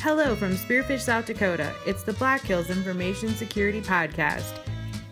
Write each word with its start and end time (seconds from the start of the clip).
Hello 0.00 0.36
from 0.36 0.52
Spearfish, 0.52 1.00
South 1.00 1.26
Dakota. 1.26 1.74
It's 1.84 2.04
the 2.04 2.12
Black 2.12 2.42
Hills 2.42 2.70
Information 2.70 3.34
Security 3.34 3.80
Podcast. 3.80 4.58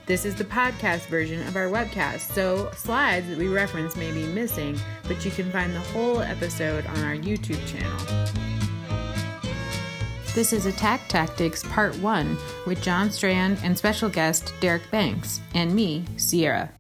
This 0.07 0.25
is 0.25 0.35
the 0.35 0.45
podcast 0.45 1.07
version 1.07 1.47
of 1.49 1.57
our 1.57 1.67
webcast, 1.67 2.33
so 2.33 2.71
slides 2.77 3.27
that 3.29 3.39
we 3.39 3.49
reference 3.49 3.97
may 3.97 4.13
be 4.13 4.27
missing, 4.27 4.79
but 5.09 5.25
you 5.25 5.31
can 5.31 5.51
find 5.51 5.75
the 5.75 5.81
whole 5.81 6.21
episode 6.21 6.87
on 6.87 6.99
our 6.99 7.17
YouTube 7.17 7.59
channel. 7.67 8.31
This 10.35 10.53
is 10.53 10.67
Attack 10.67 11.09
Tactics 11.09 11.63
Part 11.65 11.97
1 11.99 12.37
with 12.67 12.83
John 12.83 13.11
Strand 13.11 13.59
and 13.63 13.79
special 13.79 14.09
guest 14.09 14.53
Derek 14.61 14.91
Banks, 14.91 15.41
and 15.55 15.75
me, 15.75 16.05
Sierra. 16.19 16.71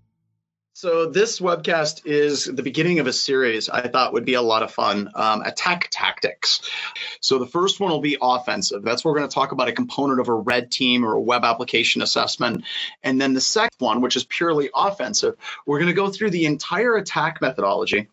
So 0.77 1.07
this 1.07 1.39
webcast 1.39 2.05
is 2.05 2.47
the 2.47 2.65
beginning 2.65 2.99
of 2.99 3.07
a 3.07 3.13
series 3.13 3.69
I 3.69 3.87
thought 3.87 4.13
would 4.13 4.25
be 4.25 4.35
a 4.35 4.43
lot 4.43 4.65
of 4.65 4.73
fun. 4.73 5.09
Um, 5.15 5.43
attack 5.43 5.87
tactics. 5.93 6.69
So 7.21 7.39
the 7.39 7.47
first 7.47 7.79
one 7.79 7.93
will 7.93 8.01
be 8.01 8.19
offensive. 8.21 8.83
That's 8.83 9.05
where 9.05 9.13
we're 9.13 9.21
going 9.21 9.31
to 9.31 9.35
talk 9.35 9.53
about 9.53 9.69
a 9.69 9.73
component 9.73 10.19
of 10.19 10.27
a 10.27 10.35
red 10.35 10.73
team 10.73 11.05
or 11.05 11.13
a 11.13 11.21
web 11.21 11.45
application 11.45 12.03
assessment. 12.03 12.65
And 13.05 13.21
then 13.21 13.35
the 13.35 13.41
second 13.41 13.77
one, 13.79 14.01
which 14.01 14.17
is 14.17 14.25
purely 14.25 14.69
offensive, 14.75 15.37
we're 15.65 15.79
going 15.79 15.91
to 15.91 15.95
go 15.95 16.09
through 16.09 16.31
the 16.31 16.45
entire 16.47 16.97
attack 16.97 17.41
methodology 17.41 18.09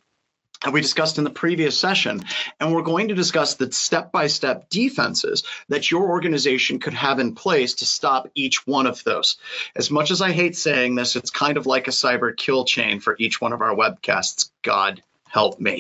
we 0.70 0.82
discussed 0.82 1.18
in 1.18 1.24
the 1.24 1.30
previous 1.30 1.78
session. 1.78 2.24
And 2.60 2.74
we're 2.74 2.84
going 2.84 3.08
to 3.08 3.16
discuss 3.16 3.56
the 3.56 3.72
step 3.72 4.12
by 4.12 4.28
step 4.28 4.70
defenses 4.70 5.44
that 5.70 5.90
your 5.90 6.10
organization 6.10 6.80
could 6.80 6.94
have 6.94 7.20
in 7.20 7.34
place 7.34 7.76
to 7.76 7.86
stop 7.86 8.30
each 8.36 8.68
one 8.68 8.86
of 8.86 9.04
those. 9.04 9.38
As 9.76 9.90
much 9.90 10.12
as 10.12 10.22
I 10.22 10.32
hate 10.32 10.56
saying 10.56 10.96
this, 10.96 11.16
it's 11.16 11.32
kind 11.32 11.58
of 11.58 11.66
like 11.66 11.88
a 11.88 11.92
cyber 11.92 12.36
kill 12.36 12.66
chain 12.66 13.00
for 13.00 13.16
each 13.18 13.42
one 13.42 13.54
of 13.54 13.62
our 13.62 13.76
webcasts. 13.76 14.52
God 14.62 15.02
help 15.32 15.60
me. 15.60 15.80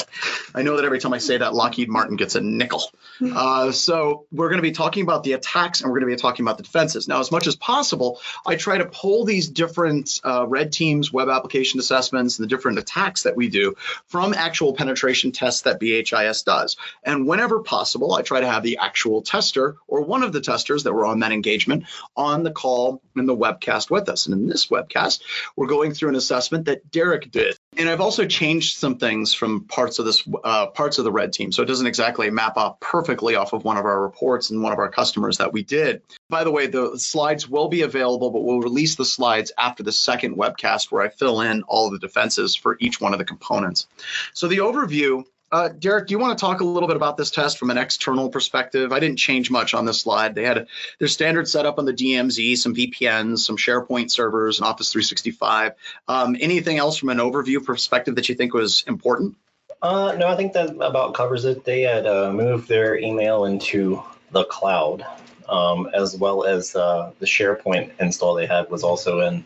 I 0.55 0.61
know 0.61 0.77
that 0.77 0.85
every 0.85 0.99
time 0.99 1.13
I 1.13 1.17
say 1.17 1.37
that, 1.37 1.53
Lockheed 1.53 1.89
Martin 1.89 2.15
gets 2.15 2.35
a 2.35 2.41
nickel. 2.41 2.83
Hmm. 3.19 3.33
Uh, 3.35 3.71
so 3.71 4.25
we're 4.31 4.47
going 4.47 4.59
to 4.59 4.63
be 4.63 4.71
talking 4.71 5.03
about 5.03 5.23
the 5.23 5.33
attacks 5.33 5.81
and 5.81 5.91
we're 5.91 5.99
going 5.99 6.09
to 6.09 6.15
be 6.15 6.21
talking 6.21 6.45
about 6.45 6.57
the 6.57 6.63
defenses. 6.63 7.07
Now, 7.07 7.19
as 7.19 7.31
much 7.31 7.47
as 7.47 7.55
possible, 7.55 8.21
I 8.45 8.55
try 8.55 8.77
to 8.77 8.85
pull 8.85 9.25
these 9.25 9.49
different 9.49 10.21
uh, 10.23 10.47
red 10.47 10.71
teams, 10.71 11.11
web 11.11 11.29
application 11.29 11.79
assessments, 11.79 12.39
and 12.39 12.45
the 12.45 12.49
different 12.49 12.79
attacks 12.79 13.23
that 13.23 13.35
we 13.35 13.49
do 13.49 13.75
from 14.07 14.33
actual 14.33 14.73
penetration 14.73 15.33
tests 15.33 15.63
that 15.63 15.79
BHIS 15.79 16.43
does. 16.43 16.77
And 17.03 17.27
whenever 17.27 17.59
possible, 17.59 18.13
I 18.13 18.21
try 18.21 18.39
to 18.39 18.47
have 18.47 18.63
the 18.63 18.77
actual 18.77 19.21
tester 19.21 19.75
or 19.87 20.01
one 20.01 20.23
of 20.23 20.31
the 20.31 20.41
testers 20.41 20.83
that 20.83 20.93
were 20.93 21.05
on 21.05 21.19
that 21.19 21.31
engagement 21.31 21.85
on 22.15 22.43
the 22.43 22.51
call 22.51 23.01
in 23.15 23.25
the 23.25 23.35
webcast 23.35 23.89
with 23.89 24.07
us. 24.07 24.27
And 24.27 24.33
in 24.33 24.47
this 24.47 24.67
webcast, 24.67 25.21
we're 25.55 25.67
going 25.67 25.93
through 25.93 26.09
an 26.09 26.15
assessment 26.15 26.65
that 26.65 26.89
Derek 26.89 27.31
did. 27.31 27.57
And 27.77 27.89
I've 27.89 28.01
also 28.01 28.25
changed 28.25 28.77
some 28.77 28.97
things 28.97 29.33
from 29.33 29.63
parts 29.63 29.97
of 29.97 30.05
this 30.05 30.27
uh, 30.43 30.67
parts 30.67 30.97
of 30.97 31.05
the 31.05 31.11
red 31.11 31.31
team, 31.31 31.53
so 31.53 31.63
it 31.63 31.67
doesn't 31.67 31.87
exactly 31.87 32.29
map 32.29 32.57
off 32.57 32.77
perfectly 32.81 33.35
off 33.35 33.53
of 33.53 33.63
one 33.63 33.77
of 33.77 33.85
our 33.85 34.01
reports 34.01 34.49
and 34.49 34.61
one 34.61 34.73
of 34.73 34.79
our 34.79 34.89
customers 34.89 35.37
that 35.37 35.53
we 35.53 35.63
did. 35.63 36.01
By 36.29 36.43
the 36.43 36.51
way, 36.51 36.67
the 36.67 36.99
slides 36.99 37.47
will 37.47 37.69
be 37.69 37.83
available, 37.83 38.29
but 38.29 38.43
we'll 38.43 38.59
release 38.59 38.95
the 38.95 39.05
slides 39.05 39.53
after 39.57 39.83
the 39.83 39.91
second 39.93 40.35
webcast 40.35 40.91
where 40.91 41.01
I 41.01 41.09
fill 41.09 41.39
in 41.39 41.63
all 41.63 41.89
the 41.89 41.97
defenses 41.97 42.55
for 42.55 42.75
each 42.81 42.99
one 42.99 43.13
of 43.13 43.19
the 43.19 43.25
components. 43.25 43.87
So 44.33 44.49
the 44.49 44.57
overview 44.57 45.23
uh, 45.51 45.69
Derek, 45.69 46.07
do 46.07 46.13
you 46.13 46.19
want 46.19 46.37
to 46.37 46.41
talk 46.41 46.61
a 46.61 46.63
little 46.63 46.87
bit 46.87 46.95
about 46.95 47.17
this 47.17 47.29
test 47.29 47.57
from 47.57 47.69
an 47.69 47.77
external 47.77 48.29
perspective? 48.29 48.93
I 48.93 48.99
didn't 48.99 49.17
change 49.17 49.51
much 49.51 49.73
on 49.73 49.85
this 49.85 50.01
slide. 50.01 50.33
They 50.33 50.45
had 50.45 50.67
their 50.99 51.07
standard 51.09 51.47
setup 51.47 51.77
on 51.77 51.85
the 51.85 51.93
DMZ, 51.93 52.57
some 52.57 52.73
VPNs, 52.73 53.39
some 53.39 53.57
SharePoint 53.57 54.11
servers, 54.11 54.59
and 54.59 54.67
Office 54.67 54.91
365. 54.91 55.73
Um, 56.07 56.37
anything 56.39 56.77
else 56.77 56.97
from 56.97 57.09
an 57.09 57.17
overview 57.17 57.63
perspective 57.63 58.15
that 58.15 58.29
you 58.29 58.35
think 58.35 58.53
was 58.53 58.83
important? 58.87 59.35
Uh, 59.81 60.15
no, 60.17 60.27
I 60.27 60.37
think 60.37 60.53
that 60.53 60.69
about 60.69 61.15
covers 61.15 61.43
it. 61.43 61.65
They 61.65 61.81
had 61.81 62.05
uh, 62.05 62.31
moved 62.31 62.69
their 62.69 62.97
email 62.97 63.45
into 63.45 64.01
the 64.31 64.45
cloud, 64.45 65.05
um, 65.49 65.89
as 65.93 66.15
well 66.15 66.45
as 66.45 66.75
uh, 66.75 67.11
the 67.19 67.25
SharePoint 67.25 67.91
install 67.99 68.35
they 68.35 68.45
had 68.45 68.69
was 68.69 68.83
also 68.83 69.21
in 69.21 69.43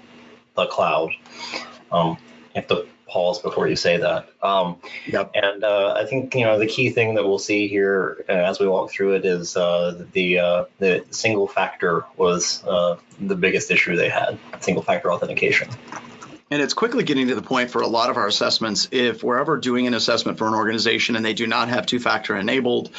the 0.55 0.67
cloud. 0.67 1.11
Um, 1.91 2.17
have 2.55 2.67
to 2.67 2.87
pause 3.07 3.39
before 3.39 3.67
you 3.67 3.75
say 3.75 3.97
that. 3.97 4.27
Um, 4.41 4.77
yep. 5.05 5.31
And 5.33 5.63
uh, 5.63 5.93
I 5.97 6.05
think 6.05 6.35
you 6.35 6.45
know 6.45 6.59
the 6.59 6.67
key 6.67 6.89
thing 6.89 7.15
that 7.15 7.25
we'll 7.25 7.39
see 7.39 7.67
here 7.67 8.25
uh, 8.27 8.31
as 8.31 8.59
we 8.59 8.67
walk 8.67 8.91
through 8.91 9.15
it 9.15 9.25
is 9.25 9.55
uh, 9.55 10.05
the 10.13 10.39
uh, 10.39 10.65
the 10.79 11.05
single 11.11 11.47
factor 11.47 12.05
was 12.17 12.63
uh, 12.65 12.97
the 13.19 13.35
biggest 13.35 13.71
issue 13.71 13.95
they 13.95 14.09
had, 14.09 14.37
single 14.59 14.83
factor 14.83 15.11
authentication. 15.11 15.69
And 16.51 16.61
it's 16.61 16.75
quickly 16.75 17.03
getting 17.03 17.27
to 17.29 17.35
the 17.35 17.41
point 17.41 17.71
for 17.71 17.81
a 17.81 17.87
lot 17.87 18.11
of 18.11 18.17
our 18.17 18.27
assessments. 18.27 18.87
If 18.91 19.23
we're 19.23 19.39
ever 19.39 19.57
doing 19.57 19.87
an 19.87 19.95
assessment 19.95 20.37
for 20.37 20.47
an 20.47 20.53
organization 20.53 21.15
and 21.15 21.25
they 21.25 21.33
do 21.33 21.47
not 21.47 21.69
have 21.69 21.87
two 21.87 21.99
factor 21.99 22.37
enabled, 22.37 22.91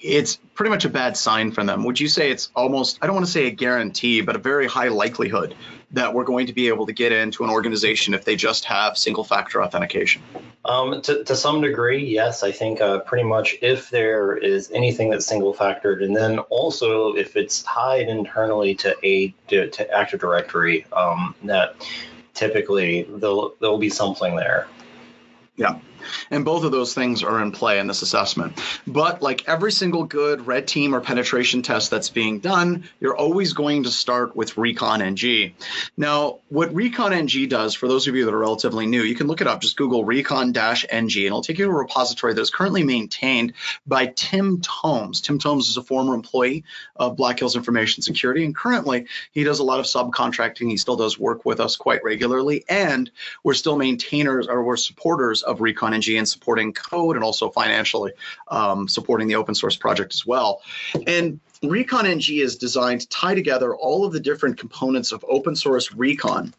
it's 0.00 0.36
pretty 0.54 0.70
much 0.70 0.84
a 0.84 0.88
bad 0.88 1.16
sign 1.16 1.50
for 1.50 1.64
them. 1.64 1.84
Would 1.84 1.98
you 1.98 2.06
say 2.06 2.30
it's 2.30 2.50
almost, 2.54 2.98
I 3.02 3.06
don't 3.06 3.16
want 3.16 3.26
to 3.26 3.32
say 3.32 3.46
a 3.46 3.50
guarantee, 3.50 4.20
but 4.20 4.36
a 4.36 4.38
very 4.38 4.68
high 4.68 4.88
likelihood 4.88 5.56
that 5.92 6.12
we're 6.14 6.24
going 6.24 6.46
to 6.46 6.52
be 6.52 6.68
able 6.68 6.86
to 6.86 6.92
get 6.92 7.12
into 7.12 7.44
an 7.44 7.50
organization 7.50 8.12
if 8.12 8.24
they 8.24 8.36
just 8.36 8.64
have 8.64 8.98
single 8.98 9.24
factor 9.24 9.62
authentication? 9.62 10.22
Um, 10.64 11.00
to, 11.02 11.22
to 11.24 11.36
some 11.36 11.60
degree, 11.60 12.04
yes. 12.04 12.42
I 12.42 12.50
think 12.50 12.80
uh, 12.80 12.98
pretty 13.00 13.24
much 13.24 13.56
if 13.62 13.88
there 13.90 14.36
is 14.36 14.70
anything 14.72 15.10
that's 15.10 15.24
single 15.24 15.54
factored, 15.54 16.02
and 16.04 16.14
then 16.14 16.40
also 16.40 17.14
if 17.14 17.36
it's 17.36 17.62
tied 17.62 18.08
internally 18.08 18.74
to 18.76 18.96
a 19.04 19.28
to, 19.48 19.70
to 19.70 19.90
Active 19.90 20.20
Directory, 20.20 20.86
um, 20.92 21.34
that 21.44 21.76
typically 22.34 23.04
there'll, 23.08 23.54
there'll 23.60 23.78
be 23.78 23.90
something 23.90 24.34
there. 24.34 24.66
Yeah. 25.54 25.78
And 26.30 26.44
both 26.44 26.64
of 26.64 26.72
those 26.72 26.94
things 26.94 27.22
are 27.22 27.42
in 27.42 27.52
play 27.52 27.78
in 27.78 27.86
this 27.86 28.02
assessment. 28.02 28.60
But 28.86 29.22
like 29.22 29.48
every 29.48 29.72
single 29.72 30.04
good 30.04 30.46
red 30.46 30.66
team 30.66 30.94
or 30.94 31.00
penetration 31.00 31.62
test 31.62 31.90
that's 31.90 32.10
being 32.10 32.38
done, 32.38 32.88
you're 33.00 33.16
always 33.16 33.52
going 33.52 33.84
to 33.84 33.90
start 33.90 34.36
with 34.36 34.56
Recon 34.56 35.02
NG. 35.02 35.54
Now, 35.96 36.38
what 36.48 36.74
Recon 36.74 37.12
NG 37.12 37.48
does, 37.48 37.74
for 37.74 37.88
those 37.88 38.08
of 38.08 38.14
you 38.14 38.24
that 38.24 38.34
are 38.34 38.38
relatively 38.38 38.86
new, 38.86 39.02
you 39.02 39.14
can 39.14 39.26
look 39.26 39.40
it 39.40 39.46
up. 39.46 39.60
Just 39.60 39.76
Google 39.76 40.04
Recon 40.04 40.52
NG, 40.56 40.88
and 40.90 41.12
it'll 41.12 41.42
take 41.42 41.58
you 41.58 41.66
to 41.66 41.70
a 41.70 41.74
repository 41.74 42.34
that 42.34 42.40
is 42.40 42.50
currently 42.50 42.84
maintained 42.84 43.52
by 43.86 44.06
Tim 44.06 44.60
Tomes. 44.60 45.20
Tim 45.20 45.38
Tomes 45.38 45.68
is 45.68 45.76
a 45.76 45.82
former 45.82 46.14
employee 46.14 46.64
of 46.94 47.16
Black 47.16 47.38
Hills 47.38 47.56
Information 47.56 48.02
Security, 48.02 48.44
and 48.44 48.54
currently 48.54 49.06
he 49.32 49.44
does 49.44 49.58
a 49.58 49.64
lot 49.64 49.80
of 49.80 49.86
subcontracting. 49.86 50.68
He 50.68 50.76
still 50.76 50.96
does 50.96 51.18
work 51.18 51.44
with 51.44 51.60
us 51.60 51.76
quite 51.76 52.04
regularly, 52.04 52.64
and 52.68 53.10
we're 53.42 53.54
still 53.54 53.76
maintainers 53.76 54.46
or 54.46 54.62
we're 54.62 54.76
supporters 54.76 55.42
of 55.42 55.60
Recon 55.60 55.94
NG 55.96 56.16
and 56.16 56.28
supporting 56.28 56.72
code 56.72 57.16
and 57.16 57.24
also 57.24 57.50
financially 57.50 58.12
um, 58.48 58.88
supporting 58.88 59.28
the 59.28 59.36
open 59.36 59.54
source 59.54 59.76
project 59.76 60.14
as 60.14 60.26
well. 60.26 60.62
And 61.06 61.40
Recon 61.62 62.06
NG 62.06 62.40
is 62.40 62.56
designed 62.56 63.00
to 63.02 63.08
tie 63.08 63.34
together 63.34 63.74
all 63.74 64.04
of 64.04 64.12
the 64.12 64.20
different 64.20 64.58
components 64.58 65.12
of 65.12 65.24
open 65.28 65.56
source 65.56 65.92
recon 65.92 66.52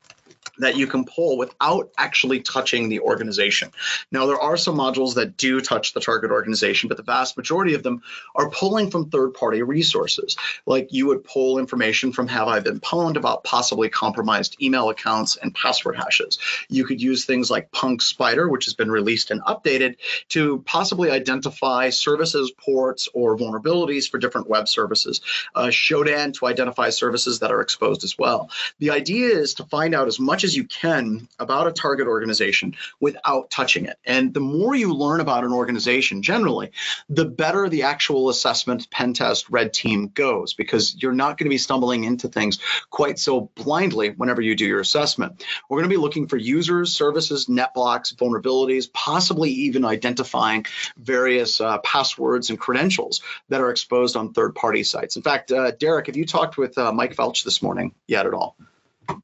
that 0.60 0.76
you 0.78 0.88
can 0.88 1.06
pull 1.06 1.38
without 1.38 1.92
actually 1.98 2.42
touching 2.42 2.90
the 2.90 3.00
organization. 3.00 3.72
Now, 4.12 4.26
there 4.26 4.40
are 4.40 4.58
some 4.58 4.78
modules 4.78 5.16
that 5.16 5.38
do 5.38 5.62
touch 5.62 5.94
the 5.94 6.00
target 6.00 6.32
organization, 6.32 6.88
but 6.88 6.98
the 6.98 7.04
vast 7.04 7.38
majority 7.38 7.74
of 7.74 7.84
them 7.84 8.02
are 8.36 8.50
pulling 8.50 8.92
from 8.92 9.10
third 9.10 9.34
party 9.34 9.62
resources. 9.62 10.36
Like 10.66 10.90
you 10.92 11.08
would 11.08 11.24
pull 11.24 11.60
information 11.60 12.12
from 12.12 12.28
Have 12.28 12.48
I 12.48 12.60
Been 12.60 12.80
Pwned 12.80 13.18
about 13.18 13.44
possibly 13.44 13.90
compromised 13.90 14.62
email 14.62 14.90
accounts 14.90 15.38
and 15.38 15.54
password 15.54 15.98
hashes. 15.98 16.40
You 16.70 16.86
could 16.86 17.02
use 17.02 17.26
things 17.26 17.52
like 17.52 17.72
Punk 17.72 18.02
Spider, 18.02 18.50
which 18.50 18.66
has 18.66 18.74
been 18.74 18.92
released 18.92 19.32
and 19.32 19.42
updated, 19.42 19.98
to 20.30 20.64
possibly 20.66 21.12
identify 21.12 21.90
services, 21.90 22.52
ports, 22.52 23.10
or 23.14 23.38
vulnerabilities 23.38 24.10
for 24.10 24.18
different 24.18 24.50
web 24.50 24.68
services. 24.68 25.22
Uh, 25.54 25.68
Shodan 25.68 26.34
to 26.36 26.48
identify 26.48 26.90
services 26.90 27.40
that 27.40 27.52
are 27.52 27.62
exposed 27.62 28.04
as 28.04 28.18
well. 28.18 28.50
The 28.80 28.92
idea 28.92 29.30
is 29.30 29.56
to 29.56 29.66
find 29.66 29.94
out 29.94 30.08
as 30.08 30.20
much 30.20 30.44
as 30.44 30.47
you 30.56 30.64
can 30.64 31.28
about 31.40 31.68
a 31.68 31.72
target 31.72 32.08
organization 32.08 32.76
without 33.00 33.50
touching 33.50 33.86
it. 33.86 33.98
And 34.06 34.34
the 34.34 34.40
more 34.40 34.76
you 34.76 34.94
learn 34.94 35.20
about 35.20 35.44
an 35.44 35.54
organization 35.54 36.22
generally, 36.22 36.72
the 37.10 37.26
better 37.26 37.70
the 37.70 37.84
actual 37.84 38.30
assessment, 38.30 38.90
pen 38.90 39.14
test, 39.14 39.50
red 39.50 39.74
team 39.74 40.10
goes 40.14 40.54
because 40.54 40.96
you're 41.02 41.14
not 41.14 41.38
going 41.38 41.46
to 41.46 41.50
be 41.50 41.58
stumbling 41.58 42.04
into 42.04 42.28
things 42.28 42.60
quite 42.90 43.20
so 43.20 43.50
blindly 43.56 44.10
whenever 44.10 44.42
you 44.42 44.56
do 44.56 44.66
your 44.66 44.80
assessment. 44.80 45.44
We're 45.70 45.78
going 45.78 45.90
to 45.90 45.96
be 45.96 46.02
looking 46.02 46.28
for 46.28 46.38
users, 46.38 46.94
services, 46.94 47.50
net 47.50 47.74
blocks, 47.74 48.14
vulnerabilities, 48.14 48.92
possibly 48.92 49.50
even 49.52 49.86
identifying 49.86 50.66
various 50.98 51.62
uh, 51.62 51.80
passwords 51.80 52.50
and 52.50 52.60
credentials 52.60 53.22
that 53.50 53.62
are 53.62 53.72
exposed 53.72 54.16
on 54.16 54.34
third 54.34 54.56
party 54.56 54.84
sites. 54.84 55.16
In 55.16 55.22
fact, 55.22 55.52
uh, 55.52 55.72
Derek, 55.72 56.08
have 56.08 56.18
you 56.18 56.26
talked 56.26 56.58
with 56.58 56.78
uh, 56.78 56.92
Mike 56.92 57.16
Felch 57.16 57.44
this 57.44 57.62
morning 57.62 57.94
yet 58.08 58.26
at 58.26 58.34
all? 58.34 58.56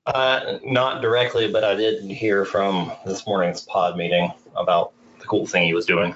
Uh, 0.06 0.60
not 0.64 1.02
directly, 1.02 1.52
but 1.52 1.64
I 1.64 1.76
did 1.76 2.04
hear 2.04 2.46
from 2.46 2.92
this 3.06 3.26
morning's 3.26 3.62
pod 3.62 3.98
meeting 3.98 4.32
about 4.56 4.94
the 5.20 5.26
cool 5.26 5.46
thing 5.48 5.66
he 5.68 5.74
was 5.74 5.86
doing. 5.86 6.16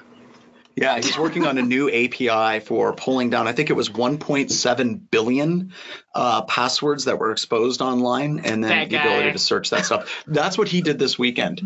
Yeah, 0.76 0.94
he's 0.96 1.18
working 1.18 1.44
on 1.44 1.58
a 1.58 1.62
new 1.62 1.88
API 1.88 2.60
for 2.60 2.92
pulling 2.92 3.30
down. 3.30 3.48
I 3.48 3.52
think 3.52 3.68
it 3.68 3.72
was 3.72 3.88
1.7 3.88 5.00
billion 5.10 5.72
uh, 6.14 6.42
passwords 6.42 7.06
that 7.06 7.18
were 7.18 7.32
exposed 7.32 7.82
online, 7.82 8.40
and 8.44 8.62
then 8.62 8.70
That 8.70 8.88
the 8.90 8.96
guy. 8.96 9.04
ability 9.04 9.32
to 9.32 9.38
search 9.38 9.70
that 9.70 9.86
stuff. 9.86 10.22
That's 10.28 10.56
what 10.56 10.68
he 10.68 10.80
did 10.80 10.98
this 11.00 11.18
weekend. 11.18 11.62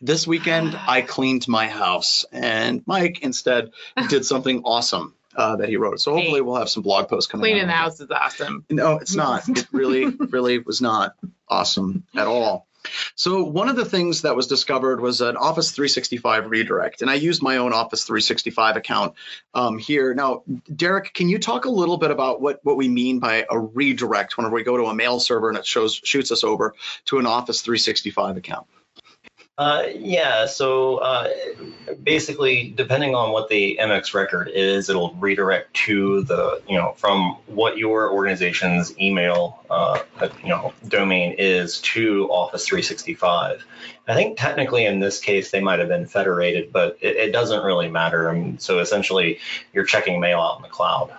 This 0.00 0.28
weekend, 0.28 0.76
I 0.86 1.02
cleaned 1.02 1.48
my 1.48 1.66
house, 1.66 2.24
and 2.30 2.84
Mike 2.86 3.22
instead 3.22 3.72
did 4.08 4.24
something 4.24 4.62
awesome 4.64 5.14
uh, 5.34 5.56
that 5.56 5.68
he 5.68 5.76
wrote. 5.76 5.98
So 6.00 6.12
hopefully, 6.12 6.34
Hey. 6.34 6.40
we'll 6.42 6.56
have 6.56 6.68
some 6.68 6.84
blog 6.84 7.08
posts 7.08 7.26
coming. 7.30 7.42
Cleaning 7.42 7.62
out. 7.62 7.66
the 7.66 7.72
house 7.72 8.00
is 8.00 8.10
awesome. 8.12 8.64
No, 8.70 8.98
it's 8.98 9.16
not. 9.16 9.48
It 9.48 9.66
really, 9.72 10.06
really 10.06 10.58
was 10.60 10.80
not 10.80 11.16
awesome 11.52 12.04
at 12.16 12.26
all. 12.26 12.66
So 13.14 13.44
one 13.44 13.68
of 13.68 13.76
the 13.76 13.84
things 13.84 14.22
that 14.22 14.34
was 14.34 14.46
discovered 14.48 15.00
was 15.00 15.20
an 15.20 15.36
Office 15.36 15.70
365 15.70 16.50
redirect, 16.50 17.00
and 17.00 17.10
I 17.10 17.14
used 17.14 17.42
my 17.42 17.58
own 17.58 17.72
Office 17.72 18.04
365 18.04 18.76
account 18.76 19.14
um, 19.54 19.78
here. 19.78 20.14
Now, 20.14 20.42
Derek, 20.74 21.14
can 21.14 21.28
you 21.28 21.38
talk 21.38 21.64
a 21.64 21.70
little 21.70 21.96
bit 21.96 22.10
about 22.10 22.40
what 22.40 22.58
what 22.64 22.76
we 22.76 22.88
mean 22.88 23.20
by 23.20 23.46
a 23.48 23.58
redirect 23.58 24.36
whenever 24.36 24.54
we 24.54 24.64
go 24.64 24.76
to 24.76 24.86
a 24.86 24.94
mail 24.94 25.20
server 25.20 25.48
and 25.48 25.58
it 25.58 25.66
shows 25.66 25.94
shoots 25.94 26.32
us 26.32 26.42
over 26.42 26.74
to 27.04 27.18
an 27.18 27.26
Office 27.26 27.60
365 27.62 28.36
account? 28.36 28.66
Uh, 29.62 29.86
yeah, 29.94 30.44
so 30.44 30.96
uh, 30.96 31.28
basically, 32.02 32.74
depending 32.76 33.14
on 33.14 33.30
what 33.30 33.48
the 33.48 33.78
MX 33.80 34.12
record 34.12 34.50
is, 34.52 34.88
it'll 34.88 35.14
redirect 35.14 35.72
to 35.74 36.24
the, 36.24 36.60
you 36.68 36.76
know, 36.76 36.94
from 36.96 37.36
what 37.46 37.78
your 37.78 38.10
organization's 38.10 38.98
email, 38.98 39.62
uh, 39.70 40.00
you 40.42 40.48
know, 40.48 40.72
domain 40.88 41.36
is 41.38 41.80
to 41.82 42.28
Office 42.28 42.66
365. 42.66 43.64
I 44.08 44.14
think 44.14 44.36
technically 44.36 44.84
in 44.84 44.98
this 44.98 45.20
case 45.20 45.52
they 45.52 45.60
might 45.60 45.78
have 45.78 45.88
been 45.88 46.06
federated, 46.06 46.72
but 46.72 46.98
it, 47.00 47.14
it 47.14 47.32
doesn't 47.32 47.62
really 47.62 47.88
matter. 47.88 48.30
And 48.30 48.60
so 48.60 48.80
essentially, 48.80 49.38
you're 49.72 49.84
checking 49.84 50.18
mail 50.18 50.40
out 50.40 50.56
in 50.56 50.62
the 50.62 50.70
cloud. 50.70 51.12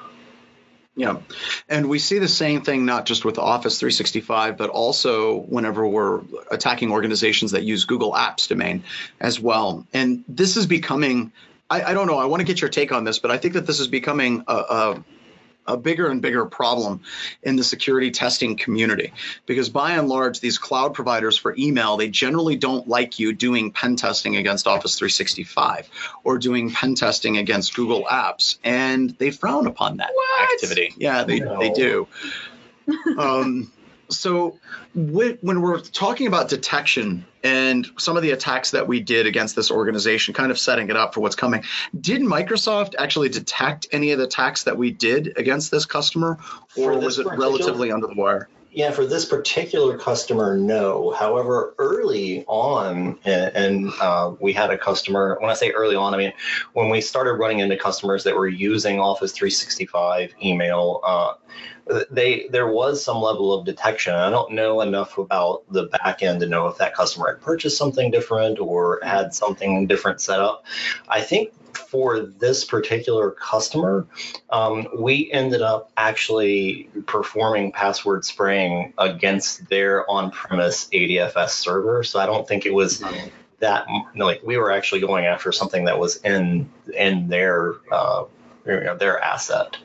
Yeah. 0.95 1.22
And 1.68 1.90
we 1.90 1.98
see 1.98 2.19
the 2.19 2.28
same 2.28 2.62
thing 2.62 2.86
not 2.86 3.06
just 3.06 3.25
with 3.25 3.40
Office 3.40 3.80
365, 3.80 4.57
but 4.57 4.69
also 4.69 5.38
whenever 5.38 5.88
we're 5.88 6.22
attacking 6.51 6.92
organizations 6.92 7.51
that 7.51 7.63
use 7.63 7.86
Google 7.86 8.13
Apps 8.13 8.48
domain 8.48 8.84
as 9.19 9.40
well. 9.40 9.88
And 9.92 10.24
this 10.28 10.56
is 10.56 10.68
becoming, 10.68 11.31
I, 11.69 11.81
I 11.81 11.94
don't 11.95 12.06
know, 12.06 12.18
I 12.18 12.25
want 12.25 12.42
to 12.42 12.45
get 12.45 12.62
your 12.62 12.69
take 12.69 12.92
on 12.92 13.06
this, 13.06 13.18
but 13.18 13.31
I 13.31 13.38
think 13.38 13.56
that 13.56 13.66
this 13.66 13.80
is 13.80 13.88
becoming 13.88 14.44
a, 14.48 14.54
a 14.54 15.04
a 15.65 15.77
bigger 15.77 16.07
and 16.10 16.21
bigger 16.21 16.45
problem 16.45 17.01
in 17.44 17.56
the 17.56 17.63
security 17.63 18.12
testing 18.12 18.56
community 18.57 19.13
because 19.45 19.69
by 19.69 19.92
and 19.94 20.10
large 20.10 20.39
these 20.39 20.57
cloud 20.57 20.94
providers 20.94 21.38
for 21.38 21.56
email 21.57 21.98
they 21.98 22.10
generally 22.10 22.56
don't 22.56 22.88
like 22.88 23.19
you 23.19 23.33
doing 23.33 23.71
pen 23.71 23.95
testing 23.95 24.36
against 24.36 24.68
office 24.68 24.98
365 24.98 25.89
or 26.24 26.38
doing 26.38 26.69
pen 26.71 26.95
testing 26.95 27.38
against 27.38 27.74
google 27.75 28.06
apps 28.12 28.57
and 28.63 29.12
they 29.19 29.31
frown 29.31 29.68
upon 29.68 29.98
that 29.98 30.12
What? 30.13 30.54
activity 30.54 30.94
yeah 30.98 31.24
they, 31.24 31.39
No. 31.39 31.60
they 31.60 31.71
do 31.71 32.07
um, 33.18 33.71
so 34.15 34.57
when 34.95 35.62
we're 35.62 35.80
talking 35.80 36.27
about 36.27 36.50
detection 36.50 37.25
and 37.44 37.89
some 37.98 38.15
of 38.15 38.24
the 38.24 38.31
attacks 38.31 38.71
that 38.71 38.88
we 38.88 39.00
did 39.00 39.25
against 39.25 39.56
this 39.56 39.71
organization, 39.71 40.33
kind 40.33 40.51
of 40.51 40.60
setting 40.60 40.89
it 40.89 40.95
up 40.95 41.13
for 41.13 41.19
what's 41.21 41.36
coming, 41.36 41.63
did 42.00 42.21
Microsoft 42.21 42.95
actually 42.98 43.30
detect 43.30 43.88
any 43.92 44.12
of 44.12 44.19
the 44.19 44.25
attacks 44.25 44.63
that 44.63 44.77
we 44.77 44.92
did 44.92 45.38
against 45.38 45.71
this 45.71 45.86
customer, 45.86 46.38
or 46.77 46.95
this 46.95 47.04
was 47.04 47.19
it 47.19 47.27
relatively 47.27 47.92
under 47.92 48.07
the 48.07 48.15
wire? 48.15 48.48
Yeah, 48.74 48.89
for 48.89 49.06
this 49.06 49.25
particular 49.25 50.00
customer, 50.00 50.57
no. 50.57 51.12
However, 51.12 51.75
early 51.77 52.44
on, 52.48 53.19
and, 53.24 53.56
and 53.56 53.94
uh, 54.01 54.33
we 54.39 54.51
had 54.51 54.71
a 54.71 54.77
customer, 54.80 55.38
when 55.39 55.51
I 55.51 55.54
say 55.54 55.69
early 55.69 55.95
on, 55.95 56.16
I 56.16 56.18
mean 56.18 56.33
when 56.74 56.89
we 56.89 57.00
started 57.00 57.33
running 57.33 57.59
into 57.59 57.77
customers 57.77 58.24
that 58.24 58.36
were 58.36 58.48
using 58.48 59.00
Office 59.00 59.31
365 59.31 60.33
email, 60.44 61.01
uh, 61.04 61.33
they 62.09 62.47
there 62.50 62.68
was 62.68 63.03
some 63.03 63.18
level 63.18 63.53
of 63.53 63.65
detection. 63.65 64.13
I 64.13 64.30
don't 64.30 64.53
know 64.53 64.81
enough 64.81 65.18
about 65.18 65.63
the 65.71 65.83
back 65.83 66.24
end 66.24 66.39
to 66.39 66.47
know 66.47 66.68
if 66.68 66.77
that 66.77 66.94
customer 66.95 67.33
had 67.33 67.41
purchased 67.41 67.77
something 67.77 68.12
different 68.12 68.59
or 68.59 69.00
had 69.03 69.33
something 69.33 69.88
different 69.88 70.21
set 70.21 70.39
up. 70.39 70.65
I 71.09 71.21
think 71.21 71.51
for 71.75 72.19
this 72.19 72.63
particular 72.63 73.31
customer, 73.31 74.07
um, 74.50 74.88
we 74.97 75.31
ended 75.31 75.62
up 75.62 75.91
actually 75.97 76.89
performing 77.06 77.71
password 77.71 78.25
spraying 78.25 78.94
against 78.97 79.68
their 79.69 80.09
on-premise 80.09 80.88
ADFS 80.94 81.50
server. 81.50 82.03
So 82.03 82.19
I 82.19 82.25
don't 82.25 82.47
think 82.47 82.65
it 82.65 82.74
was 82.74 83.03
that 83.59 83.88
like 84.15 84.41
we 84.44 84.57
were 84.57 84.71
actually 84.71 85.01
going 85.01 85.25
after 85.25 85.51
something 85.51 85.85
that 85.85 86.00
was 86.00 86.18
in 86.18 86.69
in 86.95 87.27
their 87.27 87.75
uh, 87.91 88.25
you 88.65 88.80
know, 88.80 88.97
their 88.97 89.19
asset. 89.19 89.77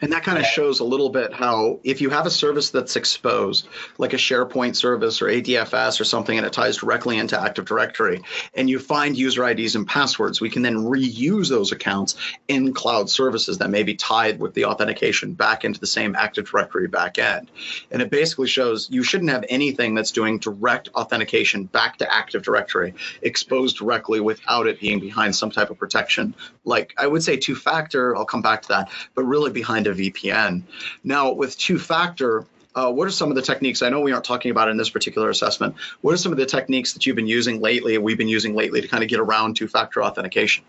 And 0.00 0.12
that 0.12 0.22
kind 0.22 0.38
of 0.38 0.46
shows 0.46 0.80
a 0.80 0.84
little 0.84 1.10
bit 1.10 1.32
how 1.32 1.80
if 1.84 2.00
you 2.00 2.10
have 2.10 2.26
a 2.26 2.30
service 2.30 2.70
that's 2.70 2.96
exposed, 2.96 3.68
like 3.98 4.12
a 4.12 4.16
SharePoint 4.16 4.76
service 4.76 5.20
or 5.20 5.26
ADFS 5.26 6.00
or 6.00 6.04
something, 6.04 6.36
and 6.36 6.46
it 6.46 6.52
ties 6.52 6.78
directly 6.78 7.18
into 7.18 7.40
Active 7.40 7.64
Directory, 7.64 8.22
and 8.54 8.68
you 8.70 8.78
find 8.78 9.16
user 9.16 9.46
IDs 9.48 9.76
and 9.76 9.86
passwords, 9.86 10.40
we 10.40 10.50
can 10.50 10.62
then 10.62 10.76
reuse 10.76 11.48
those 11.48 11.72
accounts 11.72 12.16
in 12.48 12.72
cloud 12.72 13.10
services 13.10 13.58
that 13.58 13.70
may 13.70 13.82
be 13.82 13.94
tied 13.94 14.40
with 14.40 14.54
the 14.54 14.64
authentication 14.64 15.34
back 15.34 15.64
into 15.64 15.80
the 15.80 15.86
same 15.86 16.14
Active 16.16 16.48
Directory 16.48 16.88
backend. 16.88 17.48
And 17.90 18.00
it 18.00 18.10
basically 18.10 18.48
shows 18.48 18.88
you 18.90 19.02
shouldn't 19.02 19.30
have 19.30 19.44
anything 19.48 19.94
that's 19.94 20.12
doing 20.12 20.38
direct 20.38 20.88
authentication 20.94 21.64
back 21.64 21.98
to 21.98 22.12
Active 22.12 22.42
Directory 22.42 22.94
exposed 23.22 23.76
directly 23.76 24.20
without 24.20 24.66
it 24.66 24.80
being 24.80 25.00
behind 25.00 25.34
some 25.36 25.50
type 25.50 25.70
of 25.70 25.78
protection. 25.78 26.34
Like 26.64 26.94
I 26.96 27.06
would 27.06 27.22
say 27.22 27.36
two 27.36 27.54
factor, 27.54 28.16
I'll 28.16 28.24
come 28.24 28.42
back 28.42 28.62
to 28.62 28.68
that, 28.68 28.90
but 29.14 29.24
really 29.24 29.50
behind 29.50 29.86
a 29.90 29.94
VPN. 29.94 30.62
Now, 31.04 31.32
with 31.32 31.58
two 31.58 31.78
factor, 31.78 32.46
uh, 32.74 32.90
what 32.90 33.06
are 33.08 33.10
some 33.10 33.30
of 33.30 33.36
the 33.36 33.42
techniques? 33.42 33.82
I 33.82 33.88
know 33.88 34.00
we 34.00 34.12
aren't 34.12 34.24
talking 34.24 34.50
about 34.50 34.68
it 34.68 34.72
in 34.72 34.76
this 34.76 34.90
particular 34.90 35.28
assessment. 35.30 35.74
What 36.00 36.14
are 36.14 36.16
some 36.16 36.32
of 36.32 36.38
the 36.38 36.46
techniques 36.46 36.92
that 36.92 37.04
you've 37.04 37.16
been 37.16 37.26
using 37.26 37.60
lately, 37.60 37.98
we've 37.98 38.18
been 38.18 38.28
using 38.28 38.54
lately 38.54 38.80
to 38.80 38.88
kind 38.88 39.02
of 39.02 39.08
get 39.08 39.20
around 39.20 39.56
two 39.56 39.68
factor 39.68 40.02
authentication? 40.02 40.64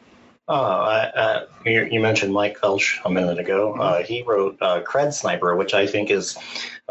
Uh, 0.47 0.51
uh, 0.51 1.45
you, 1.65 1.87
you 1.91 1.99
mentioned 1.99 2.33
Mike 2.33 2.59
Felch 2.59 2.99
a 3.05 3.09
minute 3.09 3.39
ago. 3.39 3.73
Uh, 3.73 4.03
he 4.03 4.23
wrote 4.23 4.57
uh, 4.59 4.81
Cred 4.81 5.13
Sniper, 5.13 5.55
which 5.55 5.73
I 5.73 5.87
think 5.87 6.11
is 6.11 6.37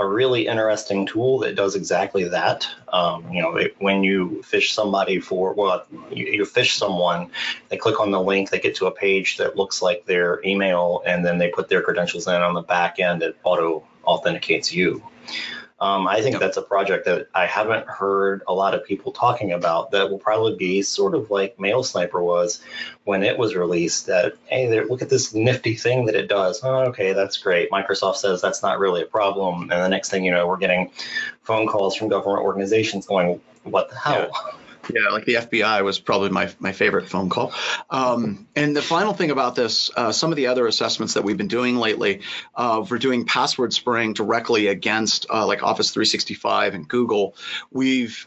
a 0.01 0.07
really 0.07 0.47
interesting 0.47 1.05
tool 1.05 1.39
that 1.41 1.55
does 1.55 1.77
exactly 1.77 2.25
that. 2.25 2.67
Um, 2.91 3.31
you 3.31 3.43
know, 3.43 3.57
it, 3.57 3.77
when 3.81 4.03
you 4.03 4.43
fish 4.43 4.73
somebody 4.73 5.21
for, 5.21 5.53
well, 5.53 5.85
you, 6.11 6.25
you 6.25 6.45
fish 6.47 6.75
someone, 6.75 7.31
they 7.69 7.77
click 7.77 8.01
on 8.01 8.11
the 8.11 8.21
link, 8.21 8.49
they 8.49 8.59
get 8.59 8.75
to 8.77 8.87
a 8.87 8.91
page 8.91 9.37
that 9.37 9.57
looks 9.57 9.83
like 9.83 10.07
their 10.07 10.43
email, 10.43 11.03
and 11.05 11.23
then 11.23 11.37
they 11.37 11.49
put 11.49 11.69
their 11.69 11.83
credentials 11.83 12.27
in 12.27 12.35
on 12.35 12.55
the 12.55 12.63
back 12.63 12.99
end. 12.99 13.23
It 13.23 13.37
auto 13.45 13.85
authenticates 14.05 14.73
you. 14.73 15.03
Um, 15.81 16.07
I 16.07 16.21
think 16.21 16.35
Yep. 16.35 16.41
that's 16.41 16.57
a 16.59 16.63
project 16.63 17.07
that 17.07 17.29
I 17.35 17.47
haven't 17.47 17.87
heard 17.87 18.43
a 18.47 18.53
lot 18.53 18.75
of 18.75 18.85
people 18.85 19.13
talking 19.13 19.53
about 19.53 19.93
that 19.93 20.11
will 20.11 20.19
probably 20.19 20.55
be 20.57 20.83
sort 20.83 21.15
of 21.15 21.31
like 21.31 21.59
Mail 21.59 21.83
Sniper 21.83 22.23
was 22.23 22.61
when 23.05 23.23
it 23.23 23.39
was 23.39 23.55
released 23.55 24.07
that 24.07 24.35
hey 24.47 24.67
there, 24.67 24.85
look 24.85 25.01
at 25.01 25.09
this 25.09 25.33
nifty 25.33 25.75
thing 25.75 26.05
that 26.07 26.15
it 26.15 26.29
does. 26.29 26.61
Oh, 26.63 26.81
okay 26.89 27.15
that's 27.15 27.39
great. 27.39 27.71
Microsoft 27.71 28.17
says 28.17 28.43
that's 28.43 28.63
not 28.63 28.79
really 28.79 29.03
a 29.03 29.07
problem. 29.07 29.63
And 29.63 29.71
the 29.71 29.89
next 29.89 30.11
thing 30.11 30.25
you 30.25 30.31
know 30.31 30.47
we're 30.47 30.59
getting 30.59 30.91
phone 31.43 31.67
calls 31.67 31.97
from 31.97 32.09
government 32.09 32.43
organizations 32.43 33.07
going 33.07 33.41
what 33.65 33.91
the 33.91 33.97
hell? 33.99 34.31
Yeah, 34.33 34.53
like 35.13 35.25
the 35.25 35.35
FBI 35.35 35.85
was 35.85 35.99
probably 35.99 36.31
my, 36.31 36.51
my 36.59 36.73
favorite 36.73 37.09
phone 37.09 37.29
call. 37.29 37.53
Um, 37.91 38.49
and 38.57 38.77
the 38.77 38.83
final 38.83 39.13
thing 39.13 39.31
about 39.31 39.55
this, 39.55 39.91
uh, 39.97 40.13
some 40.13 40.31
of 40.31 40.37
the 40.37 40.49
other 40.49 40.67
assessments 40.67 41.15
that 41.15 41.25
we've 41.25 41.37
been 41.37 41.49
doing 41.49 41.77
lately, 41.77 42.23
uh, 42.55 42.85
for 42.85 42.99
doing 42.99 43.25
password 43.25 43.73
spraying 43.73 44.15
directly 44.15 44.67
against 44.69 45.27
uh, 45.31 45.47
like 45.47 45.63
Office 45.63 45.91
365 45.91 46.75
and 46.75 46.89
Google, 46.89 47.35
we've 47.71 48.27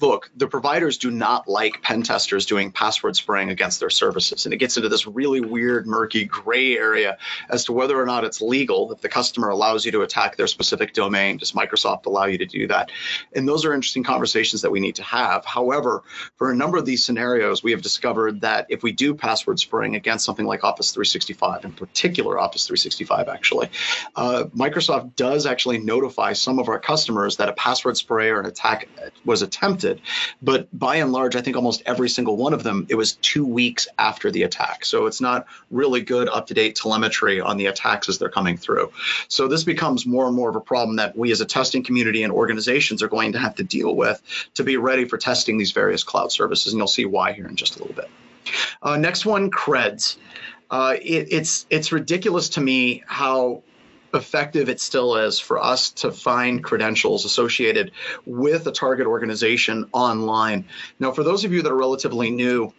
look, 0.00 0.30
the 0.36 0.46
providers 0.46 0.98
do 0.98 1.10
not 1.10 1.48
like 1.48 1.82
pen 1.82 2.02
testers 2.02 2.46
doing 2.46 2.72
password 2.72 3.16
spraying 3.16 3.50
against 3.50 3.80
their 3.80 3.90
services. 3.90 4.44
And 4.44 4.52
it 4.52 4.58
gets 4.58 4.76
into 4.76 4.88
this 4.88 5.06
really 5.06 5.40
weird, 5.40 5.86
murky 5.86 6.24
gray 6.24 6.76
area 6.76 7.18
as 7.48 7.64
to 7.66 7.72
whether 7.72 8.00
or 8.00 8.06
not 8.06 8.24
it's 8.24 8.40
legal 8.40 8.92
if 8.92 9.00
the 9.00 9.08
customer 9.08 9.48
allows 9.48 9.84
you 9.84 9.92
to 9.92 10.02
attack 10.02 10.36
their 10.36 10.46
specific 10.46 10.92
domain. 10.92 11.36
Does 11.36 11.52
Microsoft 11.52 12.06
allow 12.06 12.24
you 12.24 12.38
to 12.38 12.46
do 12.46 12.66
that? 12.68 12.90
And 13.34 13.46
those 13.46 13.64
are 13.64 13.72
interesting 13.72 14.04
conversations 14.04 14.62
that 14.62 14.70
we 14.70 14.80
need 14.80 14.96
to 14.96 15.02
have. 15.02 15.44
However, 15.44 16.02
for 16.36 16.50
a 16.50 16.56
number 16.56 16.78
of 16.78 16.84
these 16.84 17.04
scenarios, 17.04 17.62
we 17.62 17.72
have 17.72 17.82
discovered 17.82 18.40
that 18.40 18.66
if 18.68 18.82
we 18.82 18.92
do 18.92 19.14
password 19.14 19.58
spraying 19.60 19.94
against 19.94 20.24
something 20.24 20.46
like 20.46 20.64
Office 20.64 20.92
365, 20.92 21.64
in 21.64 21.72
particular 21.72 22.38
Office 22.38 22.66
365, 22.66 23.28
actually, 23.28 23.70
uh, 24.16 24.44
Microsoft 24.56 25.14
does 25.14 25.46
actually 25.46 25.78
notify 25.78 26.32
some 26.32 26.58
of 26.58 26.68
our 26.68 26.80
customers 26.80 27.36
that 27.36 27.48
a 27.48 27.52
password 27.52 27.96
spray 27.96 28.30
or 28.30 28.40
an 28.40 28.46
attack 28.46 28.88
was 29.24 29.42
attempted. 29.52 30.00
But 30.40 30.66
by 30.76 30.96
and 30.96 31.12
large, 31.12 31.36
I 31.36 31.42
think 31.42 31.56
almost 31.56 31.82
every 31.84 32.08
single 32.08 32.36
one 32.36 32.54
of 32.54 32.62
them, 32.62 32.86
it 32.88 32.94
was 32.94 33.12
two 33.12 33.44
weeks 33.44 33.86
after 33.98 34.30
the 34.30 34.44
attack. 34.44 34.84
So 34.84 35.06
it's 35.06 35.20
not 35.20 35.46
really 35.70 36.00
good 36.00 36.28
up 36.28 36.46
to 36.46 36.54
date 36.54 36.74
telemetry 36.76 37.40
on 37.40 37.58
the 37.58 37.66
attacks 37.66 38.08
as 38.08 38.18
they're 38.18 38.30
coming 38.30 38.56
through. 38.56 38.92
So 39.28 39.48
this 39.48 39.64
becomes 39.64 40.06
more 40.06 40.26
and 40.26 40.34
more 40.34 40.48
of 40.48 40.56
a 40.56 40.60
problem 40.60 40.96
that 40.96 41.16
we 41.16 41.32
as 41.32 41.40
a 41.40 41.44
testing 41.44 41.84
community 41.84 42.22
and 42.22 42.32
organizations 42.32 43.02
are 43.02 43.08
going 43.08 43.32
to 43.32 43.38
have 43.38 43.54
to 43.56 43.64
deal 43.64 43.94
with 43.94 44.22
to 44.54 44.64
be 44.64 44.76
ready 44.76 45.04
for 45.04 45.18
testing 45.18 45.58
these 45.58 45.72
various 45.72 46.02
cloud 46.02 46.32
services. 46.32 46.72
And 46.72 46.80
you'll 46.80 46.88
see 46.88 47.04
why 47.04 47.32
here 47.32 47.46
in 47.46 47.56
just 47.56 47.76
a 47.76 47.78
little 47.78 47.94
bit. 47.94 48.10
Uh, 48.82 48.96
next 48.96 49.26
one, 49.26 49.50
creds. 49.50 50.16
Uh, 50.70 50.96
it, 51.02 51.28
it's 51.30 51.66
it's 51.68 51.92
ridiculous 51.92 52.48
to 52.48 52.60
me 52.60 53.04
how 53.06 53.62
effective 54.14 54.68
it 54.68 54.80
still 54.80 55.16
is 55.16 55.38
for 55.38 55.62
us 55.62 55.90
to 55.90 56.12
find 56.12 56.62
credentials 56.62 57.24
associated 57.24 57.92
with 58.26 58.66
a 58.66 58.72
target 58.72 59.06
organization 59.06 59.88
online. 59.92 60.66
Now, 60.98 61.12
for 61.12 61.22
those 61.22 61.44
of 61.44 61.52
you 61.52 61.62
that 61.62 61.72
are 61.72 61.76
relatively 61.76 62.30
new, 62.30 62.72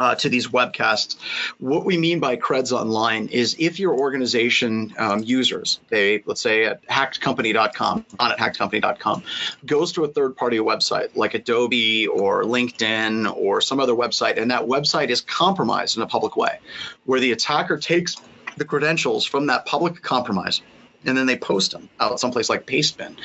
uh, 0.00 0.14
to 0.14 0.28
these 0.28 0.48
webcasts. 0.48 1.16
What 1.58 1.84
we 1.84 1.98
mean 1.98 2.18
by 2.18 2.36
creds 2.36 2.72
online 2.72 3.28
is 3.28 3.54
if 3.58 3.78
your 3.78 3.94
organization 3.94 4.94
um, 4.98 5.22
users, 5.22 5.78
they 5.90 6.22
let's 6.24 6.40
say 6.40 6.64
at 6.64 6.84
hackedcompany.com, 6.86 8.06
not 8.18 8.32
at 8.32 8.38
hackedcompany.com, 8.38 9.22
goes 9.66 9.92
to 9.92 10.04
a 10.04 10.08
third-party 10.08 10.58
website 10.58 11.14
like 11.14 11.34
Adobe 11.34 12.06
or 12.06 12.44
LinkedIn 12.44 13.32
or 13.36 13.60
some 13.60 13.78
other 13.78 13.92
website, 13.92 14.40
and 14.40 14.50
that 14.50 14.62
website 14.62 15.10
is 15.10 15.20
compromised 15.20 15.98
in 15.98 16.02
a 16.02 16.06
public 16.06 16.34
way, 16.34 16.58
where 17.04 17.20
the 17.20 17.32
attacker 17.32 17.76
takes 17.76 18.16
the 18.60 18.64
credentials 18.66 19.24
from 19.24 19.46
that 19.46 19.64
public 19.64 20.02
compromise 20.02 20.60
and 21.06 21.16
then 21.16 21.24
they 21.24 21.36
post 21.36 21.72
them 21.72 21.88
out 21.98 22.20
someplace 22.20 22.50
like 22.50 22.66
Pastebin. 22.66 23.16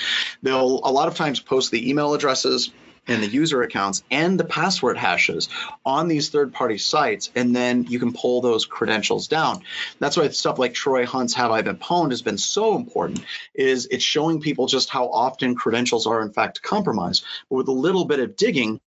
They'll 0.42 0.80
a 0.84 0.92
lot 0.92 1.10
of 1.10 1.16
times 1.16 1.42
post 1.42 1.72
the 1.72 1.90
email 1.90 2.14
addresses 2.14 2.72
and 3.06 3.22
the 3.22 3.28
user 3.28 3.62
accounts 3.62 4.02
and 4.10 4.40
the 4.40 4.46
password 4.46 4.98
hashes 4.98 5.50
on 5.86 6.08
these 6.08 6.30
third-party 6.30 6.78
sites, 6.78 7.30
and 7.36 7.56
then 7.56 7.84
you 7.84 8.00
can 8.00 8.14
pull 8.14 8.42
those 8.42 8.66
credentials 8.66 9.28
down. 9.28 9.62
That's 10.00 10.18
why 10.18 10.28
stuff 10.30 10.58
like 10.58 10.74
Troy 10.74 11.06
Hunt's 11.06 11.34
"Have 11.34 11.52
I 11.52 11.62
Been 11.62 11.78
Pwned" 11.78 12.12
has 12.12 12.22
been 12.22 12.38
so 12.38 12.76
important. 12.76 13.24
Is 13.54 13.88
it's 13.92 14.04
showing 14.04 14.42
people 14.42 14.68
just 14.68 14.90
how 14.90 15.10
often 15.10 15.54
credentials 15.54 16.08
are 16.08 16.22
in 16.22 16.32
fact 16.32 16.62
compromised. 16.62 17.26
But 17.50 17.58
with 17.58 17.68
a 17.68 17.74
little 17.74 18.06
bit 18.06 18.22
of 18.22 18.38
digging, 18.38 18.80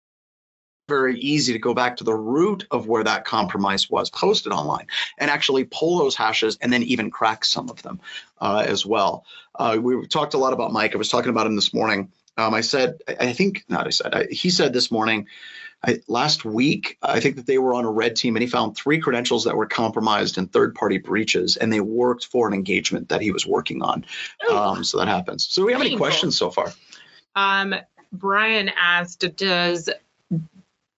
very 0.89 1.21
easy 1.21 1.53
to 1.53 1.59
go 1.59 1.75
back 1.75 1.99
to 1.99 2.05
the 2.05 2.15
root 2.15 2.67
of 2.71 2.89
where 2.89 3.05
that 3.05 3.25
compromise 3.25 3.89
was 3.89 4.11
posted 4.11 4.53
online 4.53 4.87
and 5.19 5.31
actually 5.31 5.65
pull 5.65 5.99
those 5.99 6.17
hashes 6.17 6.59
and 6.61 6.73
then 6.73 6.83
even 6.83 7.11
crack 7.11 7.45
some 7.45 7.69
of 7.69 7.83
them 7.83 8.01
uh, 8.41 8.65
as 8.67 8.85
well. 8.85 9.25
Uh, 9.55 9.79
we 9.81 10.07
talked 10.07 10.35
a 10.35 10.39
lot 10.39 10.53
about 10.53 10.73
Mike. 10.73 10.95
I 10.95 10.99
was 10.99 11.11
talking 11.11 11.31
about 11.31 11.47
him 11.47 11.55
this 11.55 11.75
morning. 11.75 12.11
Um, 12.37 12.55
I 12.55 12.63
said, 12.63 13.03
I 13.21 13.33
think, 13.33 13.65
not 13.69 13.87
I 13.87 13.91
said, 13.91 14.15
I, 14.15 14.27
he 14.31 14.51
said 14.51 14.73
this 14.73 14.91
morning, 14.91 15.27
I, 15.85 16.01
last 16.09 16.45
week, 16.45 16.99
I 17.03 17.21
think 17.21 17.37
that 17.37 17.47
they 17.47 17.59
were 17.59 17.75
on 17.75 17.85
a 17.85 17.91
red 17.91 18.17
team 18.17 18.35
and 18.35 18.43
he 18.43 18.49
found 18.49 18.77
three 18.77 18.99
credentials 18.99 19.45
that 19.45 19.57
were 19.57 19.67
compromised 19.67 20.39
in 20.39 20.49
third 20.49 20.75
party 20.75 20.99
breaches 20.99 21.57
and 21.57 21.73
they 21.73 21.81
worked 21.81 22.27
for 22.27 22.49
an 22.49 22.55
engagement 22.55 23.11
that 23.11 23.21
he 23.21 23.31
was 23.31 23.47
working 23.47 23.83
on. 23.83 24.05
Um, 24.51 24.83
so 24.83 24.99
that 24.99 25.09
happens. 25.09 25.47
So, 25.49 25.63
do 25.63 25.67
we 25.67 25.73
have 25.73 25.81
any 25.81 25.97
questions 25.97 26.37
so 26.37 26.51
far? 26.51 26.73
Um, 27.37 27.75
Brian 28.13 28.71
asked, 28.71 29.25
does 29.37 29.89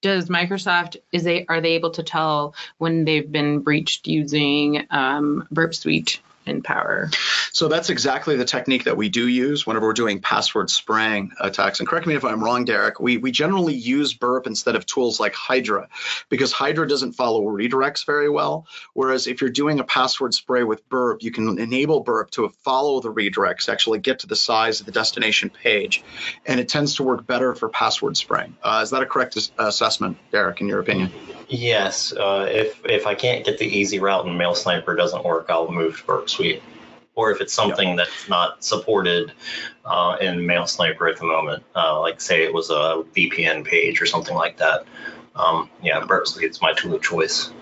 does 0.03 0.29
Microsoft 0.29 0.97
is 1.13 1.25
they 1.25 1.47
are 1.47 1.61
they 1.61 1.73
able 1.73 1.91
to 1.91 2.03
tell 2.03 2.55
when 2.79 3.05
they've 3.05 3.31
been 3.31 3.61
breached 3.61 4.07
using 4.07 4.87
um, 4.91 5.47
Burp 5.51 5.75
Suite 5.75 6.21
and 6.51 6.65
Power? 6.65 7.11
So 7.53 7.69
that's 7.69 7.91
exactly 7.91 8.37
the 8.37 8.45
technique 8.45 8.85
that 8.85 8.97
we 8.97 9.09
do 9.09 9.27
use 9.27 9.67
whenever 9.67 9.87
we're 9.87 9.93
doing 9.93 10.21
password 10.21 10.71
spraying 10.71 11.33
attacks. 11.41 11.81
And 11.81 11.89
correct 11.89 12.07
me 12.07 12.15
if 12.15 12.25
I'm 12.25 12.43
wrong, 12.43 12.65
Derek. 12.65 13.01
We 13.01 13.17
we 13.19 13.31
generally 13.31 13.75
use 13.75 14.15
Burp 14.15 14.47
instead 14.47 14.77
of 14.77 14.87
tools 14.87 15.19
like 15.19 15.35
Hydra 15.35 15.89
because 16.29 16.53
Hydra 16.53 16.87
doesn't 16.87 17.13
follow 17.13 17.43
redirects 17.43 18.07
very 18.07 18.29
well. 18.29 18.67
Whereas 18.95 19.27
if 19.27 19.41
you're 19.41 19.51
doing 19.51 19.81
a 19.81 19.85
password 19.85 20.35
spray 20.35 20.63
with 20.63 20.89
Burp, 20.89 21.23
you 21.23 21.31
can 21.31 21.59
enable 21.59 22.01
Burp 22.01 22.31
to 22.33 22.49
follow 22.63 23.01
the 23.01 23.13
redirects, 23.13 23.69
actually 23.69 23.99
get 23.99 24.21
to 24.21 24.27
the 24.27 24.37
size 24.37 24.81
of 24.81 24.87
the 24.87 24.93
destination 24.93 25.51
page, 25.51 26.03
and 26.47 26.61
it 26.61 26.69
tends 26.69 26.97
to 26.97 27.03
work 27.03 27.27
better 27.27 27.55
for 27.55 27.69
password 27.69 28.17
spraying. 28.17 28.57
Uh, 28.63 28.81
is 28.83 28.91
that 28.91 29.03
a 29.03 29.07
correct 29.07 29.37
assessment, 29.59 30.19
Derek? 30.31 30.61
In 30.61 30.69
your 30.69 30.81
opinion? 30.81 31.11
Yes. 31.49 32.13
Uh, 32.13 32.47
if 32.49 32.81
if 32.85 33.07
I 33.07 33.15
can't 33.15 33.45
get 33.45 33.59
the 33.59 33.67
easy 33.67 33.99
route 33.99 34.27
and 34.27 34.39
Mail 34.39 34.55
Sniper 34.55 34.95
doesn't 34.95 35.25
work, 35.25 35.47
I'll 35.49 35.71
move 35.71 35.99
to 35.99 36.05
Burp 36.05 36.31
Suite 36.41 36.63
or 37.15 37.31
if 37.31 37.41
it's 37.41 37.53
something 37.53 37.97
that's 37.97 38.29
not 38.29 38.65
supported 38.65 39.33
uh, 39.85 40.17
in 40.21 40.47
Mail 40.47 40.67
Sniper 40.67 41.09
at 41.09 41.19
the 41.19 41.27
moment, 41.27 41.63
uh, 41.77 42.01
like 42.01 42.21
say 42.21 42.45
it 42.45 42.55
was 42.55 42.71
a 42.71 43.05
VPN 43.15 43.65
page 43.65 44.01
or 44.01 44.07
something 44.07 44.35
like 44.35 44.57
that. 44.57 44.85
Um, 45.35 45.69
yeah, 45.83 46.05
Burp 46.07 46.27
Suite's 46.27 46.63
my 46.63 46.73
tool 46.73 46.95
of 46.95 47.03
choice. 47.03 47.53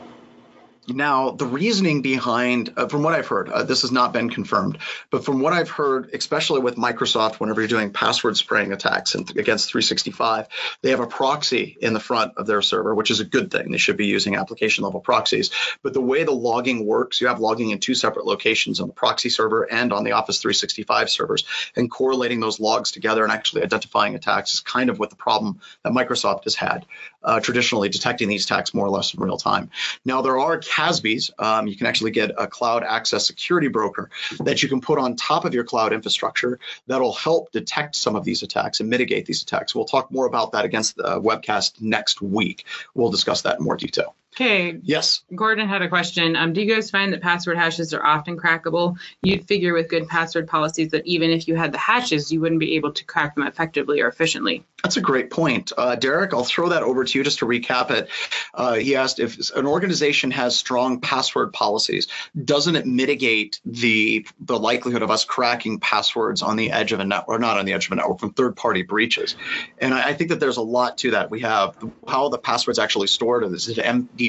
Now, 0.88 1.30
the 1.30 1.44
reasoning 1.44 2.00
behind, 2.00 2.72
uh, 2.76 2.88
from 2.88 3.02
what 3.02 3.12
I've 3.12 3.26
heard, 3.26 3.50
uh, 3.50 3.62
this 3.62 3.82
has 3.82 3.92
not 3.92 4.14
been 4.14 4.30
confirmed, 4.30 4.78
but 5.10 5.22
from 5.22 5.40
what 5.40 5.52
I've 5.52 5.68
heard, 5.68 6.10
especially 6.14 6.60
with 6.60 6.76
Microsoft, 6.76 7.34
whenever 7.36 7.60
you're 7.60 7.68
doing 7.68 7.92
password 7.92 8.38
spraying 8.38 8.72
attacks 8.72 9.14
against 9.14 9.68
365, 9.68 10.46
they 10.80 10.90
have 10.90 11.00
a 11.00 11.06
proxy 11.06 11.76
in 11.80 11.92
the 11.92 12.00
front 12.00 12.32
of 12.38 12.46
their 12.46 12.62
server, 12.62 12.94
which 12.94 13.10
is 13.10 13.20
a 13.20 13.24
good 13.24 13.50
thing. 13.50 13.70
They 13.70 13.78
should 13.78 13.98
be 13.98 14.06
using 14.06 14.36
application 14.36 14.84
level 14.84 15.00
proxies. 15.00 15.50
But 15.82 15.92
the 15.92 16.00
way 16.00 16.24
the 16.24 16.32
logging 16.32 16.86
works, 16.86 17.20
you 17.20 17.28
have 17.28 17.38
logging 17.38 17.70
in 17.70 17.80
two 17.80 17.94
separate 17.94 18.24
locations 18.24 18.80
on 18.80 18.88
the 18.88 18.94
proxy 18.94 19.28
server 19.28 19.70
and 19.70 19.92
on 19.92 20.04
the 20.04 20.12
Office 20.12 20.40
365 20.40 21.10
servers, 21.10 21.44
and 21.76 21.90
correlating 21.90 22.40
those 22.40 22.60
logs 22.60 22.92
together 22.92 23.24
and 23.24 23.32
actually 23.32 23.62
identifying 23.62 24.14
attacks 24.14 24.54
is 24.54 24.60
kind 24.60 24.88
of 24.88 24.98
what 24.98 25.10
the 25.10 25.16
problem 25.16 25.60
that 25.84 25.92
Microsoft 25.92 26.44
has 26.44 26.54
had 26.54 26.86
uh, 27.22 27.40
traditionally 27.40 27.88
detecting 27.88 28.28
these 28.28 28.44
attacks 28.44 28.74
more 28.74 28.86
or 28.86 28.90
less 28.90 29.14
in 29.14 29.20
real 29.20 29.36
time. 29.36 29.70
Now, 30.04 30.22
there 30.22 30.38
are 30.38 30.58
CASBs. 30.58 31.30
Um, 31.42 31.66
you 31.66 31.76
can 31.76 31.86
actually 31.86 32.10
get 32.10 32.32
a 32.36 32.46
cloud 32.46 32.84
access 32.84 33.26
security 33.26 33.68
broker 33.68 34.10
that 34.40 34.62
you 34.62 34.68
can 34.68 34.80
put 34.80 34.98
on 34.98 35.16
top 35.16 35.44
of 35.44 35.54
your 35.54 35.64
cloud 35.64 35.92
infrastructure 35.92 36.58
that'll 36.86 37.12
help 37.12 37.52
detect 37.52 37.96
some 37.96 38.16
of 38.16 38.24
these 38.24 38.42
attacks 38.42 38.80
and 38.80 38.88
mitigate 38.88 39.26
these 39.26 39.42
attacks. 39.42 39.74
We'll 39.74 39.84
talk 39.84 40.10
more 40.10 40.26
about 40.26 40.52
that 40.52 40.64
against 40.64 40.96
the 40.96 41.20
webcast 41.20 41.80
next 41.80 42.22
week. 42.22 42.64
We'll 42.94 43.10
discuss 43.10 43.42
that 43.42 43.58
in 43.58 43.64
more 43.64 43.76
detail. 43.76 44.14
Okay. 44.40 44.78
Yes. 44.84 45.24
Gordon 45.34 45.66
had 45.66 45.82
a 45.82 45.88
question. 45.88 46.36
Um, 46.36 46.52
do 46.52 46.62
you 46.62 46.72
guys 46.72 46.92
find 46.92 47.12
that 47.12 47.20
password 47.20 47.58
hashes 47.58 47.92
are 47.92 48.06
often 48.06 48.36
crackable? 48.36 48.96
You'd 49.20 49.48
figure 49.48 49.74
with 49.74 49.88
good 49.88 50.06
password 50.06 50.46
policies 50.46 50.90
that 50.92 51.04
even 51.04 51.30
if 51.30 51.48
you 51.48 51.56
had 51.56 51.72
the 51.72 51.78
hashes, 51.78 52.30
you 52.30 52.40
wouldn't 52.40 52.60
be 52.60 52.76
able 52.76 52.92
to 52.92 53.04
crack 53.04 53.34
them 53.34 53.44
effectively 53.44 54.00
or 54.00 54.06
efficiently. 54.06 54.64
That's 54.84 54.96
a 54.96 55.00
great 55.00 55.30
point. 55.30 55.72
Uh, 55.76 55.96
Derek, 55.96 56.32
I'll 56.32 56.44
throw 56.44 56.68
that 56.68 56.84
over 56.84 57.02
to 57.02 57.18
you 57.18 57.24
just 57.24 57.40
to 57.40 57.46
recap 57.46 57.90
it. 57.90 58.08
Uh, 58.54 58.74
he 58.74 58.94
asked 58.94 59.18
if 59.18 59.50
an 59.56 59.66
organization 59.66 60.30
has 60.30 60.56
strong 60.56 61.00
password 61.00 61.52
policies, 61.52 62.06
doesn't 62.44 62.76
it 62.76 62.86
mitigate 62.86 63.60
the 63.64 64.24
the 64.38 64.56
likelihood 64.56 65.02
of 65.02 65.10
us 65.10 65.24
cracking 65.24 65.80
passwords 65.80 66.42
on 66.42 66.54
the 66.54 66.70
edge 66.70 66.92
of 66.92 67.00
a 67.00 67.04
network, 67.04 67.28
or 67.28 67.40
not 67.40 67.58
on 67.58 67.64
the 67.64 67.72
edge 67.72 67.86
of 67.86 67.92
a 67.92 67.96
network, 67.96 68.20
from 68.20 68.32
third 68.32 68.54
party 68.54 68.82
breaches? 68.82 69.34
And 69.78 69.92
I, 69.92 70.10
I 70.10 70.14
think 70.14 70.30
that 70.30 70.38
there's 70.38 70.58
a 70.58 70.62
lot 70.62 70.96
to 70.98 71.10
that. 71.10 71.28
We 71.28 71.40
have 71.40 71.76
how 72.06 72.28
the 72.28 72.38
password's 72.38 72.78
actually 72.78 73.08
stored. 73.08 73.42
Is 73.42 73.68
it 73.68 73.78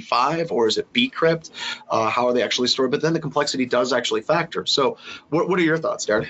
MD5 0.01 0.51
or 0.51 0.67
is 0.67 0.77
it 0.77 0.91
bcrypt? 0.93 1.49
Uh, 1.89 2.09
how 2.09 2.27
are 2.27 2.33
they 2.33 2.43
actually 2.43 2.67
stored? 2.67 2.91
But 2.91 3.01
then 3.01 3.13
the 3.13 3.19
complexity 3.19 3.65
does 3.65 3.93
actually 3.93 4.21
factor. 4.21 4.65
So, 4.65 4.97
what, 5.29 5.49
what 5.49 5.59
are 5.59 5.63
your 5.63 5.77
thoughts, 5.77 6.05
Darren? 6.05 6.27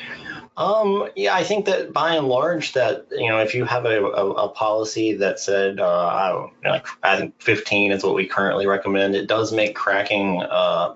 Um, 0.58 1.10
yeah, 1.16 1.36
I 1.36 1.44
think 1.44 1.66
that 1.66 1.94
by 1.94 2.16
and 2.16 2.28
large, 2.28 2.74
that 2.74 3.08
you 3.12 3.30
know, 3.30 3.40
if 3.40 3.56
you 3.56 3.64
have 3.66 3.86
a, 3.86 4.04
a, 4.04 4.32
a 4.32 4.50
policy 4.50 5.14
that 5.14 5.40
said, 5.40 5.80
uh, 5.80 6.08
I 6.08 6.30
know, 6.32 6.52
like 6.66 6.88
I 7.02 7.18
think 7.18 7.42
15 7.42 7.92
is 7.92 8.04
what 8.04 8.16
we 8.16 8.28
currently 8.28 8.68
recommend, 8.68 9.16
it 9.16 9.28
does 9.28 9.54
make 9.54 9.76
cracking 9.76 10.42
uh, 10.42 10.96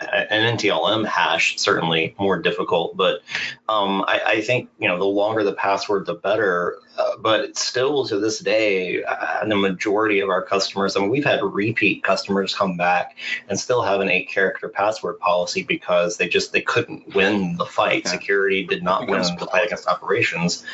an 0.00 0.56
NTLM 0.56 1.06
hash 1.06 1.58
certainly 1.58 2.14
more 2.18 2.40
difficult, 2.40 2.96
but 2.96 3.20
um, 3.68 4.04
I, 4.06 4.20
I, 4.26 4.40
think 4.40 4.68
you 4.78 4.88
know 4.88 4.98
the 4.98 5.04
longer 5.04 5.42
the 5.42 5.52
password, 5.52 6.06
the 6.06 6.14
better. 6.14 6.78
Uh, 6.98 7.16
but 7.18 7.56
still, 7.56 8.06
to 8.06 8.18
this 8.18 8.38
day, 8.38 9.02
uh, 9.04 9.46
the 9.46 9.56
majority 9.56 10.20
of 10.20 10.28
our 10.28 10.42
customers, 10.42 10.96
I 10.96 11.00
mean, 11.00 11.10
we've 11.10 11.24
had 11.24 11.42
repeat 11.42 12.02
customers 12.02 12.54
come 12.54 12.76
back 12.76 13.16
and 13.48 13.58
still 13.58 13.82
have 13.82 14.00
an 14.00 14.08
eight-character 14.08 14.68
password 14.68 15.18
policy 15.18 15.62
because 15.62 16.16
they 16.16 16.28
just 16.28 16.52
they 16.52 16.62
couldn't 16.62 17.14
win 17.14 17.56
the 17.56 17.66
fight. 17.66 18.06
Security 18.06 18.64
did 18.64 18.82
not 18.82 19.08
win 19.08 19.22
the 19.38 19.46
fight 19.46 19.66
against 19.66 19.88
operations, 19.88 20.64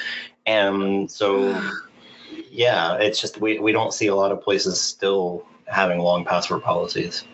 and 0.46 1.10
so 1.10 1.60
yeah, 2.50 2.96
it's 2.96 3.20
just 3.20 3.40
we 3.40 3.58
we 3.58 3.72
don't 3.72 3.94
see 3.94 4.08
a 4.08 4.14
lot 4.14 4.32
of 4.32 4.42
places 4.42 4.80
still 4.80 5.46
having 5.66 5.98
long 5.98 6.24
password 6.24 6.62
policies. 6.62 7.24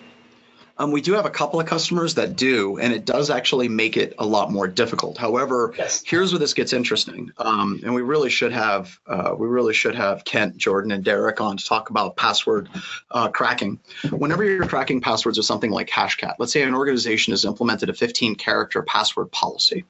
Um, 0.79 0.93
we 0.93 1.01
do 1.01 1.15
have 1.15 1.27
a 1.27 1.31
couple 1.31 1.59
of 1.61 1.67
customers 1.67 2.15
that 2.15 2.37
do, 2.37 2.79
and 2.79 2.93
it 2.93 3.05
does 3.05 3.31
actually 3.31 3.69
make 3.69 3.97
it 3.97 4.15
a 4.19 4.27
lot 4.27 4.53
more 4.53 4.69
difficult. 4.69 5.19
However, 5.19 5.75
yes. 5.77 6.03
here's 6.07 6.33
where 6.33 6.39
this 6.39 6.55
gets 6.55 6.73
interesting, 6.73 7.33
um, 7.39 7.81
and 7.83 7.95
we 7.95 8.03
really 8.03 8.31
should 8.31 8.53
have 8.53 8.99
uh, 9.07 9.35
we 9.37 9.49
really 9.49 9.75
should 9.75 9.97
have 9.97 10.25
Kent, 10.25 10.57
Jordan, 10.57 10.93
and 10.93 11.05
Derek 11.05 11.41
on 11.41 11.57
to 11.57 11.65
talk 11.65 11.91
about 11.91 12.17
password 12.17 12.69
uh, 13.11 13.29
cracking. 13.29 13.81
Whenever 14.11 14.45
you're 14.45 14.67
cracking 14.67 15.01
passwords 15.01 15.37
with 15.37 15.47
something 15.47 15.71
like 15.71 15.89
Hashcat, 15.89 16.37
let's 16.39 16.53
say 16.53 16.63
an 16.63 16.75
organization 16.75 17.33
has 17.33 17.45
implemented 17.45 17.89
a 17.89 17.95
15 17.95 18.37
character 18.37 18.83
password 18.83 19.33
policy. 19.33 19.85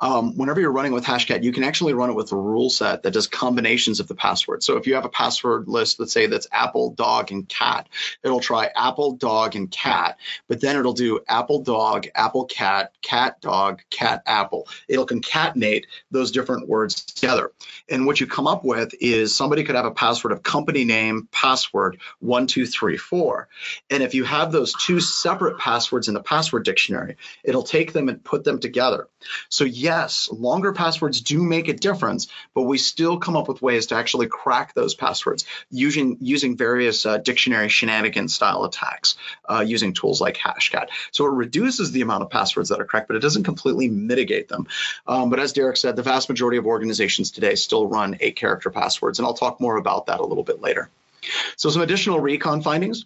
Um, 0.00 0.36
whenever 0.36 0.60
you're 0.60 0.72
running 0.72 0.92
with 0.92 1.04
Hashcat, 1.04 1.42
you 1.42 1.52
can 1.52 1.64
actually 1.64 1.94
run 1.94 2.10
it 2.10 2.14
with 2.14 2.32
a 2.32 2.36
rule 2.36 2.70
set 2.70 3.02
that 3.02 3.12
does 3.12 3.26
combinations 3.26 4.00
of 4.00 4.08
the 4.08 4.14
password. 4.14 4.62
So 4.62 4.76
if 4.76 4.86
you 4.86 4.94
have 4.94 5.04
a 5.04 5.08
password 5.08 5.68
list, 5.68 5.98
let's 5.98 6.12
say 6.12 6.26
that's 6.26 6.46
apple, 6.52 6.90
dog, 6.90 7.32
and 7.32 7.48
cat, 7.48 7.88
it'll 8.22 8.40
try 8.40 8.70
apple, 8.76 9.12
dog, 9.12 9.56
and 9.56 9.70
cat, 9.70 10.18
but 10.46 10.60
then 10.60 10.76
it'll 10.76 10.92
do 10.92 11.20
apple, 11.28 11.62
dog, 11.62 12.06
apple, 12.14 12.44
cat, 12.44 12.92
cat, 13.02 13.40
dog, 13.40 13.82
cat, 13.90 14.22
apple. 14.26 14.68
It'll 14.86 15.06
concatenate 15.06 15.84
those 16.10 16.30
different 16.30 16.68
words 16.68 17.04
together. 17.04 17.52
And 17.88 18.06
what 18.06 18.20
you 18.20 18.26
come 18.26 18.46
up 18.46 18.64
with 18.64 18.94
is 19.00 19.34
somebody 19.34 19.64
could 19.64 19.74
have 19.74 19.84
a 19.84 19.90
password 19.90 20.32
of 20.32 20.42
company 20.42 20.84
name, 20.84 21.28
password, 21.32 21.98
one, 22.20 22.46
two, 22.46 22.66
three, 22.66 22.96
four. 22.96 23.48
And 23.90 24.02
if 24.02 24.14
you 24.14 24.24
have 24.24 24.52
those 24.52 24.74
two 24.74 25.00
separate 25.00 25.58
passwords 25.58 26.06
in 26.06 26.14
the 26.14 26.22
password 26.22 26.64
dictionary, 26.64 27.16
it'll 27.42 27.62
take 27.62 27.92
them 27.92 28.08
and 28.08 28.22
put 28.22 28.44
them 28.44 28.60
together. 28.60 29.08
So 29.48 29.64
yes, 29.64 29.87
longer 30.32 30.72
passwords 30.72 31.20
do 31.20 31.42
make 31.42 31.68
a 31.68 31.72
difference, 31.72 32.28
but 32.54 32.62
we 32.62 32.78
still 32.78 33.18
come 33.18 33.36
up 33.36 33.48
with 33.48 33.62
ways 33.62 33.86
to 33.86 33.94
actually 33.94 34.26
crack 34.26 34.74
those 34.74 34.94
passwords 34.94 35.44
using 35.70 36.18
using 36.20 36.56
various 36.56 37.06
uh, 37.06 37.18
dictionary 37.18 37.68
shenanigan 37.68 38.28
style 38.28 38.64
attacks 38.64 39.16
uh, 39.48 39.64
using 39.66 39.92
tools 39.92 40.20
like 40.20 40.36
Hashcat. 40.36 40.88
So 41.10 41.26
it 41.26 41.32
reduces 41.32 41.92
the 41.92 42.02
amount 42.02 42.22
of 42.22 42.30
passwords 42.30 42.68
that 42.68 42.80
are 42.80 42.84
cracked, 42.84 43.08
but 43.08 43.16
it 43.16 43.20
doesn't 43.20 43.44
completely 43.44 43.88
mitigate 43.88 44.48
them. 44.48 44.66
Um, 45.06 45.30
but 45.30 45.40
as 45.40 45.52
Derek 45.52 45.76
said, 45.76 45.96
the 45.96 46.02
vast 46.02 46.28
majority 46.28 46.58
of 46.58 46.66
organizations 46.66 47.30
today 47.30 47.54
still 47.54 47.86
run 47.86 48.16
eight 48.20 48.36
character 48.36 48.70
passwords, 48.70 49.18
and 49.18 49.26
I'll 49.26 49.34
talk 49.34 49.60
more 49.60 49.76
about 49.76 50.06
that 50.06 50.20
a 50.20 50.24
little 50.24 50.44
bit 50.44 50.60
later. 50.60 50.88
So 51.56 51.70
some 51.70 51.82
additional 51.82 52.20
recon 52.20 52.62
findings 52.62 53.04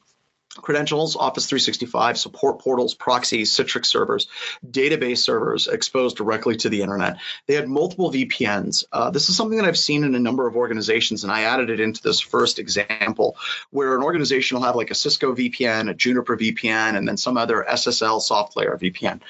credentials, 0.61 1.17
Office 1.17 1.47
365, 1.47 2.19
support 2.19 2.61
portals, 2.61 2.95
proxies, 2.95 3.53
Citrix 3.53 3.87
servers, 3.87 4.29
database 4.69 5.19
servers 5.19 5.69
exposed 5.69 6.17
directly 6.17 6.57
to 6.57 6.69
the 6.69 6.83
internet. 6.83 7.17
They 7.47 7.55
had 7.55 7.69
multiple 7.69 8.13
VPNs. 8.13 8.85
Uh, 8.93 9.11
this 9.11 9.29
is 9.29 9.37
something 9.37 9.59
that 9.59 9.67
I've 9.67 9.79
seen 9.79 10.05
in 10.05 10.15
a 10.15 10.21
number 10.21 10.47
of 10.47 10.57
organizations, 10.57 11.25
and 11.25 11.33
I 11.33 11.43
added 11.43 11.71
it 11.71 11.81
into 11.81 12.03
this 12.03 12.21
first 12.21 12.59
example 12.59 13.37
where 13.71 13.97
an 13.97 14.03
organization 14.03 14.57
will 14.57 14.65
have 14.65 14.77
like 14.77 14.91
a 14.91 14.95
Cisco 14.95 15.35
VPN, 15.35 15.89
a 15.89 15.95
Juniper 15.95 16.37
VPN, 16.37 16.97
and 16.97 17.09
then 17.09 17.17
some 17.17 17.37
other 17.37 17.65
SSL 17.69 18.21
soft 18.21 18.57
layer 18.57 18.79
VPN. 18.81 19.21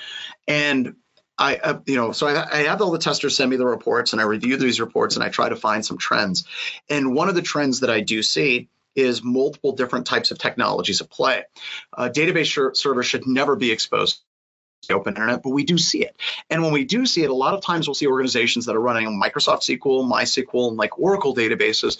And 0.48 0.96
I, 1.38 1.56
uh, 1.56 1.80
you 1.86 1.96
know, 1.96 2.12
so 2.12 2.26
I, 2.26 2.58
I, 2.58 2.62
have 2.64 2.82
all 2.82 2.90
the 2.90 2.98
testers 2.98 3.36
send 3.36 3.50
me 3.50 3.56
the 3.56 3.66
reports 3.66 4.12
and 4.12 4.20
I 4.20 4.24
review 4.24 4.58
these 4.58 4.80
reports 4.80 5.16
and 5.16 5.24
I 5.24 5.30
try 5.30 5.48
to 5.48 5.56
find 5.56 5.84
some 5.84 5.96
trends. 5.96 6.44
And 6.90 7.14
one 7.14 7.28
of 7.28 7.34
the 7.34 7.42
trends 7.42 7.80
that 7.80 7.90
I 7.90 8.00
do 8.00 8.22
see 8.22 8.68
is 8.94 9.22
multiple 9.22 9.72
different 9.72 10.06
types 10.06 10.30
of 10.30 10.38
technologies 10.38 11.00
at 11.00 11.11
play. 11.11 11.44
A 11.96 12.11
database 12.11 12.76
server 12.76 13.02
should 13.02 13.26
never 13.26 13.56
be 13.56 13.70
exposed 13.70 14.16
to 14.82 14.88
the 14.88 14.94
open 14.94 15.14
internet, 15.14 15.42
but 15.42 15.50
we 15.50 15.64
do 15.64 15.78
see 15.78 16.04
it. 16.04 16.16
And 16.50 16.62
when 16.62 16.72
we 16.72 16.84
do 16.84 17.06
see 17.06 17.22
it, 17.22 17.30
a 17.30 17.34
lot 17.34 17.54
of 17.54 17.62
times 17.62 17.87
we'll 17.87 17.94
see 17.94 18.06
organizations 18.06 18.66
that 18.66 18.76
are 18.76 18.80
running 18.80 19.20
Microsoft 19.20 19.62
SQL, 19.62 20.11
MySQL, 20.11 20.68
and 20.68 20.76
like 20.76 20.99
Oracle 20.99 21.34
databases, 21.34 21.99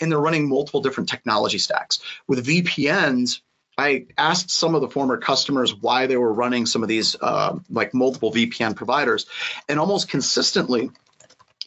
and 0.00 0.10
they're 0.10 0.20
running 0.20 0.48
multiple 0.48 0.80
different 0.80 1.08
technology 1.08 1.58
stacks. 1.58 2.00
With 2.26 2.46
VPNs, 2.46 3.40
I 3.76 4.06
asked 4.16 4.50
some 4.50 4.74
of 4.74 4.82
the 4.82 4.88
former 4.88 5.16
customers 5.16 5.74
why 5.74 6.06
they 6.06 6.16
were 6.16 6.32
running 6.32 6.66
some 6.66 6.82
of 6.82 6.88
these 6.88 7.16
uh, 7.20 7.58
like 7.70 7.92
multiple 7.92 8.32
VPN 8.32 8.76
providers, 8.76 9.26
and 9.68 9.80
almost 9.80 10.08
consistently 10.08 10.90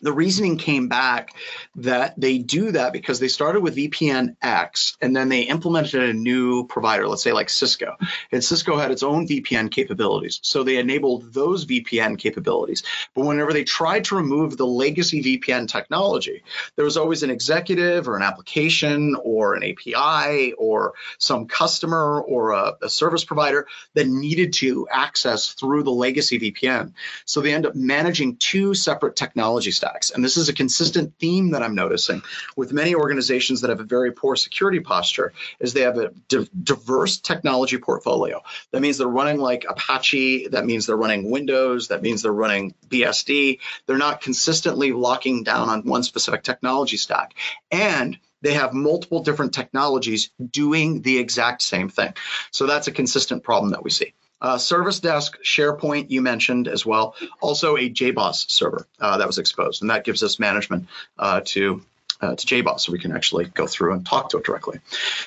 the 0.01 0.13
reasoning 0.13 0.57
came 0.57 0.87
back 0.87 1.33
that 1.75 2.19
they 2.19 2.37
do 2.37 2.71
that 2.71 2.93
because 2.93 3.19
they 3.19 3.27
started 3.27 3.61
with 3.61 3.75
VPN 3.75 4.35
X 4.41 4.97
and 5.01 5.15
then 5.15 5.29
they 5.29 5.41
implemented 5.41 6.03
a 6.03 6.13
new 6.13 6.67
provider, 6.67 7.07
let's 7.07 7.23
say 7.23 7.33
like 7.33 7.49
Cisco. 7.49 7.95
And 8.31 8.43
Cisco 8.43 8.77
had 8.77 8.91
its 8.91 9.03
own 9.03 9.27
VPN 9.27 9.71
capabilities. 9.71 10.39
So 10.43 10.63
they 10.63 10.77
enabled 10.77 11.33
those 11.33 11.65
VPN 11.65 12.17
capabilities. 12.17 12.83
But 13.15 13.25
whenever 13.25 13.53
they 13.53 13.63
tried 13.63 14.03
to 14.05 14.15
remove 14.15 14.57
the 14.57 14.67
legacy 14.67 15.23
VPN 15.23 15.67
technology, 15.67 16.43
there 16.75 16.85
was 16.85 16.97
always 16.97 17.23
an 17.23 17.31
executive 17.31 18.07
or 18.07 18.15
an 18.15 18.23
application 18.23 19.15
or 19.23 19.55
an 19.55 19.63
API 19.63 20.53
or 20.53 20.93
some 21.17 21.47
customer 21.47 22.21
or 22.21 22.51
a, 22.51 22.77
a 22.83 22.89
service 22.89 23.23
provider 23.23 23.67
that 23.93 24.07
needed 24.07 24.53
to 24.53 24.87
access 24.91 25.49
through 25.53 25.83
the 25.83 25.91
legacy 25.91 26.39
VPN. 26.39 26.93
So 27.25 27.41
they 27.41 27.53
end 27.53 27.65
up 27.65 27.75
managing 27.75 28.37
two 28.37 28.73
separate 28.73 29.15
technology 29.15 29.71
stacks 29.71 29.86
attacks. 29.87 30.09
And 30.11 30.23
this 30.23 30.37
is 30.37 30.49
a 30.49 30.53
consistent 30.53 31.13
theme 31.19 31.51
that 31.51 31.63
I'm 31.63 31.75
noticing 31.75 32.21
with 32.55 32.73
many 32.73 32.95
organizations 32.95 33.61
that 33.61 33.69
have 33.69 33.79
a 33.79 33.85
very 33.85 34.11
poor 34.11 34.35
security 34.35 34.79
posture 34.79 35.33
is 35.59 35.73
they 35.73 35.81
have 35.81 35.97
a 35.97 36.09
di- 36.27 36.49
diverse 36.63 37.17
technology 37.17 37.77
portfolio. 37.77 38.41
That 38.71 38.81
means 38.81 38.97
they're 38.97 39.07
running 39.07 39.39
like 39.39 39.65
Apache, 39.67 40.49
that 40.49 40.65
means 40.65 40.85
they're 40.85 40.97
running 40.97 41.29
Windows, 41.29 41.89
that 41.89 42.01
means 42.01 42.21
they're 42.21 42.31
running 42.31 42.73
BSD. 42.87 43.59
They're 43.85 43.97
not 43.97 44.21
consistently 44.21 44.91
locking 44.91 45.43
down 45.43 45.69
on 45.69 45.81
one 45.83 46.03
specific 46.03 46.43
technology 46.43 46.97
stack. 46.97 47.33
And 47.71 48.17
they 48.41 48.53
have 48.53 48.73
multiple 48.73 49.23
different 49.23 49.53
technologies 49.53 50.29
doing 50.51 51.01
the 51.01 51.17
exact 51.17 51.61
same 51.61 51.89
thing. 51.89 52.13
So 52.51 52.67
that's 52.67 52.87
a 52.87 52.91
consistent 52.91 53.43
problem 53.43 53.71
that 53.71 53.83
we 53.83 53.89
see. 53.89 54.13
Uh, 54.41 54.57
Service 54.57 54.99
Desk, 54.99 55.37
SharePoint, 55.43 56.09
you 56.09 56.21
mentioned 56.21 56.67
as 56.67 56.85
well. 56.85 57.15
Also 57.41 57.75
a 57.75 57.89
JBoss 57.89 58.49
server 58.49 58.87
uh, 58.99 59.17
that 59.17 59.27
was 59.27 59.37
exposed, 59.37 59.81
and 59.81 59.89
that 59.89 60.03
gives 60.03 60.23
us 60.23 60.39
management 60.39 60.87
uh, 61.17 61.41
to 61.45 61.81
uh, 62.19 62.35
to 62.35 62.47
JBoss, 62.47 62.81
so 62.81 62.91
we 62.91 62.99
can 62.99 63.11
actually 63.11 63.45
go 63.45 63.67
through 63.67 63.93
and 63.93 64.05
talk 64.05 64.29
to 64.29 64.37
it 64.37 64.43
directly. 64.43 64.79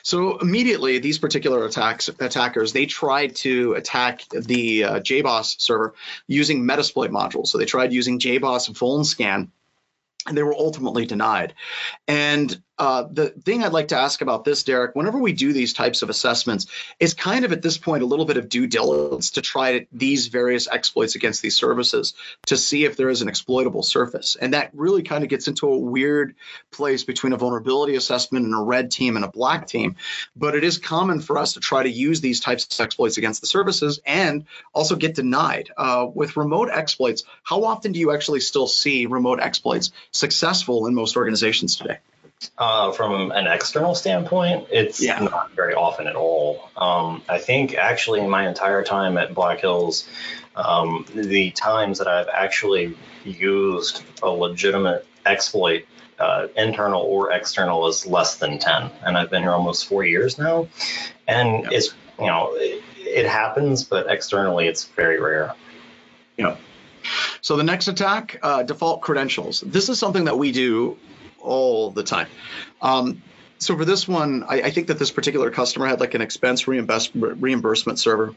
So 0.03 0.39
immediately, 0.39 0.99
these 0.99 1.19
particular 1.19 1.65
attacks 1.65 2.09
attackers 2.09 2.73
they 2.73 2.87
tried 2.87 3.37
to 3.37 3.75
attack 3.75 4.29
the 4.31 4.85
uh, 4.85 5.01
JBoss 5.01 5.61
server 5.61 5.95
using 6.27 6.65
Metasploit 6.65 7.11
modules. 7.11 7.49
So 7.49 7.59
they 7.59 7.65
tried 7.65 7.93
using 7.93 8.19
JBoss 8.19 8.77
Vulnscan 8.77 9.51
and 10.27 10.37
they 10.37 10.43
were 10.43 10.55
ultimately 10.55 11.07
denied. 11.07 11.55
And 12.07 12.61
uh, 12.81 13.07
the 13.13 13.29
thing 13.29 13.63
I'd 13.63 13.75
like 13.75 13.89
to 13.89 13.99
ask 13.99 14.23
about 14.23 14.43
this, 14.43 14.65
Derek, 14.65 14.97
whenever 14.97 15.19
we 15.19 15.35
do 15.35 15.53
these 15.53 15.75
types 15.75 16.01
of 16.01 16.09
assessments, 16.09 16.67
is 16.99 17.13
kind 17.13 17.45
of 17.45 17.53
at 17.53 17.61
this 17.61 17.77
point 17.77 18.03
a 18.03 18.07
little 18.07 18.25
bit 18.25 18.39
of 18.39 18.49
due 18.49 18.67
diligence 18.67 19.33
to 19.33 19.43
try 19.43 19.87
these 19.93 20.29
various 20.29 20.67
exploits 20.67 21.15
against 21.15 21.43
these 21.43 21.55
services 21.55 22.15
to 22.47 22.57
see 22.57 22.87
if 22.87 22.97
there 22.97 23.11
is 23.11 23.21
an 23.21 23.29
exploitable 23.29 23.83
surface. 23.83 24.35
And 24.41 24.55
that 24.55 24.71
really 24.73 25.03
kind 25.03 25.23
of 25.23 25.29
gets 25.29 25.47
into 25.47 25.69
a 25.69 25.77
weird 25.77 26.35
place 26.71 27.05
between 27.05 27.35
a 27.35 27.37
vulnerability 27.37 27.97
assessment 27.97 28.47
and 28.47 28.55
a 28.55 28.63
red 28.63 28.91
team 28.91 29.17
and 29.17 29.27
a 29.27 29.31
black 29.31 29.67
team. 29.67 29.97
But 30.35 30.55
it 30.55 30.65
is 30.65 30.79
common 30.79 31.21
for 31.21 31.37
us 31.37 31.53
to 31.53 31.61
try 31.61 31.83
to 31.83 31.91
use 31.91 32.23
these 32.23 32.41
types 32.41 32.65
of 32.65 32.83
exploits 32.83 33.19
against 33.19 33.43
the 33.43 33.47
services 33.47 34.01
and 34.07 34.47
also 34.73 34.97
get 34.97 35.15
denied. 35.15 35.69
Uh, 35.77 36.07
with 36.11 36.39
remote 36.39 36.71
exploits, 36.73 37.25
how 37.43 37.65
often 37.65 37.93
do 37.93 38.01
you 38.01 38.11
actually 38.15 38.41
still 38.41 38.67
see 38.67 39.05
remote 39.05 39.39
exploits 39.39 39.93
successful 40.13 40.87
in 40.87 40.95
most 40.95 41.19
organizations 41.19 41.77
today? 41.77 41.99
Uh, 42.57 42.91
from 42.93 43.31
an 43.33 43.47
external 43.47 43.95
standpoint, 43.95 44.67
it's 44.71 45.03
yeah. 45.03 45.19
not 45.19 45.51
very 45.53 45.75
often 45.75 46.07
at 46.07 46.17
all. 46.17 46.71
Um, 46.75 47.23
I 47.29 47.39
think 47.39 47.75
actually 47.75 48.21
in 48.21 48.31
my 48.31 48.49
entire 48.49 48.83
time 48.83 49.19
at 49.19 49.35
Black 49.35 49.61
Hills, 49.61 50.09
um, 50.57 51.05
the 51.15 51.51
times 51.51 51.99
that 51.99 52.09
I've 52.09 52.29
actually 52.29 52.97
used 53.25 54.03
a 54.23 54.31
legitimate 54.31 55.07
exploit, 55.27 55.85
uh, 56.19 56.49
internal 56.57 57.03
or 57.03 57.31
external, 57.31 57.87
is 57.89 58.07
less 58.07 58.37
than 58.37 58.59
10. 58.59 58.91
And 59.03 59.19
I've 59.19 59.29
been 59.29 59.43
here 59.43 59.53
almost 59.53 59.87
four 59.87 60.05
years 60.05 60.39
now. 60.39 60.69
And 61.29 61.65
yeah. 61.65 61.69
it's, 61.73 61.95
you 62.19 62.27
know, 62.27 62.53
it, 62.55 62.83
it 62.97 63.27
happens, 63.27 63.85
but 63.85 64.11
externally 64.11 64.67
it's 64.67 64.85
very 64.85 65.21
rare. 65.21 65.55
Yeah. 66.39 66.57
So 67.43 67.57
the 67.57 67.65
next 67.65 67.89
attack, 67.89 68.39
uh, 68.43 68.63
default 68.63 69.03
credentials. 69.03 69.61
This 69.61 69.91
is 69.91 69.99
something 69.99 70.25
that 70.25 70.39
we 70.39 70.53
do 70.53 70.97
all 71.41 71.91
the 71.91 72.03
time. 72.03 72.29
Um, 72.81 73.23
so 73.59 73.77
for 73.77 73.85
this 73.85 74.09
one, 74.09 74.45
I, 74.49 74.63
I, 74.63 74.71
think 74.71 74.87
that 74.87 74.99
this 74.99 75.11
particular 75.11 75.51
customer 75.51 75.87
had 75.87 76.01
like 76.01 76.15
an 76.15 76.23
expense 76.23 76.67
reimbursement 76.67 77.99
server 77.99 78.35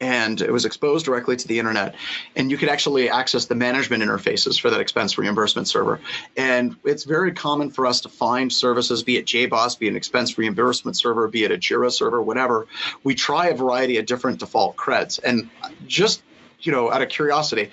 and 0.00 0.40
it 0.40 0.52
was 0.52 0.64
exposed 0.64 1.04
directly 1.04 1.36
to 1.36 1.46
the 1.46 1.58
internet 1.58 1.94
and 2.34 2.50
you 2.50 2.56
could 2.56 2.68
actually 2.68 3.08
access 3.08 3.46
the 3.46 3.54
management 3.54 4.02
interfaces 4.02 4.60
for 4.60 4.70
that 4.70 4.80
expense 4.80 5.16
reimbursement 5.16 5.68
server 5.68 6.00
and 6.36 6.76
it's 6.84 7.04
very 7.04 7.32
common 7.32 7.70
for 7.70 7.86
us 7.86 8.00
to 8.00 8.08
find 8.08 8.52
services 8.52 9.04
be 9.04 9.16
it 9.16 9.24
jboss 9.24 9.78
be 9.78 9.86
it 9.86 9.90
an 9.90 9.96
expense 9.96 10.36
reimbursement 10.36 10.96
server 10.96 11.28
be 11.28 11.44
it 11.44 11.52
a 11.52 11.56
jira 11.56 11.92
server 11.92 12.20
whatever 12.20 12.66
we 13.04 13.14
try 13.14 13.46
a 13.46 13.54
variety 13.54 13.98
of 13.98 14.06
different 14.06 14.40
default 14.40 14.74
creds 14.76 15.20
and 15.22 15.48
just 15.86 16.22
you 16.60 16.72
know 16.72 16.90
out 16.90 17.00
of 17.00 17.08
curiosity 17.08 17.70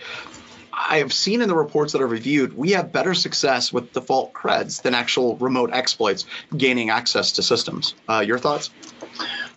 I 0.89 0.97
have 0.97 1.13
seen 1.13 1.41
in 1.41 1.47
the 1.47 1.55
reports 1.55 1.93
that 1.93 2.01
are 2.01 2.07
reviewed, 2.07 2.55
we 2.57 2.71
have 2.71 2.91
better 2.91 3.13
success 3.13 3.71
with 3.71 3.93
default 3.93 4.33
creds 4.33 4.81
than 4.81 4.93
actual 4.93 5.37
remote 5.37 5.71
exploits 5.71 6.25
gaining 6.55 6.89
access 6.89 7.33
to 7.33 7.43
systems. 7.43 7.93
Uh, 8.09 8.19
your 8.19 8.39
thoughts? 8.39 8.71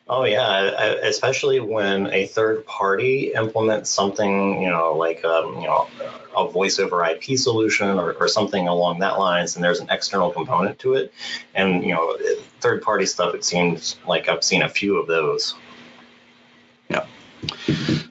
Oh 0.07 0.25
yeah, 0.25 0.61
especially 1.03 1.61
when 1.61 2.09
a 2.09 2.27
third 2.27 2.67
party 2.67 3.33
implements 3.35 3.89
something, 3.89 4.61
you 4.63 4.69
know, 4.69 4.93
like 4.93 5.25
um, 5.25 5.55
you 5.61 5.67
know, 5.67 5.89
a 6.37 6.47
voice 6.47 6.79
over 6.79 7.03
IP 7.03 7.39
solution 7.39 7.99
or, 7.99 8.13
or 8.13 8.29
something 8.29 8.69
along 8.69 8.99
that 8.99 9.19
lines, 9.19 9.57
and 9.57 9.65
there's 9.65 9.81
an 9.81 9.89
external 9.89 10.31
component 10.31 10.79
to 10.81 10.95
it, 10.95 11.13
and 11.55 11.83
you 11.83 11.95
know, 11.95 12.19
third 12.61 12.83
party 12.83 13.07
stuff. 13.07 13.35
It 13.35 13.47
seems 13.47 13.97
like 14.07 14.29
I've 14.29 14.45
seen 14.45 14.61
a 14.61 14.69
few 14.69 14.99
of 14.99 15.07
those. 15.07 15.55
Yeah. 16.91 17.07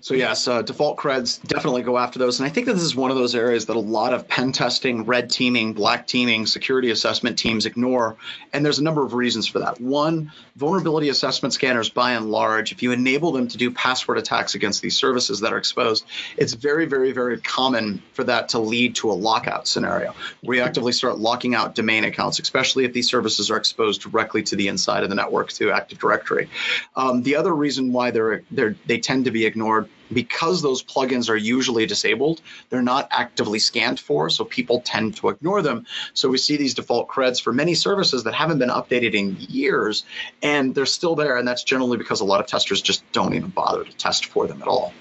So 0.03 0.15
yes, 0.15 0.49
uh, 0.49 0.61
default 0.61 0.97
creds 0.97 1.41
definitely 1.47 1.81
go 1.81 1.97
after 1.97 2.19
those, 2.19 2.37
and 2.37 2.45
I 2.45 2.49
think 2.49 2.67
that 2.67 2.73
this 2.73 2.83
is 2.83 2.93
one 2.93 3.09
of 3.09 3.15
those 3.15 3.35
areas 3.35 3.67
that 3.67 3.77
a 3.77 3.79
lot 3.79 4.13
of 4.13 4.27
pen 4.27 4.51
testing, 4.51 5.05
red 5.05 5.29
teaming, 5.29 5.71
black 5.71 6.07
teaming, 6.07 6.45
security 6.45 6.91
assessment 6.91 7.39
teams 7.39 7.65
ignore, 7.65 8.17
and 8.51 8.65
there's 8.65 8.79
a 8.79 8.83
number 8.83 9.05
of 9.05 9.13
reasons 9.13 9.47
for 9.47 9.59
that. 9.59 9.79
One, 9.79 10.29
vulnerability 10.57 11.07
assessment 11.07 11.53
scanners, 11.53 11.89
by 11.89 12.11
and 12.11 12.29
large, 12.29 12.73
if 12.73 12.83
you 12.83 12.91
enable 12.91 13.31
them 13.31 13.47
to 13.47 13.57
do 13.57 13.71
password 13.71 14.17
attacks 14.17 14.55
against 14.55 14.81
these 14.81 14.97
services 14.97 15.39
that 15.39 15.53
are 15.53 15.57
exposed, 15.57 16.03
it's 16.35 16.51
very, 16.51 16.85
very, 16.85 17.13
very 17.13 17.39
common 17.39 18.03
for 18.11 18.25
that 18.25 18.49
to 18.49 18.59
lead 18.59 18.95
to 18.95 19.09
a 19.09 19.13
lockout 19.13 19.69
scenario. 19.69 20.13
We 20.43 20.59
actively 20.59 20.91
start 20.91 21.19
locking 21.19 21.55
out 21.55 21.75
domain 21.75 22.03
accounts, 22.03 22.39
especially 22.39 22.83
if 22.83 22.91
these 22.91 23.07
services 23.07 23.49
are 23.49 23.55
exposed 23.55 24.01
directly 24.01 24.43
to 24.43 24.57
the 24.57 24.67
inside 24.67 25.03
of 25.03 25.09
the 25.09 25.15
network 25.15 25.53
to 25.53 25.71
Active 25.71 25.97
Directory. 25.97 26.49
Um, 26.97 27.23
the 27.23 27.37
other 27.37 27.55
reason 27.55 27.93
why 27.93 28.11
they're, 28.11 28.41
they're 28.51 28.75
they 28.85 28.99
tend 28.99 29.23
to 29.23 29.31
be 29.31 29.45
ignored 29.45 29.87
because 30.11 30.61
those 30.61 30.83
plugins 30.83 31.29
are 31.29 31.35
usually 31.35 31.85
disabled, 31.85 32.41
they're 32.69 32.81
not 32.81 33.07
actively 33.11 33.59
scanned 33.59 33.99
for, 33.99 34.29
so 34.29 34.43
people 34.43 34.81
tend 34.81 35.15
to 35.17 35.29
ignore 35.29 35.61
them. 35.61 35.85
So 36.13 36.29
we 36.29 36.37
see 36.37 36.57
these 36.57 36.73
default 36.73 37.07
creds 37.07 37.41
for 37.41 37.53
many 37.53 37.75
services 37.75 38.23
that 38.23 38.33
haven't 38.33 38.59
been 38.59 38.69
updated 38.69 39.13
in 39.13 39.37
years, 39.39 40.03
and 40.41 40.75
they're 40.75 40.85
still 40.85 41.15
there, 41.15 41.37
and 41.37 41.47
that's 41.47 41.63
generally 41.63 41.97
because 41.97 42.21
a 42.21 42.25
lot 42.25 42.39
of 42.39 42.47
testers 42.47 42.81
just 42.81 43.09
don't 43.11 43.33
even 43.33 43.49
bother 43.49 43.83
to 43.83 43.97
test 43.97 44.25
for 44.25 44.47
them 44.47 44.61
at 44.61 44.67
all. 44.67 44.93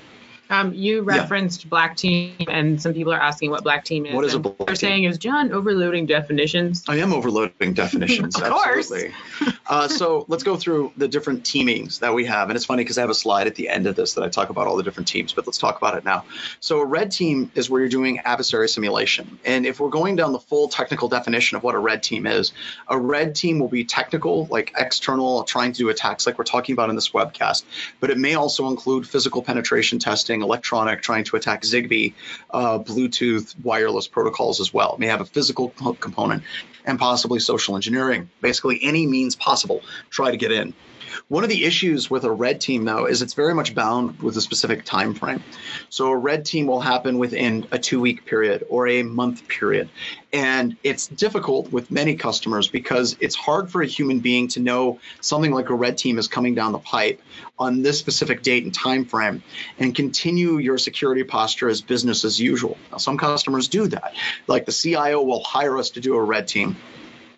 Um, 0.52 0.74
you 0.74 1.00
referenced 1.00 1.70
black 1.70 1.96
team, 1.96 2.36
and 2.46 2.80
some 2.80 2.92
people 2.92 3.10
are 3.10 3.20
asking 3.20 3.50
what 3.50 3.64
black 3.64 3.86
team 3.86 4.04
is. 4.04 4.14
What 4.14 4.26
is 4.26 4.34
a 4.34 4.38
black 4.38 4.66
They're 4.66 4.74
saying, 4.74 5.04
is 5.04 5.16
John 5.16 5.50
overloading 5.50 6.04
definitions? 6.04 6.84
I 6.86 6.96
am 6.96 7.14
overloading 7.14 7.72
definitions. 7.72 8.36
Of 8.42 8.50
course. 8.50 8.92
Uh, 9.66 9.88
so 9.88 10.26
let's 10.28 10.42
go 10.42 10.56
through 10.56 10.92
the 10.96 11.06
different 11.08 11.46
teamings 11.46 12.00
that 12.00 12.12
we 12.12 12.26
have. 12.26 12.50
And 12.50 12.56
it's 12.56 12.64
funny 12.64 12.82
because 12.82 12.98
I 12.98 13.00
have 13.02 13.10
a 13.10 13.14
slide 13.14 13.46
at 13.46 13.54
the 13.54 13.68
end 13.68 13.86
of 13.86 13.94
this 13.94 14.14
that 14.14 14.24
I 14.24 14.28
talk 14.28 14.50
about 14.50 14.66
all 14.66 14.76
the 14.76 14.82
different 14.82 15.08
teams, 15.08 15.32
but 15.32 15.46
let's 15.46 15.58
talk 15.58 15.78
about 15.78 15.96
it 15.96 16.04
now. 16.04 16.24
So 16.60 16.80
a 16.80 16.84
red 16.84 17.12
team 17.12 17.50
is 17.54 17.70
where 17.70 17.80
you're 17.80 17.88
doing 17.88 18.18
adversary 18.20 18.68
simulation. 18.68 19.38
And 19.44 19.64
if 19.64 19.80
we're 19.80 19.90
going 19.90 20.16
down 20.16 20.32
the 20.32 20.40
full 20.40 20.68
technical 20.68 21.08
definition 21.08 21.56
of 21.56 21.62
what 21.62 21.74
a 21.74 21.78
red 21.78 22.02
team 22.02 22.26
is, 22.26 22.52
a 22.88 22.98
red 22.98 23.34
team 23.34 23.58
will 23.58 23.68
be 23.68 23.84
technical, 23.84 24.46
like 24.46 24.72
external, 24.76 25.44
trying 25.44 25.72
to 25.72 25.78
do 25.78 25.88
attacks 25.88 26.26
like 26.26 26.36
we're 26.36 26.44
talking 26.44 26.72
about 26.74 26.90
in 26.90 26.94
this 26.94 27.10
webcast, 27.10 27.62
but 28.00 28.10
it 28.10 28.18
may 28.18 28.34
also 28.34 28.68
include 28.68 29.08
physical 29.08 29.42
penetration 29.42 29.98
testing, 29.98 30.41
electronic, 30.42 31.02
trying 31.02 31.24
to 31.24 31.36
attack 31.36 31.62
Zigbee, 31.62 32.14
uh, 32.50 32.78
Bluetooth, 32.78 33.54
wireless 33.62 34.06
protocols 34.08 34.60
as 34.60 34.72
well. 34.72 34.94
It 34.94 34.98
may 34.98 35.06
have 35.06 35.20
a 35.20 35.24
physical 35.24 35.70
component 35.70 36.42
and 36.84 36.98
possibly 36.98 37.38
social 37.38 37.76
engineering. 37.76 38.30
Basically, 38.40 38.78
any 38.82 39.06
means 39.06 39.36
possible, 39.36 39.82
try 40.10 40.30
to 40.30 40.36
get 40.36 40.52
in. 40.52 40.74
One 41.28 41.44
of 41.44 41.50
the 41.50 41.64
issues 41.64 42.10
with 42.10 42.24
a 42.24 42.30
red 42.30 42.60
team, 42.60 42.84
though, 42.84 43.06
is 43.06 43.22
it's 43.22 43.34
very 43.34 43.54
much 43.54 43.74
bound 43.74 44.20
with 44.20 44.36
a 44.36 44.40
specific 44.40 44.84
time 44.84 45.14
frame. 45.14 45.42
So 45.88 46.08
a 46.08 46.16
red 46.16 46.44
team 46.44 46.66
will 46.66 46.80
happen 46.80 47.18
within 47.18 47.66
a 47.72 47.78
two-week 47.78 48.24
period 48.26 48.64
or 48.68 48.86
a 48.88 49.02
month 49.02 49.46
period, 49.48 49.88
and 50.32 50.76
it's 50.82 51.06
difficult 51.06 51.72
with 51.72 51.90
many 51.90 52.16
customers 52.16 52.68
because 52.68 53.16
it's 53.20 53.34
hard 53.34 53.70
for 53.70 53.82
a 53.82 53.86
human 53.86 54.20
being 54.20 54.48
to 54.48 54.60
know 54.60 54.98
something 55.20 55.52
like 55.52 55.68
a 55.68 55.74
red 55.74 55.98
team 55.98 56.18
is 56.18 56.28
coming 56.28 56.54
down 56.54 56.72
the 56.72 56.78
pipe 56.78 57.20
on 57.58 57.82
this 57.82 57.98
specific 57.98 58.42
date 58.42 58.64
and 58.64 58.74
time 58.74 59.04
frame 59.04 59.42
and 59.78 59.94
continue 59.94 60.58
your 60.58 60.78
security 60.78 61.22
posture 61.22 61.68
as 61.68 61.82
business 61.82 62.24
as 62.24 62.40
usual. 62.40 62.78
Now, 62.90 62.98
some 62.98 63.18
customers 63.18 63.68
do 63.68 63.86
that. 63.88 64.14
Like 64.46 64.64
the 64.64 64.72
CIO 64.72 65.22
will 65.22 65.42
hire 65.44 65.76
us 65.76 65.90
to 65.90 66.00
do 66.00 66.14
a 66.14 66.22
red 66.22 66.48
team 66.48 66.76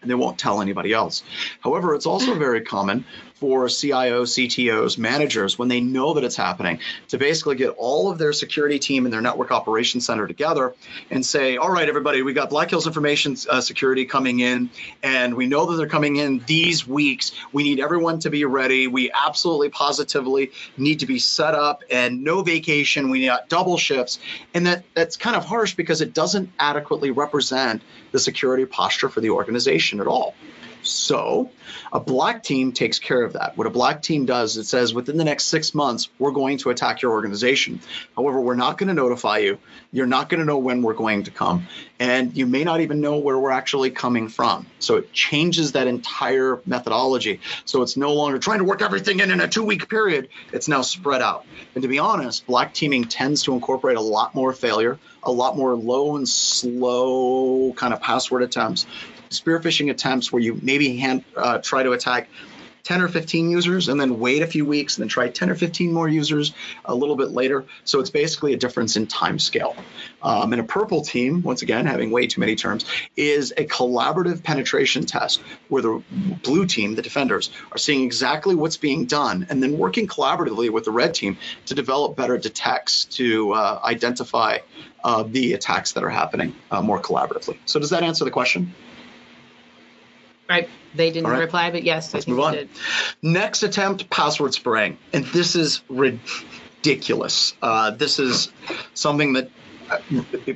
and 0.05 0.11
they 0.11 0.15
won't 0.15 0.39
tell 0.39 0.61
anybody 0.61 0.93
else. 0.93 1.23
However, 1.61 1.95
it's 1.95 2.07
also 2.07 2.35
very 2.35 2.61
common 2.61 3.07
for 3.35 3.67
CIOs, 3.67 4.47
CTOs, 4.47 4.97
managers, 4.97 5.59
when 5.59 5.69
they 5.69 5.81
know 5.81 6.15
that 6.15 6.25
it's 6.25 6.37
happening, 6.37 6.79
to 7.09 7.19
basically 7.19 7.57
get 7.57 7.71
all 7.71 8.11
of 8.11 8.17
their 8.17 8.33
security 8.33 8.79
team 8.79 9.07
and 9.07 9.13
their 9.13 9.21
network 9.21 9.51
operations 9.51 10.07
center 10.07 10.27
together 10.27 10.73
and 11.11 11.27
say, 11.27 11.57
all 11.57 11.71
right, 11.71 11.89
everybody, 11.89 12.23
we 12.23 12.33
got 12.33 12.49
Black 12.49 12.71
Hills 12.71 12.87
Information 12.87 13.37
uh, 13.51 13.61
Security 13.61 14.05
coming 14.05 14.41
in, 14.41 14.71
and 15.03 15.35
we 15.35 15.47
know 15.47 15.67
that 15.67 15.77
they're 15.77 15.89
coming 15.89 16.17
in 16.17 16.43
these 16.47 16.87
weeks. 16.87 17.33
We 17.53 17.65
need 17.65 17.81
everyone 17.81 18.21
to 18.21 18.31
be 18.31 18.45
ready. 18.45 18.87
We 18.87 19.11
absolutely 19.13 19.69
positively 19.69 20.53
need 20.77 21.01
to 21.01 21.07
be 21.07 21.19
set 21.19 21.55
up 21.55 21.83
and 21.91 22.23
no 22.23 22.43
vacation. 22.43 23.11
We 23.11 23.27
got 23.27 23.49
double 23.49 23.77
shifts. 23.79 24.21
And 24.55 24.67
that, 24.67 24.85
that's 24.95 25.17
kind 25.17 25.35
of 25.35 25.45
harsh 25.45 25.75
because 25.75 26.01
it 26.01 26.15
doesn't 26.15 26.51
adequately 26.59 27.11
represent 27.11 27.83
the 28.13 28.21
security 28.21 28.65
posture 28.65 29.09
for 29.09 29.21
the 29.21 29.31
organization 29.31 30.01
at 30.01 30.07
all. 30.07 30.35
So, 30.85 31.51
a 31.93 32.01
black 32.01 32.43
team 32.43 32.73
takes 32.73 32.99
care 32.99 33.23
of 33.23 33.35
that. 33.35 33.57
What 33.57 33.67
a 33.67 33.71
black 33.71 34.03
team 34.03 34.27
does, 34.27 34.57
it 34.57 34.65
says 34.65 34.93
within 34.93 35.17
the 35.17 35.25
next 35.25 35.45
six 35.45 35.75
months, 35.75 36.09
we're 36.19 36.33
going 36.33 36.59
to 36.59 36.71
attack 36.71 37.03
your 37.03 37.13
organization. 37.13 37.81
However, 38.17 38.41
we're 38.41 38.55
not 38.55 38.79
going 38.79 38.89
to 38.89 38.95
notify 38.95 39.39
you. 39.39 39.59
You're 39.93 40.07
not 40.07 40.29
going 40.29 40.41
to 40.41 40.47
know 40.47 40.59
when 40.59 40.83
we're 40.83 40.95
going 40.95 41.25
to 41.25 41.31
come. 41.31 41.67
And 41.99 42.37
you 42.37 42.47
may 42.47 42.65
not 42.65 42.81
even 42.81 43.01
know 43.01 43.19
where 43.19 43.39
we're 43.39 43.51
actually 43.51 43.91
coming 43.91 44.29
from. 44.29 44.67
So, 44.79 44.97
it 44.97 45.13
changes 45.13 45.73
that 45.73 45.87
entire 45.87 46.61
methodology. 46.67 47.41
So, 47.65 47.83
it's 47.83 47.97
no 47.97 48.13
longer 48.13 48.39
trying 48.39 48.59
to 48.59 48.65
work 48.65 48.83
everything 48.83 49.21
in 49.21 49.31
in 49.31 49.41
a 49.41 49.49
two 49.49 49.65
week 49.65 49.89
period. 49.89 50.29
It's 50.53 50.69
now 50.69 50.83
spread 50.83 51.23
out. 51.23 51.47
And 51.75 51.83
to 51.83 51.89
be 51.89 51.99
honest, 51.99 52.47
black 52.47 52.75
teaming 52.75 53.05
tends 53.05 53.45
to 53.45 53.55
incorporate 53.55 53.97
a 53.97 54.03
lot 54.03 54.35
more 54.35 54.53
failure, 54.53 54.99
a 55.23 55.33
lot 55.33 55.57
more 55.57 55.75
low 55.75 56.17
and 56.17 56.29
slow 56.29 57.73
kind 57.73 57.95
of 57.95 58.01
password 58.01 58.43
attempts 58.43 58.87
spear 59.35 59.61
phishing 59.61 59.91
attempts 59.91 60.33
where 60.33 60.43
you 60.43 60.59
maybe 60.63 60.97
hand, 60.97 61.25
uh, 61.37 61.59
try 61.59 61.83
to 61.83 61.93
attack 61.93 62.29
10 62.85 63.01
or 63.01 63.09
15 63.09 63.51
users 63.51 63.89
and 63.89 63.99
then 63.99 64.21
wait 64.21 64.43
a 64.43 64.47
few 64.47 64.65
weeks 64.67 64.97
and 64.97 65.03
then 65.03 65.09
try 65.09 65.29
10 65.29 65.51
or 65.51 65.55
15 65.55 65.93
more 65.93 66.07
users 66.07 66.53
a 66.85 66.95
little 66.95 67.17
bit 67.17 67.31
later. 67.31 67.65
So 67.85 67.99
it's 67.99 68.11
basically 68.11 68.53
a 68.53 68.59
difference 68.59 68.97
in 68.97 69.07
time 69.07 69.39
scale. 69.39 69.75
Um, 70.23 70.53
and 70.53 70.61
a 70.61 70.65
purple 70.65 71.01
team, 71.01 71.43
once 71.43 71.63
again, 71.63 71.87
having 71.87 72.11
way 72.11 72.27
too 72.27 72.41
many 72.41 72.57
terms, 72.57 72.85
is 73.17 73.53
a 73.57 73.65
collaborative 73.65 74.43
penetration 74.43 75.07
test 75.07 75.41
where 75.69 75.83
the 75.83 76.03
blue 76.43 76.67
team, 76.67 76.95
the 76.95 77.03
defenders, 77.03 77.51
are 77.73 77.79
seeing 77.79 78.05
exactly 78.05 78.55
what's 78.55 78.77
being 78.77 79.07
done 79.07 79.47
and 79.49 79.63
then 79.63 79.79
working 79.79 80.07
collaboratively 80.07 80.69
with 80.69 80.85
the 80.85 80.93
red 80.93 81.15
team 81.15 81.39
to 81.67 81.75
develop 81.75 82.17
better 82.17 82.37
detects 82.37 83.07
to 83.07 83.53
uh, 83.55 83.81
identify 83.83 84.59
uh, 85.03 85.23
the 85.23 85.55
attacks 85.55 85.93
that 85.93 86.05
are 86.05 86.11
happening 86.11 86.55
uh, 86.71 86.83
more 86.83 87.01
collaboratively. 87.01 87.57
So 87.65 87.81
does 87.81 87.91
that 87.91 88.03
answer 88.03 88.27
the 88.27 88.31
question? 88.31 88.75
Right. 90.49 90.69
They 90.95 91.11
didn't 91.11 91.31
right. 91.31 91.41
reply, 91.41 91.71
but 91.71 91.83
yes, 91.85 92.13
Let's 92.13 92.29
move 92.29 92.41
on. 92.41 92.53
they 92.53 92.59
did. 92.61 92.69
Next 93.23 93.63
attempt, 93.63 94.11
password 94.11 94.55
spraying. 94.55 94.99
And 95.13 95.25
this 95.27 95.57
is 95.57 95.83
ridiculous. 95.89 97.55
Uh, 97.63 97.91
this 97.91 98.19
is 98.19 98.53
something 98.93 99.33
that 99.35 99.51
uh, 99.91 99.99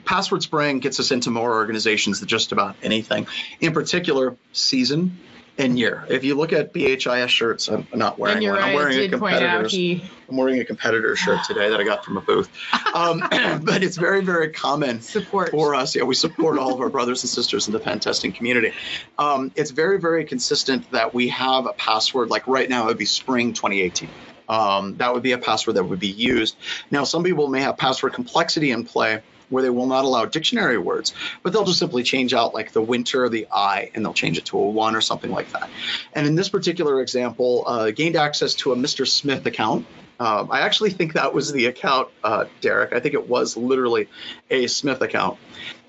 password 0.04 0.42
spraying 0.42 0.80
gets 0.80 1.00
us 1.00 1.10
into 1.10 1.30
more 1.30 1.54
organizations 1.54 2.20
than 2.20 2.28
just 2.28 2.52
about 2.52 2.76
anything. 2.82 3.26
In 3.60 3.72
particular, 3.72 4.36
season 4.52 5.18
and 5.58 5.78
year. 5.78 6.06
If 6.08 6.24
you 6.24 6.36
look 6.36 6.52
at 6.52 6.72
BHIS 6.72 7.28
shirts, 7.28 7.68
I'm 7.68 7.86
not 7.92 8.18
wearing 8.18 8.48
one. 8.48 8.58
I'm 8.58 8.74
wearing 8.74 8.98
a 8.98 9.08
did 9.08 9.18
point 9.18 9.34
out 9.34 9.40
competitor's. 9.40 9.72
he 9.72 10.02
I'm 10.28 10.36
wearing 10.36 10.60
a 10.60 10.64
competitor 10.64 11.16
shirt 11.16 11.40
today 11.44 11.70
that 11.70 11.80
I 11.80 11.84
got 11.84 12.04
from 12.04 12.16
a 12.16 12.20
booth. 12.20 12.50
Um, 12.94 13.20
but 13.64 13.82
it's 13.82 13.96
very, 13.96 14.22
very 14.22 14.50
common 14.50 15.00
support. 15.00 15.50
for 15.50 15.74
us. 15.74 15.96
Yeah, 15.96 16.04
we 16.04 16.14
support 16.14 16.58
all 16.58 16.74
of 16.74 16.80
our 16.80 16.90
brothers 16.90 17.22
and 17.22 17.30
sisters 17.30 17.66
in 17.66 17.72
the 17.72 17.80
pen 17.80 17.98
testing 17.98 18.32
community. 18.32 18.72
Um, 19.18 19.52
it's 19.56 19.70
very, 19.70 19.98
very 19.98 20.24
consistent 20.24 20.90
that 20.92 21.12
we 21.12 21.28
have 21.28 21.66
a 21.66 21.72
password. 21.72 22.30
Like 22.30 22.46
right 22.46 22.68
now, 22.68 22.84
it 22.84 22.86
would 22.86 22.98
be 22.98 23.06
spring 23.06 23.52
2018. 23.52 24.10
Um, 24.48 24.96
that 24.96 25.12
would 25.12 25.22
be 25.22 25.32
a 25.32 25.38
password 25.38 25.76
that 25.76 25.84
would 25.84 25.98
be 25.98 26.08
used. 26.08 26.56
Now, 26.90 27.04
some 27.04 27.22
people 27.22 27.48
may 27.48 27.60
have 27.60 27.76
password 27.76 28.14
complexity 28.14 28.70
in 28.70 28.84
play 28.84 29.22
where 29.50 29.62
they 29.62 29.70
will 29.70 29.86
not 29.86 30.04
allow 30.04 30.24
dictionary 30.24 30.78
words, 30.78 31.14
but 31.42 31.52
they'll 31.52 31.64
just 31.64 31.78
simply 31.78 32.02
change 32.02 32.34
out 32.34 32.54
like 32.54 32.72
the 32.72 32.82
winter, 32.82 33.28
the 33.28 33.46
I, 33.52 33.90
and 33.94 34.04
they'll 34.04 34.14
change 34.14 34.38
it 34.38 34.46
to 34.46 34.58
a 34.58 34.68
one 34.68 34.94
or 34.94 35.00
something 35.00 35.30
like 35.30 35.50
that. 35.52 35.70
And 36.12 36.26
in 36.26 36.34
this 36.34 36.48
particular 36.48 37.00
example, 37.00 37.64
uh, 37.66 37.90
gained 37.90 38.16
access 38.16 38.54
to 38.56 38.72
a 38.72 38.76
Mr. 38.76 39.06
Smith 39.06 39.46
account. 39.46 39.86
Um, 40.20 40.50
I 40.50 40.62
actually 40.62 40.90
think 40.90 41.12
that 41.12 41.32
was 41.32 41.52
the 41.52 41.66
account, 41.66 42.08
uh, 42.24 42.46
Derek. 42.60 42.92
I 42.92 42.98
think 42.98 43.14
it 43.14 43.28
was 43.28 43.56
literally 43.56 44.08
a 44.50 44.66
Smith 44.66 45.00
account. 45.00 45.38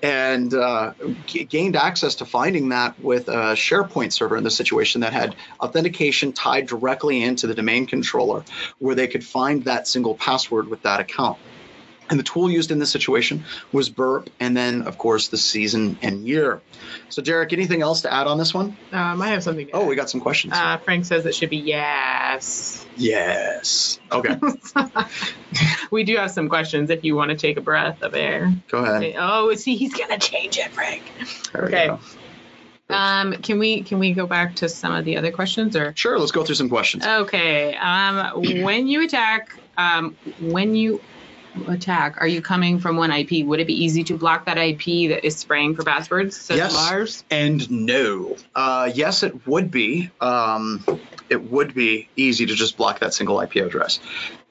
And 0.02 0.54
uh, 0.54 0.92
g- 1.26 1.44
gained 1.44 1.74
access 1.74 2.14
to 2.16 2.24
finding 2.24 2.68
that 2.68 2.98
with 3.00 3.28
a 3.28 3.54
SharePoint 3.54 4.12
server 4.12 4.36
in 4.36 4.44
this 4.44 4.56
situation 4.56 5.00
that 5.00 5.12
had 5.12 5.34
authentication 5.60 6.32
tied 6.32 6.68
directly 6.68 7.22
into 7.22 7.48
the 7.48 7.54
domain 7.54 7.86
controller 7.86 8.44
where 8.78 8.94
they 8.94 9.08
could 9.08 9.24
find 9.24 9.64
that 9.64 9.88
single 9.88 10.14
password 10.14 10.68
with 10.68 10.82
that 10.82 11.00
account. 11.00 11.38
And 12.10 12.18
the 12.18 12.24
tool 12.24 12.50
used 12.50 12.70
in 12.72 12.78
this 12.80 12.90
situation 12.90 13.44
was 13.72 13.88
Burp, 13.88 14.28
and 14.40 14.56
then, 14.56 14.82
of 14.82 14.98
course, 14.98 15.28
the 15.28 15.36
season 15.38 15.96
and 16.02 16.26
year. 16.26 16.60
So, 17.08 17.22
Derek, 17.22 17.52
anything 17.52 17.82
else 17.82 18.02
to 18.02 18.12
add 18.12 18.26
on 18.26 18.36
this 18.36 18.52
one? 18.52 18.76
Um, 18.92 19.22
I 19.22 19.28
have 19.28 19.42
something. 19.44 19.66
To 19.68 19.72
Oh, 19.72 19.82
add. 19.82 19.88
we 19.88 19.94
got 19.94 20.10
some 20.10 20.20
questions. 20.20 20.52
Uh, 20.56 20.76
Frank 20.78 21.04
says 21.04 21.24
it 21.24 21.34
should 21.34 21.50
be 21.50 21.56
yes. 21.58 22.84
yes. 22.96 24.00
Okay, 24.12 24.36
we 25.90 26.04
do 26.04 26.16
have 26.16 26.30
some 26.30 26.48
questions 26.48 26.90
if 26.90 27.04
you 27.04 27.14
want 27.14 27.30
to 27.30 27.36
take 27.36 27.56
a 27.56 27.60
breath 27.60 28.02
of 28.02 28.14
air. 28.14 28.52
go 28.68 28.78
ahead. 28.78 29.14
Oh, 29.18 29.54
see, 29.54 29.76
he's 29.76 29.94
gonna 29.94 30.18
change 30.18 30.58
it, 30.58 30.70
Frank. 30.72 31.02
There 31.52 31.64
Okay. 31.66 31.90
Um, 32.88 33.34
can 33.34 33.60
we 33.60 33.82
can 33.82 34.00
we 34.00 34.12
go 34.14 34.26
back 34.26 34.56
to 34.56 34.68
some 34.68 34.92
of 34.92 35.04
the 35.04 35.16
other 35.16 35.30
questions 35.30 35.76
or? 35.76 35.92
Sure, 35.96 36.18
let's 36.18 36.32
go 36.32 36.42
through 36.44 36.56
some 36.56 36.68
questions. 36.68 37.06
Okay. 37.06 37.76
Um, 37.76 38.42
when 38.64 38.88
you 38.88 39.04
attack 39.04 39.56
um, 39.78 40.16
when 40.40 40.74
you 40.74 41.00
attack, 41.66 42.16
are 42.18 42.26
you 42.26 42.42
coming 42.42 42.78
from 42.78 42.96
one 42.96 43.10
IP? 43.10 43.46
Would 43.46 43.60
it 43.60 43.66
be 43.66 43.84
easy 43.84 44.04
to 44.04 44.16
block 44.16 44.46
that 44.46 44.58
IP 44.58 45.10
that 45.10 45.24
is 45.24 45.36
spraying 45.36 45.74
for 45.74 45.84
passwords? 45.84 46.40
Says 46.40 46.56
Yes. 46.56 46.74
Lars. 46.74 47.24
And 47.30 47.70
no. 47.70 48.36
Uh, 48.54 48.90
yes, 48.94 49.22
it 49.22 49.46
would 49.46 49.70
be. 49.70 50.10
Um, 50.20 50.84
it 51.28 51.42
would 51.50 51.74
be 51.74 52.08
easy 52.16 52.46
to 52.46 52.54
just 52.54 52.76
block 52.76 53.00
that 53.00 53.14
single 53.14 53.40
IP 53.40 53.56
address 53.56 54.00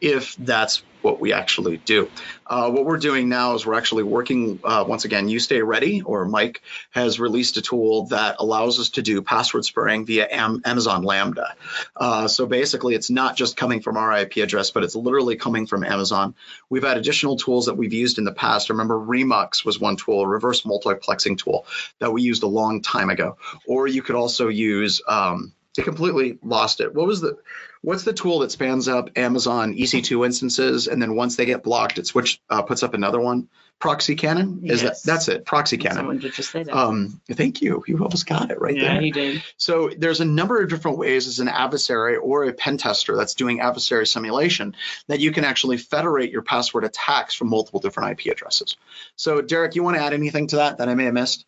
if 0.01 0.35
that's 0.37 0.81
what 1.01 1.19
we 1.19 1.33
actually 1.33 1.77
do. 1.77 2.09
Uh, 2.45 2.69
what 2.69 2.85
we're 2.85 2.97
doing 2.97 3.29
now 3.29 3.53
is 3.53 3.65
we're 3.65 3.75
actually 3.75 4.03
working, 4.03 4.59
uh, 4.63 4.83
once 4.87 5.05
again, 5.05 5.29
You 5.29 5.39
Stay 5.39 5.61
Ready, 5.61 6.01
or 6.01 6.25
Mike 6.25 6.61
has 6.91 7.19
released 7.19 7.57
a 7.57 7.61
tool 7.61 8.07
that 8.07 8.37
allows 8.39 8.79
us 8.79 8.89
to 8.91 9.01
do 9.01 9.21
password 9.21 9.65
spraying 9.65 10.05
via 10.05 10.27
Am- 10.29 10.61
Amazon 10.65 11.03
Lambda. 11.03 11.55
Uh, 11.95 12.27
so 12.27 12.45
basically, 12.45 12.95
it's 12.95 13.09
not 13.09 13.35
just 13.35 13.55
coming 13.55 13.81
from 13.81 13.97
our 13.97 14.17
IP 14.17 14.37
address, 14.37 14.71
but 14.71 14.83
it's 14.83 14.95
literally 14.95 15.35
coming 15.35 15.65
from 15.67 15.83
Amazon. 15.83 16.33
We've 16.69 16.83
had 16.83 16.97
additional 16.97 17.37
tools 17.37 17.67
that 17.67 17.75
we've 17.75 17.93
used 17.93 18.17
in 18.17 18.23
the 18.23 18.31
past. 18.31 18.69
Remember, 18.69 18.95
Remux 18.95 19.63
was 19.63 19.79
one 19.79 19.95
tool, 19.95 20.21
a 20.21 20.27
reverse 20.27 20.63
multiplexing 20.63 21.37
tool 21.37 21.65
that 21.99 22.11
we 22.11 22.21
used 22.21 22.43
a 22.43 22.47
long 22.47 22.81
time 22.81 23.09
ago. 23.09 23.37
Or 23.67 23.87
you 23.87 24.01
could 24.01 24.15
also 24.15 24.47
use, 24.47 25.01
um, 25.07 25.53
completely 25.75 26.37
lost 26.43 26.81
it. 26.81 26.93
What 26.93 27.07
was 27.07 27.21
the, 27.21 27.37
what's 27.81 28.03
the 28.03 28.13
tool 28.13 28.39
that 28.39 28.51
spans 28.51 28.87
up 28.87 29.17
Amazon 29.17 29.73
EC2 29.73 30.25
instances 30.25 30.87
and 30.87 31.01
then 31.01 31.15
once 31.15 31.35
they 31.35 31.45
get 31.45 31.63
blocked, 31.63 31.97
it 31.97 32.07
switch 32.07 32.41
uh, 32.49 32.61
puts 32.61 32.83
up 32.83 32.93
another 32.93 33.19
one? 33.19 33.49
Proxy 33.79 34.15
Cannon? 34.15 34.59
Is 34.65 34.83
Yes. 34.83 35.03
that 35.03 35.09
that's 35.11 35.27
it? 35.29 35.45
Proxy 35.45 35.77
Cannon. 35.77 35.95
Someone 35.99 36.17
did 36.19 36.33
just 36.33 36.51
say 36.51 36.63
that. 36.63 36.75
Um, 36.75 37.21
thank 37.31 37.61
you. 37.61 37.81
You 37.87 37.97
almost 38.03 38.25
got 38.25 38.51
it 38.51 38.59
right 38.59 38.75
yeah, 38.75 38.95
there. 38.95 39.01
he 39.01 39.09
did. 39.11 39.41
So 39.55 39.89
there's 39.97 40.19
a 40.19 40.25
number 40.25 40.61
of 40.61 40.67
different 40.69 40.97
ways 40.97 41.27
as 41.27 41.39
an 41.39 41.47
adversary 41.47 42.17
or 42.17 42.43
a 42.43 42.51
pen 42.51 42.75
tester 42.77 43.15
that's 43.15 43.35
doing 43.35 43.61
adversary 43.61 44.05
simulation 44.05 44.75
that 45.07 45.21
you 45.21 45.31
can 45.31 45.45
actually 45.45 45.77
federate 45.77 46.29
your 46.29 46.41
password 46.41 46.83
attacks 46.83 47.33
from 47.33 47.49
multiple 47.49 47.79
different 47.79 48.19
IP 48.19 48.29
addresses. 48.33 48.75
So 49.15 49.41
Derek, 49.41 49.75
you 49.75 49.83
want 49.83 49.95
to 49.95 50.03
add 50.03 50.11
anything 50.11 50.47
to 50.47 50.57
that 50.57 50.79
that 50.79 50.89
I 50.89 50.95
may 50.95 51.05
have 51.05 51.13
missed? 51.13 51.45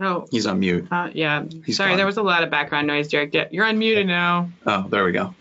Oh, 0.00 0.26
He's 0.30 0.46
on 0.46 0.58
mute. 0.60 0.88
uh, 0.90 1.10
yeah. 1.14 1.44
He's 1.64 1.76
Sorry, 1.76 1.90
gone. 1.90 1.96
there 1.98 2.06
was 2.06 2.16
a 2.16 2.22
lot 2.22 2.42
of 2.42 2.50
background 2.50 2.86
noise, 2.88 3.08
Derek. 3.08 3.32
Yeah, 3.32 3.46
You're 3.50 3.64
on 3.64 3.76
unmuted 3.78 4.06
now. 4.06 4.50
Oh, 4.66 4.86
there 4.88 5.04
we 5.04 5.12
go. 5.12 5.34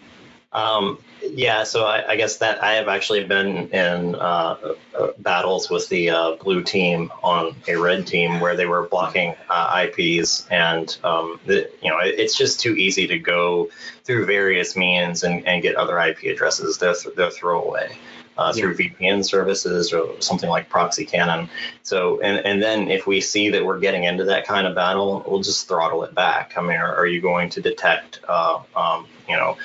Um, 0.53 0.99
yeah, 1.21 1.63
so 1.63 1.85
I, 1.85 2.11
I 2.11 2.15
guess 2.15 2.37
that 2.37 2.61
I 2.63 2.73
have 2.73 2.87
actually 2.87 3.23
been 3.23 3.69
in 3.69 4.15
uh, 4.15 4.75
uh, 4.97 5.07
battles 5.19 5.69
with 5.69 5.87
the 5.89 6.09
uh, 6.09 6.35
blue 6.35 6.61
team 6.61 7.11
on 7.23 7.55
a 7.67 7.75
red 7.75 8.05
team 8.05 8.39
where 8.39 8.55
they 8.55 8.65
were 8.65 8.87
blocking 8.87 9.35
uh, 9.49 9.85
IPs, 9.87 10.47
and 10.51 10.95
um, 11.03 11.39
the, 11.45 11.69
you 11.81 11.89
know 11.89 11.99
it, 11.99 12.19
it's 12.19 12.37
just 12.37 12.59
too 12.59 12.75
easy 12.75 13.07
to 13.07 13.17
go 13.17 13.69
through 14.03 14.25
various 14.25 14.75
means 14.75 15.23
and, 15.23 15.47
and 15.47 15.61
get 15.61 15.75
other 15.75 15.97
IP 15.97 16.23
addresses. 16.23 16.77
They're, 16.77 16.93
th- 16.93 17.15
they're 17.15 17.31
throwaway. 17.31 17.97
Uh, 18.35 18.51
through 18.51 18.75
VPN 18.75 19.23
services 19.23 19.93
or 19.93 20.19
something 20.19 20.49
like 20.49 20.67
Proxy 20.67 21.05
Cannon. 21.05 21.47
So, 21.83 22.19
and, 22.19 22.43
and 22.43 22.63
then 22.63 22.89
if 22.89 23.05
we 23.05 23.21
see 23.21 23.51
that 23.51 23.63
we're 23.63 23.77
getting 23.77 24.05
into 24.05 24.23
that 24.23 24.47
kind 24.47 24.65
of 24.65 24.73
battle, 24.73 25.23
we'll 25.27 25.43
just 25.43 25.67
throttle 25.67 26.03
it 26.03 26.15
back. 26.15 26.53
I 26.57 26.61
mean, 26.61 26.77
are, 26.77 26.95
are 26.95 27.05
you 27.05 27.21
going 27.21 27.51
to 27.51 27.61
detect, 27.61 28.21
uh, 28.27 28.61
um, 28.75 29.05
you 29.29 29.35
know, 29.35 29.55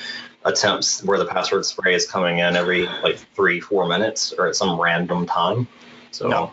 attempts 0.49 1.05
where 1.05 1.19
the 1.19 1.27
password 1.27 1.65
spray 1.65 1.95
is 1.95 2.07
coming 2.07 2.39
in 2.39 2.57
every 2.57 2.87
like 2.87 3.19
three, 3.35 3.61
four 3.61 3.87
minutes 3.87 4.33
or 4.37 4.49
at 4.49 4.57
some 4.57 4.81
random 4.81 5.27
time? 5.27 5.69
So, 6.11 6.29
No. 6.29 6.53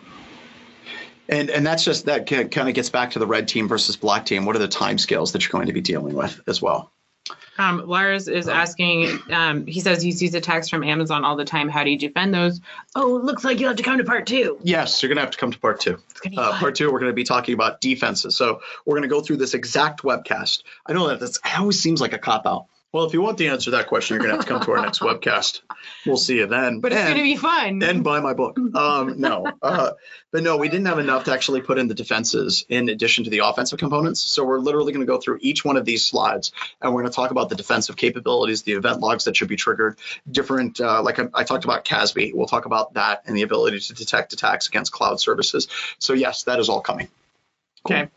And 1.28 1.50
and 1.50 1.66
that's 1.66 1.84
just 1.84 2.06
that 2.06 2.26
kind 2.26 2.68
of 2.68 2.74
gets 2.74 2.90
back 2.90 3.10
to 3.12 3.18
the 3.18 3.26
red 3.26 3.48
team 3.48 3.66
versus 3.66 3.96
black 3.96 4.26
team. 4.26 4.46
What 4.46 4.54
are 4.54 4.60
the 4.60 4.68
time 4.68 4.96
scales 4.96 5.32
that 5.32 5.42
you're 5.42 5.50
going 5.50 5.66
to 5.66 5.72
be 5.72 5.80
dealing 5.80 6.14
with 6.14 6.40
as 6.46 6.62
well? 6.62 6.92
Um, 7.58 7.86
Lars 7.86 8.28
is 8.28 8.48
asking, 8.48 9.18
um, 9.30 9.66
he 9.66 9.80
says 9.80 10.02
he 10.02 10.12
sees 10.12 10.34
attacks 10.34 10.68
from 10.68 10.84
Amazon 10.84 11.24
all 11.24 11.36
the 11.36 11.44
time. 11.44 11.68
How 11.68 11.84
do 11.84 11.90
you 11.90 11.98
defend 11.98 12.34
those? 12.34 12.60
Oh, 12.94 13.18
looks 13.22 13.44
like 13.44 13.58
you'll 13.58 13.70
have 13.70 13.78
to 13.78 13.82
come 13.82 13.98
to 13.98 14.04
part 14.04 14.26
two. 14.26 14.58
Yes, 14.62 15.02
you're 15.02 15.08
going 15.08 15.16
to 15.16 15.22
have 15.22 15.30
to 15.30 15.38
come 15.38 15.52
to 15.52 15.58
part 15.58 15.80
two. 15.80 15.98
It's 16.10 16.20
gonna 16.20 16.36
be 16.36 16.38
Uh, 16.38 16.52
part 16.58 16.74
two, 16.74 16.92
we're 16.92 17.00
going 17.00 17.10
to 17.10 17.16
be 17.16 17.24
talking 17.24 17.54
about 17.54 17.80
defenses. 17.80 18.36
So 18.36 18.60
we're 18.84 18.92
going 18.92 19.08
to 19.08 19.08
go 19.08 19.22
through 19.22 19.38
this 19.38 19.54
exact 19.54 20.02
webcast. 20.02 20.64
I 20.86 20.92
know 20.92 21.08
that 21.08 21.18
that's, 21.18 21.40
always 21.56 21.80
seems 21.80 22.00
like 22.00 22.12
a 22.12 22.18
cop 22.18 22.46
out. 22.46 22.66
Well, 22.92 23.04
if 23.04 23.12
you 23.12 23.20
want 23.20 23.36
the 23.36 23.48
answer 23.48 23.66
to 23.66 23.70
that 23.72 23.88
question, 23.88 24.14
you're 24.14 24.20
going 24.26 24.30
to 24.30 24.36
have 24.36 24.46
to 24.46 24.48
come 24.50 24.62
to 24.62 24.70
our 24.72 24.80
next 24.82 25.00
webcast. 25.00 25.60
We'll 26.06 26.16
see 26.16 26.36
you 26.38 26.46
then. 26.46 26.80
but 26.80 26.92
it's 26.92 27.00
And- 27.00 27.08
going 27.14 27.18
to 27.18 27.34
be 27.34 27.36
fun. 27.36 27.82
and 27.82 28.02
buy 28.02 28.20
my 28.20 28.32
book. 28.32 28.56
Um, 28.74 29.20
no, 29.20 29.46
uh, 29.60 29.90
but 30.32 30.42
no, 30.42 30.56
we 30.56 30.68
didn't 30.70 30.86
have 30.86 30.98
enough 30.98 31.24
to 31.24 31.32
actually 31.32 31.60
put 31.60 31.78
in 31.78 31.88
the 31.88 31.94
defenses 31.94 32.64
in 32.70 32.88
addition 32.88 33.24
to 33.24 33.30
the 33.30 33.40
offensive 33.40 33.78
components. 33.78 34.22
So 34.22 34.44
we're 34.44 34.60
literally 34.60 34.92
going 34.94 35.04
to 35.04 35.10
go 35.12 35.18
through 35.20 35.38
each 35.42 35.62
one 35.64 35.76
of 35.76 35.84
these 35.84 36.06
slides, 36.06 36.52
and 36.80 36.94
we're 36.94 37.02
going 37.02 37.12
to 37.12 37.16
talk 37.16 37.32
about 37.32 37.50
the 37.50 37.56
defensive 37.56 37.96
capabilities, 37.96 38.62
the 38.62 38.72
event 38.72 39.00
logs 39.00 39.24
that 39.24 39.36
should 39.36 39.48
be 39.48 39.56
triggered, 39.56 39.98
different. 40.30 40.80
Uh, 40.80 41.02
like 41.02 41.18
I, 41.18 41.28
I 41.34 41.44
talked 41.44 41.64
about 41.64 41.84
CASB, 41.84 42.32
we'll 42.34 42.46
talk 42.46 42.64
about 42.64 42.94
that 42.94 43.24
and 43.26 43.36
the 43.36 43.42
ability 43.42 43.80
to 43.80 43.94
detect 43.94 44.32
attacks 44.32 44.68
against 44.68 44.92
cloud 44.92 45.20
services. 45.20 45.68
So 45.98 46.14
yes, 46.14 46.44
that 46.44 46.60
is 46.60 46.68
all 46.70 46.80
coming. 46.80 47.08
Cool. 47.86 47.96
Okay. 47.96 48.10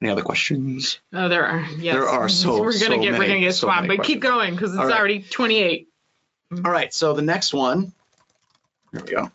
Any 0.00 0.10
other 0.10 0.22
questions? 0.22 1.00
oh, 1.12 1.28
there 1.28 1.44
are. 1.44 1.66
Yes. 1.78 1.94
There 1.94 2.08
are 2.08 2.28
so- 2.28 2.60
We're 2.60 2.72
gonna 2.72 2.96
so 2.96 3.02
get 3.02 3.18
we're 3.18 3.26
gonna 3.26 3.40
get 3.40 3.54
swamped, 3.54 3.88
many 3.88 3.96
but 3.96 4.06
keep 4.06 4.20
going 4.20 4.54
because 4.54 4.72
it's 4.72 4.84
right. 4.84 4.96
already 4.96 5.22
28. 5.22 5.88
All 6.64 6.70
right, 6.70 6.94
so 6.94 7.12
the 7.14 7.22
next 7.22 7.52
one, 7.52 7.92
there 8.92 9.02
we 9.04 9.10
go. 9.10 9.30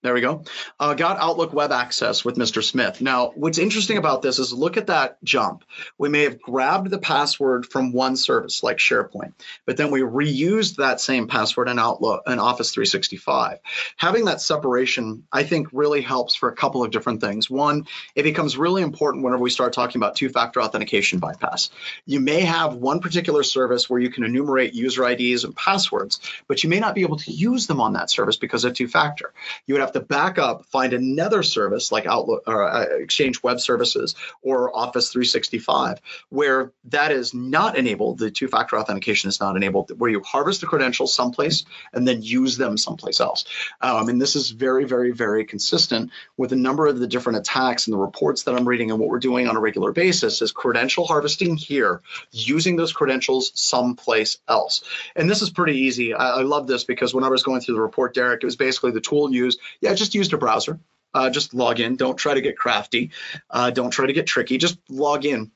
There 0.00 0.14
we 0.14 0.20
go. 0.20 0.44
Uh, 0.78 0.94
got 0.94 1.18
Outlook 1.18 1.52
web 1.52 1.72
access 1.72 2.24
with 2.24 2.36
Mr. 2.36 2.62
Smith. 2.62 3.00
Now, 3.00 3.32
what's 3.34 3.58
interesting 3.58 3.96
about 3.96 4.22
this 4.22 4.38
is 4.38 4.52
look 4.52 4.76
at 4.76 4.86
that 4.86 5.22
jump. 5.24 5.64
We 5.98 6.08
may 6.08 6.22
have 6.22 6.40
grabbed 6.40 6.88
the 6.88 7.00
password 7.00 7.66
from 7.66 7.92
one 7.92 8.16
service 8.16 8.62
like 8.62 8.76
SharePoint, 8.76 9.32
but 9.66 9.76
then 9.76 9.90
we 9.90 10.02
reused 10.02 10.76
that 10.76 11.00
same 11.00 11.26
password 11.26 11.68
in 11.68 11.80
Outlook 11.80 12.22
in 12.28 12.38
Office 12.38 12.70
365. 12.70 13.58
Having 13.96 14.26
that 14.26 14.40
separation, 14.40 15.24
I 15.32 15.42
think, 15.42 15.66
really 15.72 16.00
helps 16.00 16.36
for 16.36 16.48
a 16.48 16.54
couple 16.54 16.84
of 16.84 16.92
different 16.92 17.20
things. 17.20 17.50
One, 17.50 17.84
it 18.14 18.22
becomes 18.22 18.56
really 18.56 18.82
important 18.82 19.24
whenever 19.24 19.42
we 19.42 19.50
start 19.50 19.72
talking 19.72 19.98
about 19.98 20.14
two-factor 20.14 20.62
authentication 20.62 21.18
bypass. 21.18 21.70
You 22.06 22.20
may 22.20 22.42
have 22.42 22.74
one 22.74 23.00
particular 23.00 23.42
service 23.42 23.90
where 23.90 23.98
you 23.98 24.10
can 24.10 24.22
enumerate 24.22 24.74
user 24.74 25.08
IDs 25.08 25.42
and 25.42 25.56
passwords, 25.56 26.20
but 26.46 26.62
you 26.62 26.70
may 26.70 26.78
not 26.78 26.94
be 26.94 27.02
able 27.02 27.16
to 27.16 27.32
use 27.32 27.66
them 27.66 27.80
on 27.80 27.94
that 27.94 28.10
service 28.10 28.36
because 28.36 28.64
of 28.64 28.74
two-factor. 28.74 29.32
You 29.66 29.74
would 29.74 29.80
have 29.80 29.87
to 29.92 30.00
back 30.00 30.38
up, 30.38 30.66
find 30.66 30.92
another 30.92 31.42
service 31.42 31.92
like 31.92 32.06
Outlook 32.06 32.44
or 32.46 32.68
uh, 32.68 32.82
Exchange 32.98 33.42
Web 33.42 33.60
Services 33.60 34.14
or 34.42 34.74
Office 34.76 35.10
365, 35.10 36.00
where 36.30 36.72
that 36.84 37.12
is 37.12 37.34
not 37.34 37.76
enabled. 37.76 38.18
The 38.18 38.30
two-factor 38.30 38.78
authentication 38.78 39.28
is 39.28 39.40
not 39.40 39.56
enabled, 39.56 39.92
where 39.98 40.10
you 40.10 40.22
harvest 40.22 40.60
the 40.60 40.66
credentials 40.66 41.14
someplace 41.14 41.64
and 41.92 42.06
then 42.06 42.22
use 42.22 42.56
them 42.56 42.76
someplace 42.76 43.20
else. 43.20 43.44
Um, 43.80 44.08
and 44.08 44.20
this 44.20 44.36
is 44.36 44.50
very, 44.50 44.84
very, 44.84 45.12
very 45.12 45.44
consistent 45.44 46.10
with 46.36 46.52
a 46.52 46.56
number 46.56 46.86
of 46.86 46.98
the 46.98 47.06
different 47.06 47.38
attacks 47.38 47.86
and 47.86 47.94
the 47.94 47.98
reports 47.98 48.44
that 48.44 48.54
I'm 48.54 48.66
reading 48.66 48.90
and 48.90 49.00
what 49.00 49.08
we're 49.08 49.18
doing 49.18 49.48
on 49.48 49.56
a 49.56 49.60
regular 49.60 49.92
basis 49.92 50.42
is 50.42 50.52
credential 50.52 51.06
harvesting 51.06 51.56
here, 51.56 52.02
using 52.30 52.76
those 52.76 52.92
credentials 52.92 53.52
someplace 53.54 54.38
else. 54.48 54.82
And 55.16 55.28
this 55.28 55.42
is 55.42 55.50
pretty 55.50 55.78
easy. 55.80 56.14
I, 56.14 56.38
I 56.38 56.42
love 56.42 56.66
this 56.66 56.84
because 56.84 57.14
when 57.14 57.24
I 57.24 57.28
was 57.28 57.42
going 57.42 57.60
through 57.60 57.74
the 57.74 57.80
report, 57.80 58.14
Derek, 58.14 58.42
it 58.42 58.46
was 58.46 58.56
basically 58.56 58.92
the 58.92 59.00
tool 59.00 59.32
used. 59.32 59.60
Yeah, 59.80 59.94
just 59.94 60.14
use 60.14 60.32
a 60.32 60.38
browser. 60.38 60.78
Uh, 61.14 61.30
just 61.30 61.54
log 61.54 61.80
in. 61.80 61.96
Don't 61.96 62.16
try 62.16 62.34
to 62.34 62.40
get 62.40 62.58
crafty. 62.58 63.10
Uh, 63.50 63.70
don't 63.70 63.90
try 63.90 64.06
to 64.06 64.12
get 64.12 64.26
tricky. 64.26 64.58
Just 64.58 64.78
log 64.90 65.24
in 65.24 65.50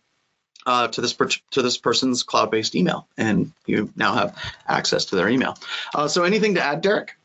uh, 0.66 0.88
to 0.88 1.00
this 1.00 1.12
per- 1.12 1.28
to 1.50 1.62
this 1.62 1.76
person's 1.76 2.22
cloud-based 2.22 2.74
email, 2.74 3.06
and 3.16 3.52
you 3.66 3.92
now 3.96 4.14
have 4.14 4.36
access 4.66 5.06
to 5.06 5.16
their 5.16 5.28
email. 5.28 5.56
Uh, 5.94 6.08
so, 6.08 6.24
anything 6.24 6.54
to 6.54 6.62
add, 6.62 6.80
Derek? 6.80 7.16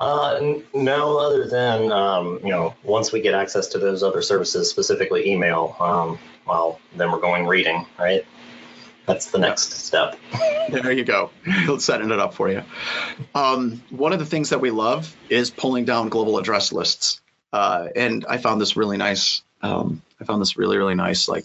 Uh, 0.00 0.54
no, 0.72 1.18
other 1.18 1.46
than 1.46 1.92
um, 1.92 2.40
you 2.42 2.48
know, 2.48 2.74
once 2.82 3.12
we 3.12 3.20
get 3.20 3.34
access 3.34 3.68
to 3.68 3.78
those 3.78 4.02
other 4.02 4.22
services, 4.22 4.70
specifically 4.70 5.30
email, 5.30 5.76
um, 5.78 6.18
well, 6.46 6.80
then 6.96 7.12
we're 7.12 7.20
going 7.20 7.46
reading, 7.46 7.86
right? 7.98 8.24
That's 9.06 9.30
the 9.30 9.38
next 9.38 9.72
step. 9.72 10.16
There 10.70 10.92
you 10.92 11.04
go. 11.04 11.30
Setting 11.78 12.10
it 12.10 12.20
up 12.20 12.34
for 12.34 12.48
you. 12.48 12.62
Um, 13.34 13.82
one 13.90 14.12
of 14.12 14.18
the 14.18 14.26
things 14.26 14.50
that 14.50 14.60
we 14.60 14.70
love 14.70 15.16
is 15.28 15.50
pulling 15.50 15.84
down 15.84 16.08
global 16.08 16.38
address 16.38 16.72
lists. 16.72 17.20
Uh, 17.52 17.88
and 17.96 18.24
I 18.28 18.38
found 18.38 18.60
this 18.60 18.76
really 18.76 18.96
nice. 18.96 19.42
Um, 19.62 20.02
I 20.20 20.24
found 20.24 20.40
this 20.40 20.56
really, 20.56 20.76
really 20.76 20.94
nice, 20.94 21.28
like 21.28 21.44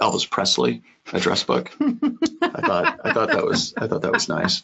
Elvis 0.00 0.28
Presley 0.28 0.82
address 1.12 1.44
book. 1.44 1.70
I 1.80 2.60
thought 2.60 3.00
I 3.04 3.12
thought 3.12 3.30
that 3.30 3.44
was 3.44 3.74
I 3.76 3.86
thought 3.86 4.02
that 4.02 4.12
was 4.12 4.28
nice. 4.28 4.62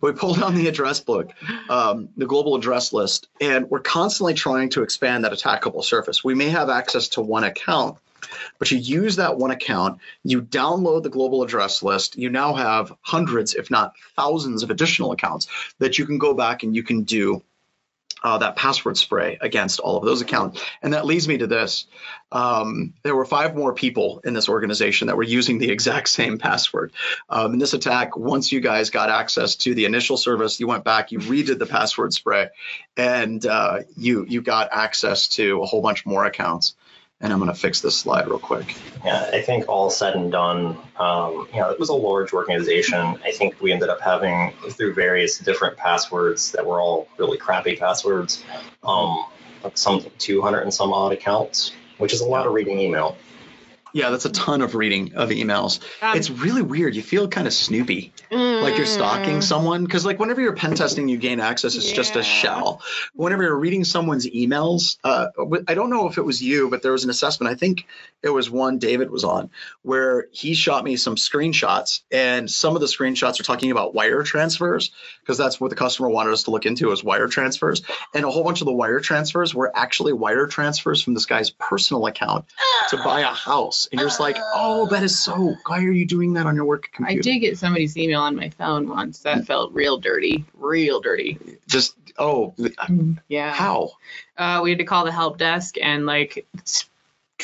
We 0.00 0.12
pulled 0.12 0.40
down 0.40 0.54
the 0.54 0.68
address 0.68 1.00
book, 1.00 1.32
um, 1.68 2.08
the 2.16 2.26
global 2.26 2.56
address 2.56 2.92
list, 2.92 3.28
and 3.40 3.70
we're 3.70 3.80
constantly 3.80 4.34
trying 4.34 4.70
to 4.70 4.82
expand 4.82 5.24
that 5.24 5.32
attackable 5.32 5.84
surface. 5.84 6.24
We 6.24 6.34
may 6.34 6.48
have 6.48 6.70
access 6.70 7.08
to 7.10 7.20
one 7.20 7.44
account, 7.44 7.98
but 8.58 8.70
you 8.70 8.78
use 8.78 9.16
that 9.16 9.36
one 9.36 9.50
account, 9.50 10.00
you 10.24 10.42
download 10.42 11.02
the 11.02 11.10
global 11.10 11.42
address 11.42 11.82
list, 11.82 12.16
you 12.16 12.30
now 12.30 12.54
have 12.54 12.92
hundreds, 13.02 13.54
if 13.54 13.70
not 13.70 13.94
thousands, 14.16 14.62
of 14.62 14.70
additional 14.70 15.12
accounts 15.12 15.48
that 15.78 15.98
you 15.98 16.06
can 16.06 16.18
go 16.18 16.34
back 16.34 16.62
and 16.62 16.74
you 16.74 16.82
can 16.82 17.04
do 17.04 17.42
uh, 18.22 18.38
that 18.38 18.56
password 18.56 18.96
spray 18.96 19.38
against 19.40 19.80
all 19.80 19.96
of 19.96 20.04
those 20.04 20.20
accounts. 20.20 20.62
And 20.82 20.92
that 20.92 21.06
leads 21.06 21.28
me 21.28 21.38
to 21.38 21.46
this. 21.46 21.86
Um, 22.32 22.94
there 23.02 23.14
were 23.14 23.24
five 23.24 23.54
more 23.54 23.72
people 23.72 24.20
in 24.24 24.34
this 24.34 24.48
organization 24.48 25.06
that 25.06 25.16
were 25.16 25.22
using 25.22 25.58
the 25.58 25.70
exact 25.70 26.08
same 26.08 26.38
password. 26.38 26.92
Um, 27.28 27.54
in 27.54 27.58
this 27.58 27.74
attack, 27.74 28.16
once 28.16 28.50
you 28.50 28.60
guys 28.60 28.90
got 28.90 29.10
access 29.10 29.56
to 29.56 29.74
the 29.74 29.84
initial 29.84 30.16
service, 30.16 30.58
you 30.58 30.66
went 30.66 30.84
back, 30.84 31.12
you 31.12 31.18
redid 31.20 31.58
the 31.58 31.66
password 31.66 32.12
spray, 32.12 32.48
and 32.96 33.44
uh, 33.46 33.80
you 33.96 34.26
you 34.28 34.42
got 34.42 34.68
access 34.72 35.28
to 35.28 35.62
a 35.62 35.66
whole 35.66 35.80
bunch 35.80 36.04
more 36.04 36.24
accounts 36.24 36.74
and 37.20 37.32
I'm 37.32 37.40
going 37.40 37.52
to 37.52 37.58
fix 37.58 37.80
this 37.80 37.96
slide 37.96 38.28
real 38.28 38.38
quick. 38.38 38.76
Yeah, 39.04 39.28
I 39.32 39.40
think 39.42 39.68
all 39.68 39.90
said 39.90 40.14
and 40.14 40.30
done, 40.30 40.78
um, 40.96 41.48
you 41.52 41.60
know, 41.60 41.70
it 41.70 41.78
was 41.78 41.88
a 41.88 41.94
large 41.94 42.32
organization. 42.32 43.18
I 43.24 43.32
think 43.32 43.60
we 43.60 43.72
ended 43.72 43.88
up 43.88 44.00
having 44.00 44.52
through 44.70 44.94
various 44.94 45.38
different 45.38 45.76
passwords 45.76 46.52
that 46.52 46.64
were 46.64 46.80
all 46.80 47.08
really 47.18 47.36
crappy 47.36 47.76
passwords, 47.76 48.44
um, 48.84 49.24
some 49.74 50.04
200 50.18 50.60
and 50.60 50.72
some 50.72 50.92
odd 50.92 51.12
accounts, 51.12 51.72
which 51.98 52.12
is 52.12 52.20
a 52.20 52.26
lot 52.26 52.46
of 52.46 52.52
reading 52.52 52.78
email. 52.78 53.16
Yeah, 53.92 54.10
that's 54.10 54.24
a 54.24 54.30
ton 54.30 54.62
of 54.62 54.74
reading 54.74 55.14
of 55.14 55.30
emails. 55.30 55.80
Um, 56.02 56.16
it's 56.16 56.30
really 56.30 56.62
weird. 56.62 56.94
You 56.94 57.02
feel 57.02 57.28
kind 57.28 57.46
of 57.46 57.52
snoopy, 57.52 58.12
like 58.30 58.76
you're 58.76 58.86
stalking 58.86 59.38
mm, 59.38 59.42
someone. 59.42 59.84
Because 59.84 60.04
like 60.04 60.18
whenever 60.18 60.40
you're 60.40 60.54
pen 60.54 60.74
testing, 60.74 61.08
you 61.08 61.16
gain 61.16 61.40
access. 61.40 61.74
It's 61.74 61.90
just 61.90 62.16
a 62.16 62.22
shell. 62.22 62.82
Whenever 63.14 63.42
you're 63.44 63.58
reading 63.58 63.84
someone's 63.84 64.26
emails, 64.26 64.98
uh, 65.04 65.28
I 65.66 65.74
don't 65.74 65.90
know 65.90 66.08
if 66.08 66.18
it 66.18 66.22
was 66.22 66.42
you, 66.42 66.70
but 66.70 66.82
there 66.82 66.92
was 66.92 67.04
an 67.04 67.10
assessment. 67.10 67.52
I 67.52 67.54
think 67.54 67.86
it 68.22 68.30
was 68.30 68.50
one 68.50 68.78
David 68.78 69.10
was 69.10 69.24
on 69.24 69.50
where 69.82 70.26
he 70.32 70.54
shot 70.54 70.84
me 70.84 70.96
some 70.96 71.16
screenshots, 71.16 72.02
and 72.10 72.50
some 72.50 72.74
of 72.74 72.80
the 72.80 72.86
screenshots 72.86 73.40
are 73.40 73.44
talking 73.44 73.70
about 73.70 73.94
wire 73.94 74.22
transfers 74.22 74.90
because 75.20 75.38
that's 75.38 75.60
what 75.60 75.70
the 75.70 75.76
customer 75.76 76.08
wanted 76.08 76.32
us 76.32 76.44
to 76.44 76.50
look 76.50 76.66
into 76.66 76.90
is 76.92 77.02
wire 77.04 77.28
transfers, 77.28 77.82
and 78.14 78.24
a 78.24 78.30
whole 78.30 78.44
bunch 78.44 78.60
of 78.60 78.66
the 78.66 78.72
wire 78.72 79.00
transfers 79.00 79.54
were 79.54 79.70
actually 79.74 80.12
wire 80.12 80.46
transfers 80.46 81.02
from 81.02 81.14
this 81.14 81.26
guy's 81.26 81.50
personal 81.50 82.06
account 82.06 82.44
to 82.90 82.96
buy 82.96 83.20
a 83.20 83.26
house, 83.26 83.77
and 83.86 84.00
you're 84.00 84.08
just 84.08 84.20
like, 84.20 84.36
oh, 84.54 84.86
that 84.88 85.02
is 85.02 85.18
so. 85.18 85.54
Why 85.66 85.78
are 85.78 85.90
you 85.92 86.06
doing 86.06 86.32
that 86.34 86.46
on 86.46 86.54
your 86.56 86.64
work 86.64 86.90
computer? 86.92 87.20
I 87.20 87.22
did 87.22 87.38
get 87.40 87.58
somebody's 87.58 87.96
email 87.96 88.20
on 88.20 88.34
my 88.34 88.48
phone 88.50 88.88
once 88.88 89.20
that 89.20 89.46
felt 89.46 89.72
real 89.72 89.98
dirty, 89.98 90.44
real 90.54 91.00
dirty. 91.00 91.38
Just 91.66 91.94
oh, 92.18 92.54
Yeah. 93.28 93.52
how? 93.52 93.90
Uh, 94.36 94.60
we 94.62 94.70
had 94.70 94.78
to 94.78 94.84
call 94.84 95.04
the 95.04 95.12
help 95.12 95.38
desk 95.38 95.76
and 95.80 96.06
like 96.06 96.46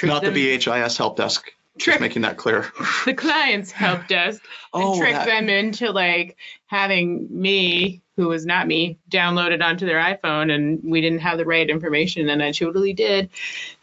Not 0.03 0.23
the 0.23 0.31
BHIS 0.31 0.97
help 0.99 1.16
desk. 1.16 1.53
Just 1.77 1.87
Trick- 1.87 2.01
making 2.01 2.23
that 2.23 2.37
clear. 2.37 2.70
the 3.05 3.14
client's 3.14 3.73
help 3.73 4.07
desk 4.09 4.40
and 4.73 4.83
Oh, 4.85 4.99
trick 4.99 5.12
that- 5.14 5.27
them 5.27 5.49
into 5.49 5.90
like 5.90 6.37
having 6.66 7.27
me, 7.31 8.01
who 8.16 8.29
was 8.29 8.47
not 8.47 8.68
me, 8.68 8.97
downloaded 9.11 9.61
onto 9.62 9.85
their 9.87 9.99
iPhone, 9.99 10.53
and 10.53 10.81
we 10.85 11.01
didn't 11.01 11.18
have 11.18 11.37
the 11.37 11.44
right 11.44 11.68
information, 11.68 12.29
and 12.29 12.42
I 12.42 12.53
totally 12.53 12.92
did. 12.92 13.29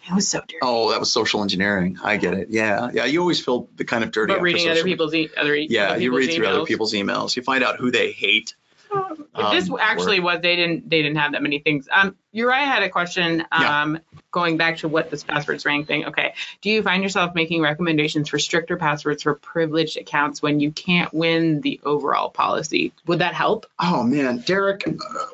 It 0.09 0.13
was 0.13 0.27
so 0.27 0.39
dirty. 0.39 0.57
Oh, 0.61 0.91
that 0.91 0.99
was 0.99 1.11
social 1.11 1.41
engineering. 1.41 1.97
I 2.03 2.17
get 2.17 2.33
it. 2.33 2.47
Yeah, 2.49 2.89
yeah. 2.93 3.05
You 3.05 3.19
always 3.21 3.43
feel 3.43 3.69
the 3.75 3.85
kind 3.85 4.03
of 4.03 4.11
dirty. 4.11 4.31
but 4.33 4.37
after 4.37 4.43
reading 4.43 4.69
other 4.69 4.83
people's 4.83 5.13
e- 5.13 5.29
other 5.37 5.55
e- 5.55 5.67
Yeah, 5.69 5.91
other 5.91 5.99
you 6.01 6.15
read 6.15 6.33
through 6.33 6.47
other 6.47 6.65
people's 6.65 6.93
emails. 6.93 7.35
You 7.35 7.43
find 7.43 7.63
out 7.63 7.77
who 7.77 7.91
they 7.91 8.11
hate. 8.11 8.55
If 8.93 9.51
this 9.51 9.69
Um, 9.69 9.77
actually 9.79 10.19
was 10.19 10.41
they 10.41 10.55
didn't 10.55 10.89
they 10.89 11.01
didn't 11.01 11.17
have 11.17 11.31
that 11.31 11.41
many 11.41 11.59
things. 11.59 11.87
Um, 11.91 12.15
Uriah 12.33 12.65
had 12.65 12.83
a 12.83 12.89
question. 12.89 13.45
Yeah. 13.51 13.81
Um, 13.81 13.99
going 14.31 14.55
back 14.55 14.77
to 14.77 14.87
what 14.87 15.09
this 15.09 15.23
passwords 15.23 15.65
rank 15.65 15.87
thing. 15.87 16.05
Okay, 16.05 16.33
do 16.61 16.69
you 16.69 16.81
find 16.83 17.03
yourself 17.03 17.35
making 17.35 17.61
recommendations 17.61 18.29
for 18.29 18.39
stricter 18.39 18.77
passwords 18.77 19.23
for 19.23 19.35
privileged 19.35 19.97
accounts 19.97 20.41
when 20.41 20.59
you 20.61 20.71
can't 20.71 21.13
win 21.13 21.59
the 21.61 21.81
overall 21.83 22.29
policy? 22.29 22.93
Would 23.07 23.19
that 23.19 23.33
help? 23.33 23.65
Oh 23.79 24.03
man, 24.03 24.39
Derek, 24.39 24.87
uh, 24.87 24.91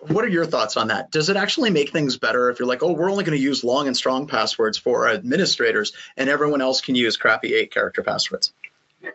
what 0.07 0.25
are 0.25 0.29
your 0.29 0.45
thoughts 0.45 0.77
on 0.77 0.87
that? 0.87 1.11
Does 1.11 1.29
it 1.29 1.37
actually 1.37 1.69
make 1.69 1.91
things 1.91 2.17
better 2.17 2.49
if 2.49 2.59
you're 2.59 2.67
like, 2.67 2.81
oh, 2.81 2.91
we're 2.93 3.11
only 3.11 3.23
going 3.23 3.37
to 3.37 3.43
use 3.43 3.63
long 3.63 3.87
and 3.87 3.95
strong 3.95 4.27
passwords 4.27 4.77
for 4.77 5.07
administrators, 5.07 5.93
and 6.15 6.29
everyone 6.29 6.61
else 6.61 6.81
can 6.81 6.95
use 6.95 7.17
crappy 7.17 7.53
eight-character 7.53 8.01
passwords? 8.01 8.53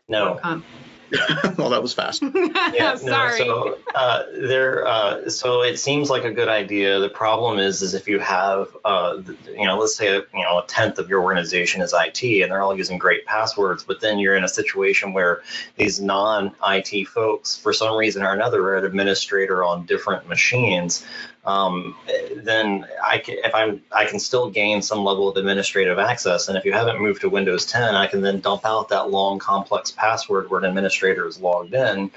No. 0.09 0.38
Um, 0.42 0.64
well, 1.59 1.70
that 1.70 1.83
was 1.83 1.92
fast. 1.92 2.22
Yeah, 2.72 2.94
Sorry. 2.94 3.38
No, 3.40 3.77
so 3.77 3.79
uh, 3.94 4.22
there, 4.33 4.87
uh, 4.87 5.29
so 5.29 5.62
it 5.62 5.79
seems 5.79 6.09
like 6.09 6.25
a 6.25 6.31
good 6.31 6.48
idea. 6.48 7.01
The 7.01 7.09
problem 7.09 7.59
is, 7.59 7.83
is 7.83 7.94
if 7.94 8.09
you 8.09 8.18
have, 8.18 8.68
uh, 8.85 9.20
you 9.46 9.66
know, 9.66 9.79
let's 9.79 9.96
say 9.96 10.14
you 10.14 10.27
know 10.33 10.59
a 10.59 10.64
tenth 10.66 10.98
of 10.98 11.09
your 11.09 11.22
organization 11.22 11.83
is 11.83 11.94
IT, 11.96 12.22
and 12.42 12.51
they're 12.51 12.62
all 12.62 12.77
using 12.77 12.98
great 12.98 13.27
passwords, 13.27 13.85
but 13.85 14.01
then 14.01 14.18
you're 14.18 14.37
in 14.37 14.44
a 14.44 14.48
situation 14.48 15.12
where 15.12 15.42
these 15.77 16.01
non-IT 16.01 17.09
folks, 17.09 17.57
for 17.57 17.72
some 17.72 17.96
reason 17.96 18.22
or 18.22 18.33
another, 18.33 18.62
are 18.68 18.77
an 18.79 18.85
administrator 18.85 19.62
on 19.64 19.85
different 19.85 20.29
machines. 20.29 21.05
Um, 21.44 21.96
then 22.37 22.87
I 23.05 23.18
can, 23.18 23.38
if 23.42 23.55
I'm, 23.55 23.83
I 23.90 24.05
can 24.05 24.20
still 24.20 24.50
gain 24.50 24.81
some 24.81 25.05
level 25.05 25.28
of 25.28 25.37
administrative 25.37 25.98
access. 25.98 26.48
And 26.48 26.57
if 26.57 26.64
you 26.64 26.72
haven't 26.72 27.00
moved 27.00 27.22
to 27.22 27.28
Windows 27.28 27.66
10, 27.66 27.94
I 27.94 28.07
can 28.07 28.20
then 28.20 28.40
dump 28.40 28.64
out 28.64 28.90
that 28.90 29.11
long, 29.11 29.38
complex 29.38 29.90
password 29.90 30.50
where 30.50 30.61
an 30.61 30.66
administrator 30.66 31.26
is 31.26 31.40
logged 31.40 31.74
in, 31.74 32.11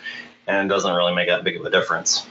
and 0.47 0.65
it 0.65 0.73
doesn't 0.73 0.93
really 0.93 1.15
make 1.15 1.27
that 1.27 1.43
big 1.43 1.57
of 1.57 1.65
a 1.65 1.71
difference. 1.71 2.27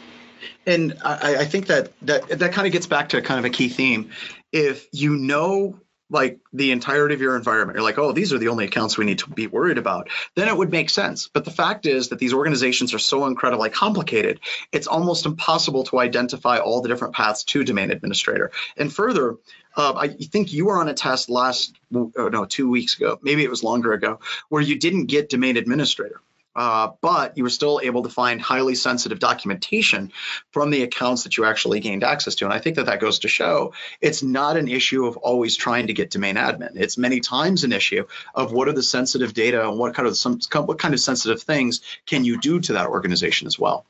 And 0.66 0.96
I, 1.04 1.36
I 1.36 1.44
think 1.44 1.66
that 1.66 1.92
that 2.02 2.28
that 2.28 2.52
kind 2.52 2.66
of 2.66 2.72
gets 2.72 2.86
back 2.86 3.10
to 3.10 3.22
kind 3.22 3.38
of 3.38 3.44
a 3.44 3.50
key 3.50 3.68
theme. 3.68 4.10
If 4.52 4.86
you 4.92 5.16
know 5.16 5.80
like 6.14 6.38
the 6.52 6.70
entirety 6.70 7.14
of 7.14 7.20
your 7.20 7.36
environment, 7.36 7.76
you're 7.76 7.84
like, 7.84 7.98
oh, 7.98 8.12
these 8.12 8.32
are 8.32 8.38
the 8.38 8.48
only 8.48 8.64
accounts 8.64 8.96
we 8.96 9.04
need 9.04 9.18
to 9.18 9.28
be 9.28 9.48
worried 9.48 9.76
about, 9.76 10.08
then 10.36 10.48
it 10.48 10.56
would 10.56 10.70
make 10.70 10.88
sense. 10.88 11.28
But 11.28 11.44
the 11.44 11.50
fact 11.50 11.84
is 11.84 12.08
that 12.08 12.18
these 12.18 12.32
organizations 12.32 12.94
are 12.94 12.98
so 12.98 13.26
incredibly 13.26 13.68
complicated, 13.68 14.40
it's 14.72 14.86
almost 14.86 15.26
impossible 15.26 15.84
to 15.84 15.98
identify 15.98 16.58
all 16.58 16.80
the 16.80 16.88
different 16.88 17.14
paths 17.14 17.44
to 17.44 17.64
domain 17.64 17.90
administrator. 17.90 18.52
And 18.76 18.90
further, 18.92 19.36
uh, 19.76 19.94
I 19.96 20.08
think 20.08 20.52
you 20.52 20.66
were 20.66 20.78
on 20.78 20.88
a 20.88 20.94
test 20.94 21.28
last, 21.28 21.74
oh, 21.94 22.10
no, 22.16 22.44
two 22.44 22.70
weeks 22.70 22.96
ago, 22.96 23.18
maybe 23.20 23.42
it 23.42 23.50
was 23.50 23.64
longer 23.64 23.92
ago, 23.92 24.20
where 24.48 24.62
you 24.62 24.78
didn't 24.78 25.06
get 25.06 25.28
domain 25.28 25.56
administrator. 25.56 26.20
Uh, 26.56 26.90
but 27.00 27.36
you 27.36 27.42
were 27.42 27.50
still 27.50 27.80
able 27.82 28.02
to 28.02 28.08
find 28.08 28.40
highly 28.40 28.74
sensitive 28.74 29.18
documentation 29.18 30.12
from 30.52 30.70
the 30.70 30.82
accounts 30.82 31.24
that 31.24 31.36
you 31.36 31.44
actually 31.44 31.80
gained 31.80 32.04
access 32.04 32.34
to. 32.36 32.44
And 32.44 32.54
I 32.54 32.58
think 32.58 32.76
that 32.76 32.86
that 32.86 33.00
goes 33.00 33.20
to 33.20 33.28
show 33.28 33.74
it's 34.00 34.22
not 34.22 34.56
an 34.56 34.68
issue 34.68 35.06
of 35.06 35.16
always 35.16 35.56
trying 35.56 35.88
to 35.88 35.92
get 35.92 36.10
domain 36.10 36.36
admin. 36.36 36.72
It's 36.76 36.96
many 36.96 37.20
times 37.20 37.64
an 37.64 37.72
issue 37.72 38.04
of 38.34 38.52
what 38.52 38.68
are 38.68 38.72
the 38.72 38.82
sensitive 38.82 39.34
data 39.34 39.68
and 39.68 39.78
what 39.78 39.94
kind 39.94 40.06
of 40.06 40.16
some 40.16 40.40
what 40.52 40.78
kind 40.78 40.94
of 40.94 41.00
sensitive 41.00 41.42
things 41.42 41.80
can 42.06 42.24
you 42.24 42.40
do 42.40 42.60
to 42.60 42.74
that 42.74 42.86
organization 42.86 43.46
as 43.46 43.58
well. 43.58 43.84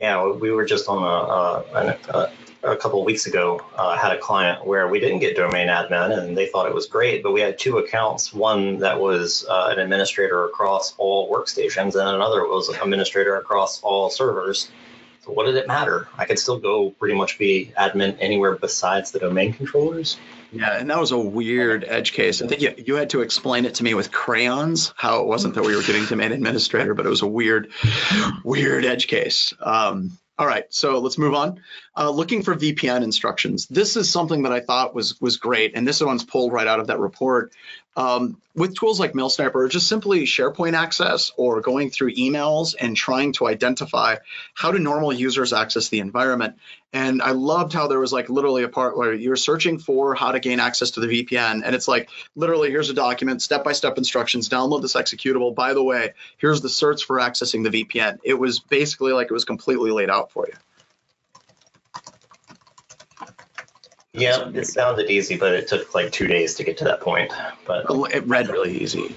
Yeah, 0.00 0.32
we 0.32 0.50
were 0.50 0.64
just 0.64 0.88
on 0.88 0.98
a, 1.02 1.78
a, 1.78 2.18
a 2.18 2.32
couple 2.62 3.00
of 3.00 3.04
weeks 3.04 3.26
ago. 3.26 3.60
Uh, 3.76 3.96
had 3.96 4.12
a 4.12 4.18
client 4.18 4.66
where 4.66 4.88
we 4.88 5.00
didn't 5.00 5.18
get 5.18 5.36
domain 5.36 5.68
admin, 5.68 6.18
and 6.18 6.36
they 6.36 6.46
thought 6.46 6.66
it 6.66 6.74
was 6.74 6.86
great. 6.86 7.22
But 7.22 7.32
we 7.32 7.40
had 7.40 7.58
two 7.58 7.78
accounts: 7.78 8.32
one 8.32 8.78
that 8.78 9.00
was 9.00 9.44
uh, 9.48 9.68
an 9.72 9.78
administrator 9.78 10.44
across 10.44 10.94
all 10.98 11.30
workstations, 11.32 11.94
and 11.94 12.08
another 12.08 12.46
was 12.46 12.68
an 12.68 12.76
administrator 12.76 13.36
across 13.36 13.82
all 13.82 14.10
servers. 14.10 14.70
So 15.24 15.30
what 15.30 15.46
did 15.46 15.54
it 15.54 15.68
matter? 15.68 16.08
I 16.18 16.24
could 16.24 16.38
still 16.38 16.58
go 16.58 16.90
pretty 16.90 17.14
much 17.14 17.38
be 17.38 17.72
admin 17.78 18.16
anywhere 18.18 18.56
besides 18.56 19.12
the 19.12 19.20
domain 19.20 19.52
controllers. 19.52 20.18
Yeah, 20.50 20.76
and 20.76 20.90
that 20.90 20.98
was 20.98 21.12
a 21.12 21.18
weird 21.18 21.84
edge 21.84 22.12
case. 22.12 22.42
I 22.42 22.48
think 22.48 22.60
you, 22.60 22.74
you 22.76 22.96
had 22.96 23.10
to 23.10 23.22
explain 23.22 23.64
it 23.64 23.76
to 23.76 23.84
me 23.84 23.94
with 23.94 24.10
crayons 24.10 24.92
how 24.96 25.20
it 25.20 25.26
wasn't 25.26 25.54
that 25.54 25.62
we 25.64 25.76
were 25.76 25.82
getting 25.82 26.06
domain 26.06 26.32
administrator, 26.32 26.92
but 26.94 27.06
it 27.06 27.08
was 27.08 27.22
a 27.22 27.26
weird, 27.26 27.70
weird 28.44 28.84
edge 28.84 29.06
case. 29.06 29.54
Um, 29.60 30.18
all 30.38 30.46
right, 30.46 30.64
so 30.70 30.98
let's 30.98 31.18
move 31.18 31.34
on. 31.34 31.60
Uh, 31.96 32.10
looking 32.10 32.42
for 32.42 32.54
VPN 32.54 33.02
instructions. 33.02 33.66
This 33.66 33.96
is 33.96 34.10
something 34.10 34.42
that 34.42 34.52
I 34.52 34.60
thought 34.60 34.94
was 34.94 35.20
was 35.20 35.36
great, 35.36 35.72
and 35.76 35.86
this 35.86 36.00
one's 36.00 36.24
pulled 36.24 36.52
right 36.52 36.66
out 36.66 36.80
of 36.80 36.86
that 36.86 36.98
report. 36.98 37.52
Um, 37.94 38.40
with 38.54 38.76
tools 38.76 39.00
like 39.00 39.12
MailSniper, 39.12 39.54
or 39.54 39.68
just 39.68 39.88
simply 39.88 40.24
SharePoint 40.24 40.74
access 40.74 41.32
or 41.36 41.60
going 41.60 41.90
through 41.90 42.14
emails 42.14 42.74
and 42.78 42.96
trying 42.96 43.32
to 43.34 43.46
identify 43.46 44.16
how 44.54 44.72
do 44.72 44.78
normal 44.78 45.12
users 45.12 45.52
access 45.52 45.88
the 45.88 46.00
environment. 46.00 46.56
And 46.92 47.22
I 47.22 47.30
loved 47.30 47.72
how 47.72 47.88
there 47.88 48.00
was 48.00 48.12
like 48.12 48.28
literally 48.28 48.62
a 48.62 48.68
part 48.68 48.96
where 48.96 49.14
you're 49.14 49.36
searching 49.36 49.78
for 49.78 50.14
how 50.14 50.32
to 50.32 50.40
gain 50.40 50.60
access 50.60 50.92
to 50.92 51.00
the 51.00 51.06
VPN, 51.06 51.62
and 51.64 51.74
it's 51.74 51.88
like 51.88 52.10
literally 52.34 52.70
here's 52.70 52.90
a 52.90 52.94
document, 52.94 53.40
step-by-step 53.40 53.96
instructions, 53.96 54.48
download 54.48 54.82
this 54.82 54.94
executable. 54.94 55.54
By 55.54 55.72
the 55.74 55.82
way, 55.82 56.12
here's 56.36 56.60
the 56.60 56.68
search 56.68 57.04
for 57.04 57.18
accessing 57.18 57.62
the 57.62 57.84
VPN. 57.84 58.18
It 58.22 58.34
was 58.34 58.60
basically 58.60 59.12
like 59.12 59.28
it 59.30 59.34
was 59.34 59.46
completely 59.46 59.90
laid 59.90 60.10
out 60.10 60.32
for 60.32 60.46
you. 60.46 60.54
Yeah, 64.14 64.50
it 64.52 64.66
sounded 64.66 65.10
easy, 65.10 65.38
but 65.38 65.54
it 65.54 65.68
took 65.68 65.94
like 65.94 66.12
two 66.12 66.26
days 66.26 66.54
to 66.56 66.64
get 66.64 66.76
to 66.78 66.84
that 66.84 67.00
point. 67.00 67.32
But 67.66 67.86
It 68.14 68.26
read 68.26 68.48
really 68.48 68.78
easy, 68.78 69.16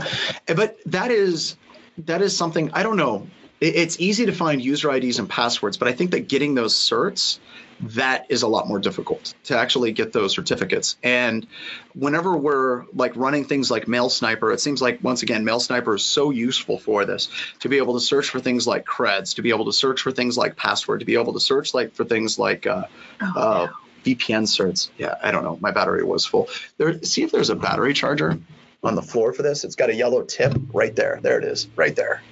but 0.46 0.78
that 0.86 1.12
is 1.12 1.56
that 1.98 2.22
is 2.22 2.36
something 2.36 2.70
I 2.72 2.82
don't 2.82 2.96
know. 2.96 3.28
It's 3.60 4.00
easy 4.00 4.26
to 4.26 4.32
find 4.32 4.60
user 4.60 4.92
IDs 4.92 5.20
and 5.20 5.30
passwords, 5.30 5.76
but 5.76 5.86
I 5.86 5.92
think 5.92 6.10
that 6.10 6.26
getting 6.26 6.56
those 6.56 6.74
certs 6.74 7.38
that 7.82 8.26
is 8.28 8.42
a 8.42 8.48
lot 8.48 8.66
more 8.66 8.80
difficult 8.80 9.34
to 9.44 9.56
actually 9.56 9.92
get 9.92 10.12
those 10.12 10.32
certificates. 10.32 10.96
And 11.02 11.46
whenever 11.94 12.36
we're 12.36 12.84
like 12.94 13.14
running 13.16 13.44
things 13.44 13.70
like 13.70 13.86
Mail 13.86 14.08
Sniper, 14.08 14.50
it 14.52 14.60
seems 14.60 14.82
like 14.82 14.98
once 15.02 15.22
again, 15.22 15.44
Mail 15.44 15.60
Sniper 15.60 15.94
is 15.94 16.04
so 16.04 16.30
useful 16.30 16.78
for 16.78 17.04
this 17.04 17.28
to 17.60 17.68
be 17.68 17.78
able 17.78 17.94
to 17.94 18.00
search 18.00 18.28
for 18.30 18.40
things 18.40 18.66
like 18.66 18.84
creds, 18.84 19.36
to 19.36 19.42
be 19.42 19.50
able 19.50 19.66
to 19.66 19.72
search 19.72 20.00
for 20.00 20.10
things 20.10 20.36
like 20.36 20.56
password, 20.56 20.98
to 21.00 21.06
be 21.06 21.14
able 21.14 21.32
to 21.32 21.40
search 21.40 21.74
like 21.74 21.92
for 21.92 22.04
things 22.04 22.38
like 22.38 22.66
uh, 22.66 22.86
Oh, 23.20 23.40
uh, 23.40 23.68
VPN 24.04 24.42
certs. 24.42 24.90
Yeah, 24.98 25.14
I 25.22 25.30
don't 25.30 25.44
know. 25.44 25.58
My 25.60 25.70
battery 25.70 26.04
was 26.04 26.26
full. 26.26 26.48
There, 26.78 27.02
see 27.02 27.22
if 27.22 27.32
there's 27.32 27.50
a 27.50 27.56
battery 27.56 27.94
charger 27.94 28.38
on 28.82 28.94
the 28.94 29.02
floor 29.02 29.32
for 29.32 29.42
this. 29.42 29.64
It's 29.64 29.76
got 29.76 29.90
a 29.90 29.94
yellow 29.94 30.22
tip 30.22 30.54
right 30.72 30.94
there. 30.94 31.20
There 31.22 31.38
it 31.38 31.44
is, 31.44 31.68
right 31.76 31.94
there. 31.94 32.22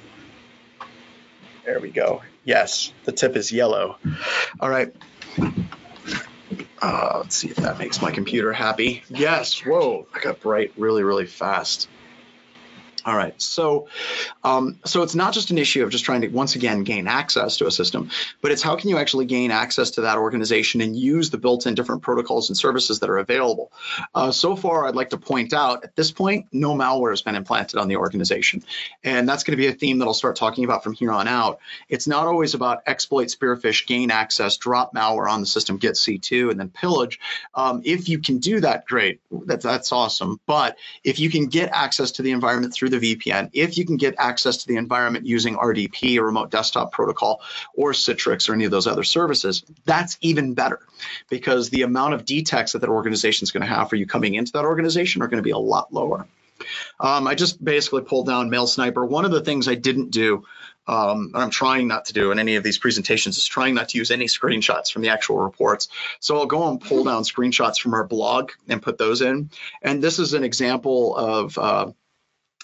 There 1.64 1.80
we 1.80 1.90
go. 1.90 2.22
Yes, 2.44 2.92
the 3.04 3.12
tip 3.12 3.36
is 3.36 3.52
yellow. 3.52 3.96
All 4.58 4.70
right. 4.70 4.94
Uh, 6.82 7.18
let's 7.18 7.36
see 7.36 7.48
if 7.50 7.56
that 7.56 7.78
makes 7.78 8.00
my 8.00 8.10
computer 8.10 8.52
happy. 8.52 9.02
Yes. 9.10 9.58
Whoa, 9.60 10.06
I 10.14 10.20
got 10.20 10.40
bright 10.40 10.72
really, 10.76 11.04
really 11.04 11.26
fast. 11.26 11.88
All 13.04 13.16
right. 13.16 13.40
So, 13.40 13.88
um, 14.44 14.78
so 14.84 15.02
it's 15.02 15.14
not 15.14 15.32
just 15.32 15.50
an 15.50 15.58
issue 15.58 15.82
of 15.82 15.90
just 15.90 16.04
trying 16.04 16.20
to 16.22 16.28
once 16.28 16.54
again 16.54 16.84
gain 16.84 17.06
access 17.08 17.56
to 17.58 17.66
a 17.66 17.70
system, 17.70 18.10
but 18.42 18.52
it's 18.52 18.62
how 18.62 18.76
can 18.76 18.90
you 18.90 18.98
actually 18.98 19.26
gain 19.26 19.50
access 19.50 19.90
to 19.92 20.02
that 20.02 20.18
organization 20.18 20.80
and 20.80 20.96
use 20.96 21.30
the 21.30 21.38
built-in 21.38 21.74
different 21.74 22.02
protocols 22.02 22.50
and 22.50 22.56
services 22.56 23.00
that 23.00 23.08
are 23.10 23.18
available. 23.18 23.72
Uh, 24.14 24.30
so 24.30 24.56
far, 24.56 24.86
I'd 24.86 24.94
like 24.94 25.10
to 25.10 25.18
point 25.18 25.52
out 25.52 25.84
at 25.84 25.96
this 25.96 26.10
point, 26.10 26.46
no 26.52 26.74
malware 26.74 27.10
has 27.10 27.22
been 27.22 27.36
implanted 27.36 27.78
on 27.78 27.88
the 27.88 27.96
organization, 27.96 28.62
and 29.02 29.28
that's 29.28 29.44
going 29.44 29.52
to 29.52 29.62
be 29.62 29.68
a 29.68 29.72
theme 29.72 29.98
that 29.98 30.06
I'll 30.06 30.14
start 30.14 30.36
talking 30.36 30.64
about 30.64 30.84
from 30.84 30.92
here 30.92 31.12
on 31.12 31.26
out. 31.26 31.60
It's 31.88 32.06
not 32.06 32.26
always 32.26 32.54
about 32.54 32.82
exploit, 32.86 33.28
spearfish, 33.28 33.86
gain 33.86 34.10
access, 34.10 34.56
drop 34.56 34.94
malware 34.94 35.30
on 35.30 35.40
the 35.40 35.46
system, 35.46 35.78
get 35.78 35.94
C2, 35.94 36.50
and 36.50 36.60
then 36.60 36.68
pillage. 36.68 37.18
Um, 37.54 37.82
if 37.84 38.08
you 38.08 38.18
can 38.18 38.38
do 38.38 38.60
that, 38.60 38.86
great. 38.86 39.20
That's 39.30 39.64
that's 39.64 39.92
awesome. 39.92 40.40
But 40.46 40.76
if 41.04 41.18
you 41.18 41.30
can 41.30 41.46
get 41.46 41.70
access 41.72 42.12
to 42.12 42.22
the 42.22 42.32
environment 42.32 42.74
through 42.74 42.89
the 42.90 43.16
VPN, 43.16 43.50
if 43.52 43.78
you 43.78 43.84
can 43.84 43.96
get 43.96 44.14
access 44.18 44.58
to 44.58 44.68
the 44.68 44.76
environment 44.76 45.26
using 45.26 45.56
RDP, 45.56 46.18
a 46.18 46.22
remote 46.22 46.50
desktop 46.50 46.92
protocol, 46.92 47.42
or 47.74 47.92
Citrix, 47.92 48.48
or 48.48 48.54
any 48.54 48.64
of 48.64 48.70
those 48.70 48.86
other 48.86 49.04
services, 49.04 49.64
that's 49.84 50.18
even 50.20 50.54
better 50.54 50.80
because 51.28 51.70
the 51.70 51.82
amount 51.82 52.14
of 52.14 52.24
detects 52.24 52.72
that 52.72 52.80
that 52.80 52.90
organization 52.90 53.44
is 53.44 53.52
going 53.52 53.62
to 53.62 53.66
have 53.66 53.88
for 53.88 53.96
you 53.96 54.06
coming 54.06 54.34
into 54.34 54.52
that 54.52 54.64
organization 54.64 55.22
are 55.22 55.28
going 55.28 55.42
to 55.42 55.42
be 55.42 55.50
a 55.50 55.58
lot 55.58 55.92
lower. 55.92 56.26
Um, 56.98 57.26
I 57.26 57.34
just 57.34 57.62
basically 57.62 58.02
pulled 58.02 58.26
down 58.26 58.50
Mail 58.50 58.66
Sniper. 58.66 59.04
One 59.04 59.24
of 59.24 59.30
the 59.30 59.40
things 59.40 59.68
I 59.68 59.74
didn't 59.74 60.10
do, 60.10 60.44
um, 60.86 61.30
and 61.34 61.42
I'm 61.42 61.50
trying 61.50 61.88
not 61.88 62.06
to 62.06 62.12
do 62.12 62.30
in 62.32 62.38
any 62.38 62.56
of 62.56 62.62
these 62.62 62.78
presentations, 62.78 63.38
is 63.38 63.46
trying 63.46 63.74
not 63.74 63.90
to 63.90 63.98
use 63.98 64.10
any 64.10 64.26
screenshots 64.26 64.92
from 64.92 65.02
the 65.02 65.08
actual 65.08 65.38
reports. 65.38 65.88
So 66.20 66.36
I'll 66.38 66.46
go 66.46 66.68
and 66.68 66.80
pull 66.80 67.04
down 67.04 67.22
screenshots 67.22 67.80
from 67.80 67.94
our 67.94 68.04
blog 68.04 68.50
and 68.68 68.82
put 68.82 68.98
those 68.98 69.22
in. 69.22 69.50
And 69.82 70.02
this 70.02 70.18
is 70.18 70.34
an 70.34 70.44
example 70.44 71.16
of 71.16 71.58
uh, 71.58 71.92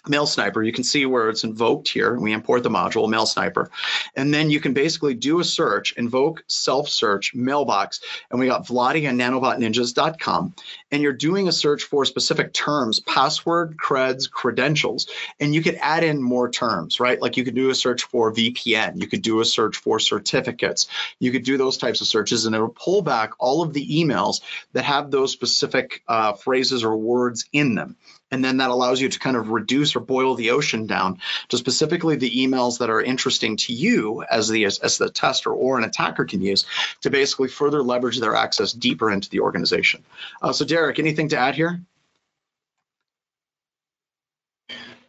Mail 0.09 0.27
Sniper. 0.27 0.63
You 0.63 0.73
can 0.73 0.85
see 0.85 1.07
where 1.07 1.29
it's 1.29 1.45
invoked 1.45 1.89
here. 1.89 2.19
We 2.19 2.33
import 2.33 2.63
the 2.63 2.71
module 2.71 3.09
Mail 3.09 3.27
Sniper, 3.27 3.71
and 4.15 4.33
then 4.33 4.51
you 4.51 4.61
can 4.61 4.73
basically 4.73 5.15
do 5.15 5.41
a 5.41 5.45
search, 5.45 5.93
invoke 5.97 6.45
self 6.47 6.89
search 6.89 7.35
mailbox, 7.35 8.01
and 8.31 8.41
we 8.41 8.47
got 8.47 8.67
Vladi 8.67 9.09
and 9.09 9.21
nanobotninjas.com, 9.21 10.55
and 10.91 11.03
you're 11.03 11.13
doing 11.13 11.49
a 11.49 11.53
search 11.53 11.85
for 11.85 12.05
specific 12.05 12.53
terms, 12.53 13.01
password, 13.01 13.77
creds, 13.77 14.31
credentials, 14.31 15.07
and 15.41 15.55
you 15.55 15.63
could 15.63 15.79
add 15.81 16.05
in 16.05 16.23
more 16.23 16.51
terms, 16.51 17.01
right? 17.01 17.21
Like 17.21 17.37
you 17.37 17.45
could 17.45 17.55
do 17.55 17.71
a 17.71 17.75
search 17.75 18.05
for 18.05 18.33
VPN, 18.33 19.01
you 19.01 19.07
could 19.07 19.23
do 19.23 19.41
a 19.41 19.45
search 19.45 19.77
for 19.77 19.99
certificates, 19.99 20.89
you 21.19 21.33
could 21.33 21.45
do 21.45 21.57
those 21.57 21.79
types 21.79 22.01
of 22.01 22.07
searches, 22.07 22.47
and 22.47 22.55
it'll 22.55 22.69
pull 22.69 23.03
back 23.03 23.33
all 23.39 23.63
of 23.63 23.73
the 23.73 24.03
emails 24.03 24.41
that 24.73 24.85
have 24.85 25.11
those 25.11 25.33
specific 25.33 26.03
uh, 26.09 26.33
phrases 26.33 26.85
or 26.85 26.97
words 26.97 27.47
in 27.53 27.75
them 27.75 27.97
and 28.31 28.45
then 28.45 28.57
that 28.59 28.71
allows 28.71 29.01
you 29.01 29.09
to 29.09 29.19
kind 29.19 29.37
of 29.37 29.51
reduce 29.51 29.95
or 29.97 30.01
boil 30.01 30.35
the 30.35 30.51
ocean 30.51 30.87
down 30.87 31.19
to 31.49 31.57
specifically 31.57 32.17
the 32.17 32.31
emails 32.31 32.79
that 32.79 32.91
are 32.91 33.01
interesting 33.01 33.57
to 33.57 33.73
you 33.73 34.25
as 34.31 34.49
the 34.49 34.65
as, 34.65 34.79
as 34.79 34.99
the 34.99 35.09
tester 35.09 35.53
or 35.53 35.79
an 35.79 35.85
attacker 35.85 36.25
can 36.25 36.41
use 36.41 36.67
to 37.03 37.11
basically 37.11 37.49
further 37.49 37.83
leverage 37.83 38.19
their 38.21 38.35
access 38.35 38.73
deeper 38.73 39.11
into 39.11 39.31
the 39.31 39.41
organization. 39.41 40.03
Uh, 40.43 40.53
so 40.53 40.65
Derek, 40.65 40.99
anything 40.99 41.29
to 41.29 41.39
add 41.39 41.55
here? 41.55 41.81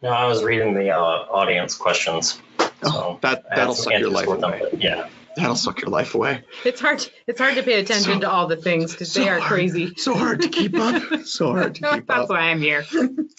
No, 0.00 0.10
I 0.10 0.26
was 0.26 0.44
reading 0.44 0.74
the 0.74 0.90
uh, 0.90 0.98
audience 0.98 1.74
questions. 1.74 2.40
Oh, 2.60 2.70
So 2.82 3.18
that 3.22 3.44
that'll 3.54 3.74
suck 3.74 3.98
your 3.98 4.10
life 4.10 4.28
with 4.28 4.40
them, 4.40 4.52
away. 4.52 4.62
Yeah. 4.78 5.08
That'll 5.38 5.56
suck 5.56 5.80
your 5.80 5.90
life 5.90 6.14
away. 6.14 6.42
It's 6.64 6.80
hard. 6.80 7.06
It's 7.26 7.40
hard 7.40 7.54
to 7.56 7.62
pay 7.62 7.80
attention 7.80 8.14
So- 8.14 8.20
to 8.20 8.30
all 8.30 8.46
the 8.46 8.56
things 8.56 8.92
because 8.92 9.14
they 9.14 9.28
are 9.28 9.38
hard. 9.38 9.48
crazy. 9.52 9.94
So 9.96 10.14
hard 10.14 10.42
to 10.42 10.48
keep 10.48 10.74
up. 10.76 11.24
So 11.24 11.52
hard 11.52 11.74
to 11.76 11.80
keep 11.80 11.82
That's 11.82 11.98
up. 12.00 12.06
That's 12.06 12.28
why 12.30 12.40
I'm 12.50 12.60
here. 12.60 12.84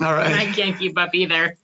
All 0.01 0.13
right. 0.13 0.27
And. 0.27 0.35
I 0.35 0.45
can't 0.45 0.77
keep 0.77 0.97
up 0.97 1.13
either. 1.13 1.57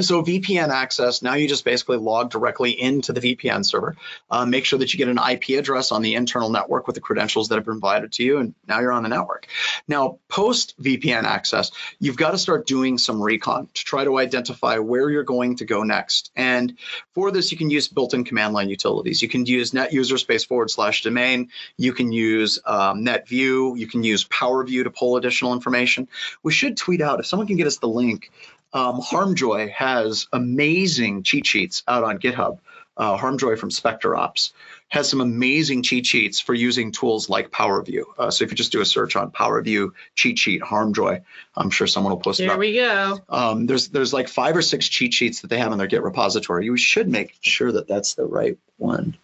So 0.00 0.22
VPN 0.22 0.68
access, 0.68 1.20
now 1.20 1.34
you 1.34 1.48
just 1.48 1.64
basically 1.64 1.96
log 1.96 2.30
directly 2.30 2.70
into 2.70 3.12
the 3.12 3.20
VPN 3.20 3.64
server. 3.64 3.96
Uh, 4.30 4.46
make 4.46 4.64
sure 4.64 4.78
that 4.78 4.92
you 4.92 4.98
get 4.98 5.08
an 5.08 5.18
IP 5.18 5.58
address 5.58 5.90
on 5.90 6.02
the 6.02 6.14
internal 6.14 6.48
network 6.48 6.86
with 6.86 6.94
the 6.94 7.00
credentials 7.00 7.48
that 7.48 7.56
have 7.56 7.64
been 7.64 7.80
provided 7.80 8.12
to 8.12 8.22
you, 8.22 8.38
and 8.38 8.54
now 8.68 8.80
you're 8.80 8.92
on 8.92 9.02
the 9.02 9.08
network. 9.08 9.48
Now, 9.88 10.18
post 10.28 10.80
VPN 10.80 11.24
access, 11.24 11.72
you've 11.98 12.16
got 12.16 12.30
to 12.30 12.38
start 12.38 12.66
doing 12.66 12.98
some 12.98 13.20
recon 13.20 13.68
to 13.74 13.84
try 13.84 14.04
to 14.04 14.18
identify 14.18 14.78
where 14.78 15.10
you're 15.10 15.24
going 15.24 15.56
to 15.56 15.64
go 15.64 15.82
next. 15.82 16.30
And 16.36 16.76
for 17.12 17.32
this, 17.32 17.50
you 17.50 17.58
can 17.58 17.70
use 17.70 17.88
built-in 17.88 18.24
command 18.24 18.54
line 18.54 18.68
utilities. 18.68 19.22
You 19.22 19.28
can 19.28 19.44
use 19.44 19.74
net 19.74 19.92
user 19.92 20.18
space 20.18 20.44
forward 20.44 20.70
slash 20.70 21.02
domain. 21.02 21.50
You 21.76 21.92
can 21.92 22.12
use 22.12 22.60
um, 22.64 23.04
NetView. 23.04 23.78
You 23.78 23.86
can 23.88 24.04
use 24.04 24.24
PowerView 24.24 24.84
to 24.84 24.90
pull 24.90 25.16
additional 25.16 25.52
information. 25.52 26.08
We 26.42 26.52
should 26.52 26.76
tweet 26.76 27.00
out 27.00 27.18
if 27.18 27.26
someone 27.26 27.48
can 27.48 27.56
get 27.56 27.66
us 27.66 27.78
the 27.78 27.88
link 27.88 28.30
um, 28.74 29.00
Harmjoy 29.00 29.70
has 29.70 30.26
amazing 30.32 31.22
cheat 31.22 31.46
sheets 31.46 31.84
out 31.86 32.04
on 32.04 32.18
GitHub. 32.18 32.58
Uh, 32.96 33.16
Harmjoy 33.16 33.58
from 33.58 33.70
Spectre 33.70 34.14
Ops 34.14 34.52
has 34.88 35.08
some 35.08 35.20
amazing 35.20 35.82
cheat 35.82 36.06
sheets 36.06 36.38
for 36.38 36.54
using 36.54 36.92
tools 36.92 37.28
like 37.28 37.50
PowerView. 37.50 38.04
Uh, 38.16 38.30
so 38.30 38.44
if 38.44 38.50
you 38.50 38.56
just 38.56 38.70
do 38.70 38.80
a 38.80 38.84
search 38.84 39.16
on 39.16 39.32
PowerView 39.32 39.92
cheat 40.14 40.38
sheet 40.38 40.62
Harmjoy, 40.62 41.22
I'm 41.56 41.70
sure 41.70 41.86
someone 41.86 42.12
will 42.12 42.20
post 42.20 42.40
it 42.40 42.48
There 42.48 42.58
we 42.58 42.74
go. 42.74 43.18
Um, 43.28 43.66
there's 43.66 43.88
there's 43.88 44.12
like 44.12 44.28
five 44.28 44.56
or 44.56 44.62
six 44.62 44.88
cheat 44.88 45.14
sheets 45.14 45.40
that 45.40 45.48
they 45.48 45.58
have 45.58 45.72
in 45.72 45.78
their 45.78 45.88
Git 45.88 46.02
repository. 46.02 46.66
You 46.66 46.76
should 46.76 47.08
make 47.08 47.36
sure 47.40 47.72
that 47.72 47.88
that's 47.88 48.14
the 48.14 48.26
right 48.26 48.58
one. 48.76 49.16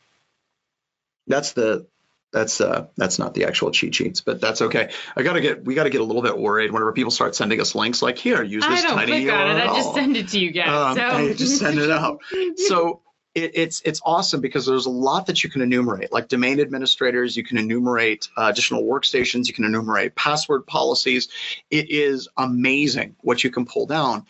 That's 1.28 1.52
the 1.52 1.86
that's 2.32 2.60
uh 2.60 2.86
that's 2.96 3.18
not 3.18 3.34
the 3.34 3.44
actual 3.44 3.70
cheat 3.70 3.94
sheets, 3.94 4.20
but 4.20 4.40
that's 4.40 4.62
okay. 4.62 4.90
I 5.16 5.22
gotta 5.22 5.40
get 5.40 5.64
we 5.64 5.74
gotta 5.74 5.90
get 5.90 6.00
a 6.00 6.04
little 6.04 6.22
bit 6.22 6.38
worried 6.38 6.70
whenever 6.72 6.92
people 6.92 7.10
start 7.10 7.34
sending 7.34 7.60
us 7.60 7.74
links 7.74 8.02
like 8.02 8.18
here 8.18 8.42
use 8.42 8.64
this 8.64 8.84
I 8.84 8.86
don't 8.86 8.96
tiny 8.96 9.24
click 9.24 9.34
on 9.34 9.56
it. 9.56 9.60
I 9.60 9.66
just 9.66 9.94
send 9.94 10.16
it 10.16 10.28
to 10.28 10.38
you 10.38 10.52
guys. 10.52 10.68
Um, 10.68 10.96
so 10.96 11.02
I 11.02 11.34
just 11.34 11.58
send 11.58 11.78
it 11.78 11.90
out. 11.90 12.20
So 12.56 13.00
it, 13.34 13.52
it's 13.54 13.80
it's 13.84 14.00
awesome 14.04 14.40
because 14.40 14.66
there's 14.66 14.86
a 14.86 14.90
lot 14.90 15.26
that 15.26 15.44
you 15.44 15.50
can 15.50 15.62
enumerate, 15.62 16.12
like 16.12 16.28
domain 16.28 16.60
administrators. 16.60 17.36
You 17.36 17.44
can 17.44 17.58
enumerate 17.58 18.28
uh, 18.36 18.48
additional 18.50 18.82
workstations. 18.82 19.46
You 19.46 19.54
can 19.54 19.64
enumerate 19.64 20.16
password 20.16 20.66
policies. 20.66 21.28
It 21.70 21.90
is 21.90 22.28
amazing 22.36 23.16
what 23.20 23.44
you 23.44 23.50
can 23.50 23.66
pull 23.66 23.86
down, 23.86 24.26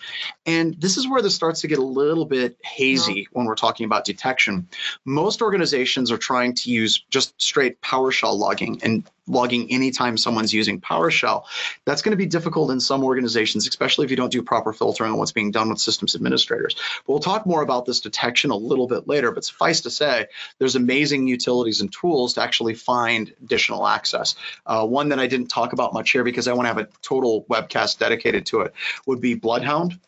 and 0.51 0.74
this 0.80 0.96
is 0.96 1.09
where 1.09 1.22
this 1.22 1.36
starts 1.36 1.61
to 1.61 1.68
get 1.68 1.78
a 1.78 1.84
little 1.84 2.24
bit 2.24 2.57
hazy 2.64 3.28
when 3.30 3.46
we're 3.46 3.55
talking 3.55 3.86
about 3.86 4.05
detection. 4.05 4.68
Most 5.05 5.42
organizations 5.42 6.11
are 6.11 6.18
trying 6.18 6.55
to 6.55 6.70
use 6.70 7.05
just 7.09 7.40
straight 7.40 7.80
PowerShell 7.80 8.36
logging 8.36 8.80
and 8.82 9.09
logging 9.28 9.70
anytime 9.70 10.16
someone's 10.16 10.53
using 10.53 10.80
PowerShell. 10.80 11.44
That's 11.84 12.03
going 12.03 12.11
to 12.11 12.16
be 12.16 12.26
difficult 12.26 12.72
in 12.72 12.80
some 12.80 13.05
organizations, 13.05 13.68
especially 13.68 14.07
if 14.07 14.11
you 14.11 14.16
don't 14.16 14.32
do 14.32 14.42
proper 14.42 14.72
filtering 14.72 15.12
on 15.12 15.18
what's 15.18 15.30
being 15.30 15.53
done 15.53 15.68
with 15.68 15.78
systems 15.78 16.16
administrators. 16.16 16.74
But 17.07 17.12
we'll 17.12 17.20
talk 17.20 17.46
more 17.46 17.62
about 17.62 17.86
this 17.86 18.01
detection 18.01 18.51
a 18.51 18.57
little 18.57 18.88
bit 18.88 19.07
later. 19.07 19.30
But 19.30 19.44
suffice 19.44 19.82
to 19.82 19.90
say, 19.90 20.26
there's 20.59 20.74
amazing 20.74 21.28
utilities 21.28 21.80
and 21.80 21.92
tools 21.92 22.34
to 22.34 22.42
actually 22.42 22.74
find 22.74 23.32
additional 23.40 23.86
access. 23.86 24.34
Uh, 24.66 24.84
one 24.84 25.11
that 25.11 25.20
I 25.20 25.28
didn't 25.28 25.48
talk 25.48 25.72
about 25.72 25.94
much 25.94 26.11
here 26.11 26.24
because 26.24 26.48
I 26.48 26.55
want 26.55 26.66
to 26.66 26.74
have 26.74 26.78
a 26.78 26.88
total 27.03 27.44
webcast 27.44 27.98
dedicated 27.98 28.46
to 28.46 28.62
it 28.62 28.74
would 29.07 29.20
be 29.20 29.34
Bloodhound 29.34 30.01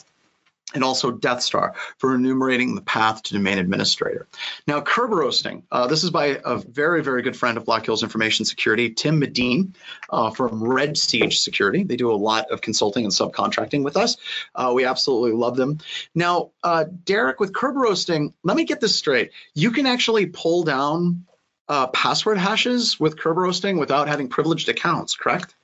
and 0.74 0.82
also 0.84 1.10
Death 1.10 1.42
Star 1.42 1.74
for 1.98 2.14
enumerating 2.14 2.74
the 2.74 2.82
path 2.82 3.22
to 3.24 3.34
domain 3.34 3.58
administrator. 3.58 4.26
Now, 4.66 4.80
curb 4.80 5.10
roasting. 5.10 5.64
Uh, 5.70 5.86
this 5.86 6.04
is 6.04 6.10
by 6.10 6.40
a 6.44 6.58
very, 6.58 7.02
very 7.02 7.22
good 7.22 7.36
friend 7.36 7.56
of 7.56 7.64
Black 7.64 7.86
Hills 7.86 8.02
Information 8.02 8.44
Security, 8.44 8.90
Tim 8.90 9.18
Medine 9.18 9.74
uh, 10.10 10.30
from 10.30 10.62
Red 10.62 10.96
Siege 10.96 11.40
Security. 11.40 11.84
They 11.84 11.96
do 11.96 12.10
a 12.10 12.14
lot 12.14 12.50
of 12.50 12.60
consulting 12.60 13.04
and 13.04 13.12
subcontracting 13.12 13.84
with 13.84 13.96
us. 13.96 14.16
Uh, 14.54 14.72
we 14.74 14.84
absolutely 14.84 15.32
love 15.32 15.56
them. 15.56 15.78
Now, 16.14 16.52
uh, 16.62 16.84
Derek, 17.04 17.40
with 17.40 17.54
curb 17.54 17.76
roasting, 17.76 18.34
let 18.42 18.56
me 18.56 18.64
get 18.64 18.80
this 18.80 18.96
straight. 18.96 19.32
You 19.54 19.72
can 19.72 19.86
actually 19.86 20.26
pull 20.26 20.62
down 20.62 21.26
uh, 21.68 21.86
password 21.88 22.38
hashes 22.38 22.98
with 22.98 23.18
curb 23.18 23.36
roasting 23.36 23.78
without 23.78 24.08
having 24.08 24.28
privileged 24.28 24.68
accounts, 24.68 25.16
correct? 25.16 25.54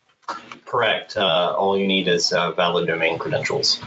Correct. 0.69 1.17
Uh, 1.17 1.55
all 1.57 1.79
you 1.79 1.87
need 1.87 2.09
is 2.09 2.33
uh, 2.33 2.53
valid 2.53 2.87
domain 2.87 3.19
credentials. 3.19 3.81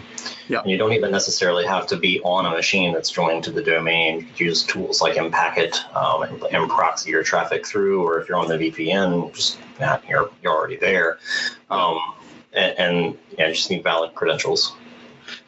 Yeah. 0.47 0.61
And 0.61 0.71
you 0.71 0.77
don't 0.77 0.93
even 0.93 1.11
necessarily 1.11 1.65
have 1.65 1.85
to 1.87 1.97
be 1.97 2.19
on 2.21 2.47
a 2.47 2.49
machine 2.49 2.91
that's 2.91 3.11
joined 3.11 3.43
to 3.43 3.51
the 3.51 3.61
domain. 3.61 4.21
You 4.21 4.25
could 4.25 4.39
use 4.39 4.63
tools 4.63 4.99
like 4.99 5.15
Mpacket 5.15 5.95
um, 5.95 6.23
and, 6.23 6.43
and 6.43 6.69
proxy 6.69 7.11
your 7.11 7.21
traffic 7.21 7.67
through, 7.67 8.03
or 8.03 8.19
if 8.19 8.27
you're 8.27 8.37
on 8.37 8.47
the 8.47 8.57
VPN, 8.57 9.31
just 9.33 9.59
yeah, 9.79 9.99
you're 10.09 10.31
you're 10.41 10.53
already 10.53 10.77
there. 10.77 11.19
Um, 11.69 11.99
and, 12.51 12.79
and 12.79 13.17
yeah, 13.37 13.47
you 13.47 13.53
just 13.53 13.69
need 13.69 13.83
valid 13.83 14.15
credentials. 14.15 14.73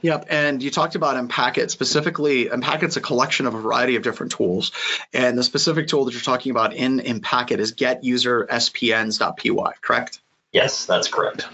Yep, 0.02 0.28
and 0.30 0.62
you 0.62 0.70
talked 0.70 0.96
about 0.96 1.16
Mpacket 1.28 1.72
specifically. 1.72 2.46
Mpacket's 2.46 2.96
a 2.96 3.02
collection 3.02 3.48
of 3.48 3.56
a 3.56 3.60
variety 3.60 3.96
of 3.96 4.04
different 4.04 4.32
tools, 4.32 4.72
and 5.14 5.38
the 5.38 5.44
specific 5.44 5.88
tool 5.88 6.06
that 6.06 6.14
you're 6.14 6.22
talking 6.22 6.52
about 6.52 6.74
in 6.74 7.00
Mpacket 7.00 7.60
is 7.60 7.74
getuserspns.py, 7.74 9.80
correct? 9.82 10.20
Yes, 10.54 10.86
that's 10.86 11.08
correct. 11.08 11.48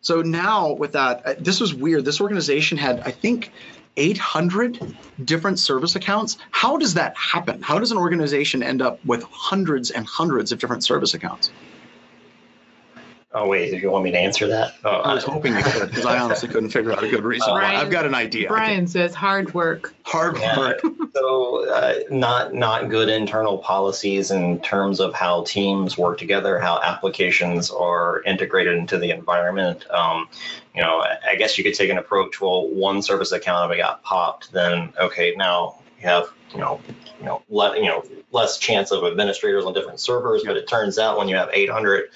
So 0.00 0.20
now 0.20 0.72
with 0.72 0.92
that, 0.92 1.26
uh, 1.26 1.34
this 1.38 1.60
was 1.60 1.74
weird. 1.74 2.04
This 2.04 2.20
organization 2.20 2.76
had, 2.76 3.00
I 3.00 3.10
think, 3.10 3.52
800 3.96 4.94
different 5.24 5.58
service 5.58 5.96
accounts. 5.96 6.36
How 6.50 6.76
does 6.76 6.94
that 6.94 7.16
happen? 7.16 7.62
How 7.62 7.78
does 7.78 7.92
an 7.92 7.98
organization 7.98 8.62
end 8.62 8.82
up 8.82 9.02
with 9.04 9.22
hundreds 9.24 9.90
and 9.90 10.06
hundreds 10.06 10.52
of 10.52 10.58
different 10.58 10.84
service 10.84 11.14
accounts? 11.14 11.50
Oh 13.38 13.46
wait, 13.46 13.70
did 13.70 13.82
you 13.82 13.90
want 13.90 14.02
me 14.02 14.10
to 14.12 14.18
answer 14.18 14.46
that? 14.46 14.76
Oh, 14.82 14.88
I 14.90 15.12
was 15.12 15.22
hoping 15.22 15.54
you 15.54 15.62
could 15.62 15.90
because 15.90 16.06
I 16.06 16.18
honestly 16.18 16.48
couldn't 16.48 16.70
figure 16.70 16.90
out 16.92 17.04
a 17.04 17.08
good 17.08 17.22
reason. 17.22 17.52
why. 17.52 17.60
Brian- 17.60 17.76
I've 17.76 17.90
got 17.90 18.06
an 18.06 18.14
idea. 18.14 18.48
Brian 18.48 18.86
says 18.86 19.14
hard 19.14 19.52
work. 19.52 19.92
Hard 20.04 20.38
Yeah. 20.38 20.58
work. 20.58 20.80
So, 21.14 21.68
uh, 21.68 21.94
not 22.10 22.54
not 22.54 22.88
good 22.88 23.10
internal 23.10 23.58
policies 23.58 24.30
in 24.30 24.58
terms 24.60 25.00
of 25.00 25.12
how 25.12 25.44
teams 25.44 25.98
work 25.98 26.16
together, 26.16 26.58
how 26.58 26.80
applications 26.82 27.70
are 27.70 28.22
integrated 28.22 28.78
into 28.78 28.96
the 28.96 29.10
environment. 29.10 29.84
Um, 29.90 30.28
you 30.74 30.80
know, 30.82 31.00
I- 31.00 31.18
I 31.32 31.34
guess 31.34 31.58
you 31.58 31.64
could 31.64 31.74
take 31.74 31.90
an 31.90 31.98
approach. 31.98 32.40
Well, 32.40 32.66
one 32.68 33.02
service 33.02 33.32
account 33.32 33.70
if 33.70 33.76
it 33.76 33.82
got 33.82 34.02
popped, 34.02 34.50
then 34.52 34.94
okay, 34.98 35.34
now 35.36 35.74
you 36.00 36.08
have 36.08 36.28
you 36.54 36.58
know 36.60 36.80
you 37.20 37.26
know 37.26 37.42
let 37.50 37.76
you 37.76 37.84
know 37.84 38.02
less 38.32 38.56
chance 38.56 38.92
of 38.92 39.04
administrators 39.04 39.66
on 39.66 39.74
different 39.74 40.00
servers. 40.00 40.42
But 40.46 40.56
it 40.56 40.66
turns 40.66 40.98
out 40.98 41.18
when 41.18 41.28
you 41.28 41.36
have 41.36 41.50
800, 41.52 42.08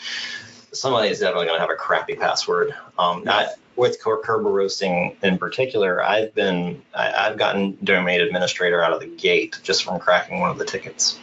somebody's 0.72 1.20
definitely 1.20 1.46
going 1.46 1.56
to 1.56 1.60
have 1.60 1.70
a 1.70 1.76
crappy 1.76 2.14
password. 2.14 2.74
Um. 2.98 3.24
I, 3.28 3.48
with 3.76 4.00
Ker- 4.02 4.20
Kerber 4.20 4.50
roasting 4.50 5.16
in 5.22 5.38
particular, 5.38 6.02
I've 6.04 6.34
been 6.34 6.82
I, 6.94 7.12
I've 7.12 7.38
gotten 7.38 7.78
domain 7.82 8.20
administrator 8.20 8.84
out 8.84 8.92
of 8.92 9.00
the 9.00 9.06
gate 9.06 9.58
just 9.62 9.84
from 9.84 9.98
cracking 9.98 10.38
one 10.38 10.50
of 10.50 10.58
the 10.58 10.66
tickets. 10.66 11.18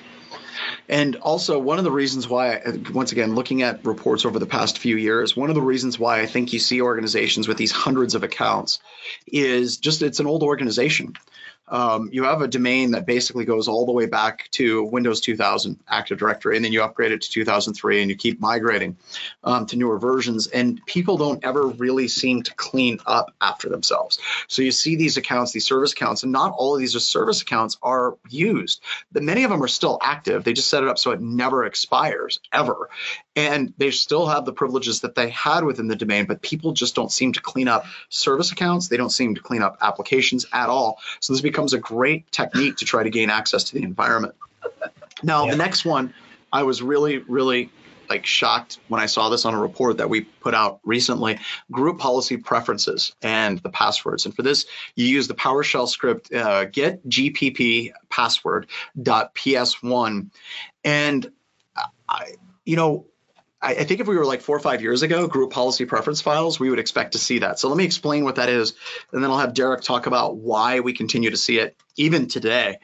And 0.90 1.18
also, 1.18 1.60
one 1.60 1.78
of 1.78 1.84
the 1.84 1.92
reasons 1.92 2.28
why, 2.28 2.62
once 2.94 3.12
again, 3.12 3.36
looking 3.36 3.62
at 3.62 3.86
reports 3.86 4.26
over 4.26 4.40
the 4.40 4.46
past 4.46 4.80
few 4.80 4.96
years, 4.96 5.36
one 5.36 5.50
of 5.50 5.56
the 5.56 5.62
reasons 5.62 6.00
why 6.00 6.22
I 6.22 6.26
think 6.26 6.54
you 6.54 6.60
see 6.60 6.82
organizations 6.82 7.48
with 7.48 7.58
these 7.58 7.72
hundreds 7.72 8.16
of 8.16 8.24
accounts 8.24 8.80
is 9.28 9.78
just 9.78 10.02
it's 10.02 10.20
an 10.20 10.28
old 10.28 10.44
organization. 10.44 11.14
Um, 11.70 12.10
you 12.12 12.24
have 12.24 12.42
a 12.42 12.48
domain 12.48 12.92
that 12.92 13.06
basically 13.06 13.46
goes 13.46 13.68
all 13.68 13.86
the 13.86 13.92
way 13.92 14.06
back 14.06 14.50
to 14.52 14.84
Windows 14.84 15.20
2000 15.22 15.80
Active 15.88 16.18
Directory, 16.18 16.56
and 16.56 16.64
then 16.64 16.72
you 16.72 16.82
upgrade 16.82 17.12
it 17.12 17.22
to 17.22 17.30
2003, 17.30 18.02
and 18.02 18.10
you 18.10 18.16
keep 18.16 18.40
migrating 18.40 18.98
um, 19.44 19.66
to 19.68 19.76
newer 19.76 20.00
versions. 20.00 20.48
And 20.48 20.84
people 20.86 21.18
don't 21.18 21.44
ever 21.44 21.68
really 21.68 22.08
seem 22.08 22.44
to 22.44 22.54
clean 22.56 23.00
up 23.06 23.34
after 23.42 23.70
themselves. 23.70 24.20
So 24.48 24.62
you 24.62 24.72
see 24.72 24.96
these 24.96 25.18
accounts, 25.18 25.52
these 25.52 25.66
service 25.66 25.92
accounts, 25.92 26.24
and 26.24 26.32
not 26.32 26.54
all 26.58 26.74
of 26.74 26.80
these 26.80 26.98
service 27.04 27.42
accounts 27.42 27.78
are 27.84 28.18
used. 28.30 28.82
But 29.12 29.24
many 29.24 29.44
of 29.44 29.50
them 29.50 29.62
are 29.62 29.68
still 29.68 30.00
active. 30.02 30.44
They 30.44 30.54
just 30.54 30.70
set 30.70 30.84
it 30.84 30.90
up 30.90 30.98
so 30.98 31.12
it 31.12 31.22
never 31.22 31.66
expires 31.66 32.40
ever, 32.54 32.90
and 33.36 33.74
they 33.78 33.92
still 33.92 34.26
have 34.28 34.46
the 34.46 34.54
privileges 34.54 35.02
that 35.02 35.16
they 35.16 35.30
had 35.30 35.64
within 35.64 35.88
the 35.88 35.96
domain. 35.96 36.26
But 36.26 36.42
people 36.42 36.72
just 36.72 36.96
don't 36.96 37.12
seem 37.12 37.34
to 37.34 37.42
clean 37.42 37.68
up 37.68 37.86
service 38.10 38.52
accounts. 38.52 38.88
They 38.88 38.98
don't 38.98 39.10
seem 39.10 39.36
to 39.36 39.42
clean 39.42 39.62
up 39.62 39.78
applications 39.82 40.46
at 40.54 40.70
all. 40.70 41.00
So 41.20 41.34
this 41.34 41.42
becomes 41.42 41.57
a 41.74 41.78
great 41.78 42.32
technique 42.32 42.78
to 42.78 42.86
try 42.86 43.04
to 43.04 43.10
gain 43.10 43.30
access 43.30 43.64
to 43.66 43.74
the 43.74 43.84
environment. 43.84 44.36
Now, 45.24 45.46
Yeah. 45.46 45.52
the 45.52 45.58
next 45.58 45.86
one, 45.86 46.14
I 46.54 46.64
was 46.64 46.82
really, 46.82 47.18
really 47.20 47.70
like 48.10 48.26
shocked 48.26 48.80
when 48.88 49.02
I 49.02 49.06
saw 49.06 49.30
this 49.30 49.44
on 49.44 49.54
a 49.54 49.60
report 49.60 49.98
that 49.98 50.10
we 50.10 50.22
put 50.22 50.54
out 50.54 50.80
recently 50.86 51.40
group 51.72 52.00
policy 52.00 52.38
preferences 52.38 53.14
and 53.22 53.60
the 53.60 53.70
passwords. 53.70 54.26
And 54.26 54.34
for 54.34 54.44
this, 54.44 54.66
you 54.96 55.06
use 55.06 55.28
the 55.28 55.34
PowerShell 55.34 55.90
script 55.90 56.34
uh, 56.34 56.66
get 56.66 57.06
GPP 57.10 57.92
password 58.10 58.68
dot 59.02 59.36
ps1. 59.36 60.30
And 60.86 61.32
I, 62.08 62.36
you 62.66 62.76
know, 62.78 63.06
I, 63.62 63.72
I 63.76 63.84
think 63.84 64.00
if 64.00 64.08
we 64.08 64.16
were 64.16 64.26
like 64.26 64.42
four 64.42 64.56
or 64.56 64.60
five 64.60 64.82
years 64.82 65.02
ago, 65.02 65.28
group 65.28 65.52
policy 65.52 65.86
preference 65.86 66.22
files, 66.22 66.60
we 66.60 66.70
would 66.70 66.80
expect 66.80 67.14
to 67.14 67.18
see 67.18 67.40
that. 67.40 67.60
So 67.60 67.70
let 67.70 67.78
me 67.78 67.86
explain 67.86 68.24
what 68.24 68.36
that 68.36 68.50
is, 68.50 68.74
and 69.12 69.24
then 69.24 69.32
I'll 69.32 69.40
have 69.40 69.54
Derek 69.54 69.82
talk 69.82 70.06
about 70.06 70.38
why 70.38 70.80
we 70.80 70.94
continue 70.94 71.30
to 71.30 71.38
see 71.38 71.60
it 71.60 71.76
even 71.96 72.28
today. 72.28 72.80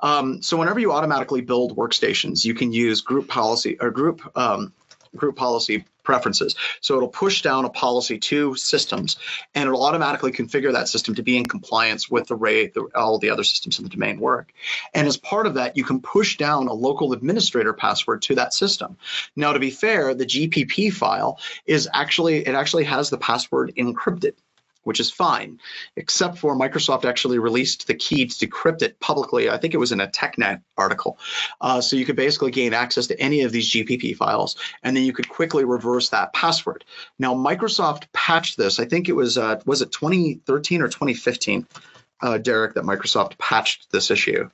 Um, 0.00 0.42
so 0.42 0.56
whenever 0.56 0.80
you 0.80 0.92
automatically 0.92 1.40
build 1.40 1.76
workstations, 1.76 2.44
you 2.44 2.54
can 2.54 2.72
use 2.72 3.00
group 3.00 3.28
policy 3.28 3.76
or 3.80 3.90
group 3.90 4.20
um, 4.36 4.72
group 5.14 5.36
policy 5.36 5.84
preferences. 6.06 6.54
So 6.80 6.96
it'll 6.96 7.08
push 7.08 7.42
down 7.42 7.66
a 7.66 7.68
policy 7.68 8.18
to 8.18 8.54
systems, 8.54 9.18
and 9.54 9.66
it'll 9.66 9.84
automatically 9.84 10.32
configure 10.32 10.72
that 10.72 10.88
system 10.88 11.14
to 11.16 11.22
be 11.22 11.36
in 11.36 11.44
compliance 11.44 12.08
with 12.08 12.28
the 12.28 12.36
way 12.36 12.68
the, 12.68 12.88
all 12.94 13.18
the 13.18 13.28
other 13.28 13.44
systems 13.44 13.78
in 13.78 13.84
the 13.84 13.90
domain 13.90 14.18
work. 14.18 14.52
And 14.94 15.06
as 15.06 15.18
part 15.18 15.46
of 15.46 15.54
that, 15.54 15.76
you 15.76 15.84
can 15.84 16.00
push 16.00 16.38
down 16.38 16.68
a 16.68 16.72
local 16.72 17.12
administrator 17.12 17.74
password 17.74 18.22
to 18.22 18.36
that 18.36 18.54
system. 18.54 18.96
Now, 19.34 19.52
to 19.52 19.58
be 19.58 19.70
fair, 19.70 20.14
the 20.14 20.24
GPP 20.24 20.92
file 20.92 21.38
is 21.66 21.88
actually 21.92 22.46
it 22.46 22.54
actually 22.54 22.84
has 22.84 23.10
the 23.10 23.18
password 23.18 23.74
encrypted 23.76 24.34
which 24.86 25.00
is 25.00 25.10
fine, 25.10 25.58
except 25.96 26.38
for 26.38 26.56
Microsoft 26.56 27.04
actually 27.04 27.40
released 27.40 27.88
the 27.88 27.94
key 27.94 28.24
to 28.24 28.46
decrypt 28.46 28.82
it 28.82 29.00
publicly. 29.00 29.50
I 29.50 29.58
think 29.58 29.74
it 29.74 29.78
was 29.78 29.90
in 29.90 30.00
a 30.00 30.06
TechNet 30.06 30.62
article. 30.78 31.18
Uh, 31.60 31.80
so 31.80 31.96
you 31.96 32.04
could 32.04 32.14
basically 32.14 32.52
gain 32.52 32.72
access 32.72 33.08
to 33.08 33.20
any 33.20 33.42
of 33.42 33.50
these 33.50 33.68
GPP 33.68 34.14
files, 34.16 34.54
and 34.84 34.96
then 34.96 35.02
you 35.02 35.12
could 35.12 35.28
quickly 35.28 35.64
reverse 35.64 36.10
that 36.10 36.32
password. 36.32 36.84
Now, 37.18 37.34
Microsoft 37.34 38.04
patched 38.12 38.56
this. 38.58 38.78
I 38.78 38.84
think 38.84 39.08
it 39.08 39.14
was 39.14 39.36
uh, 39.36 39.60
was 39.66 39.82
it 39.82 39.90
2013 39.90 40.82
or 40.82 40.86
2015, 40.86 41.66
uh, 42.22 42.38
Derek, 42.38 42.74
that 42.74 42.84
Microsoft 42.84 43.38
patched 43.38 43.90
this 43.90 44.12
issue. 44.12 44.48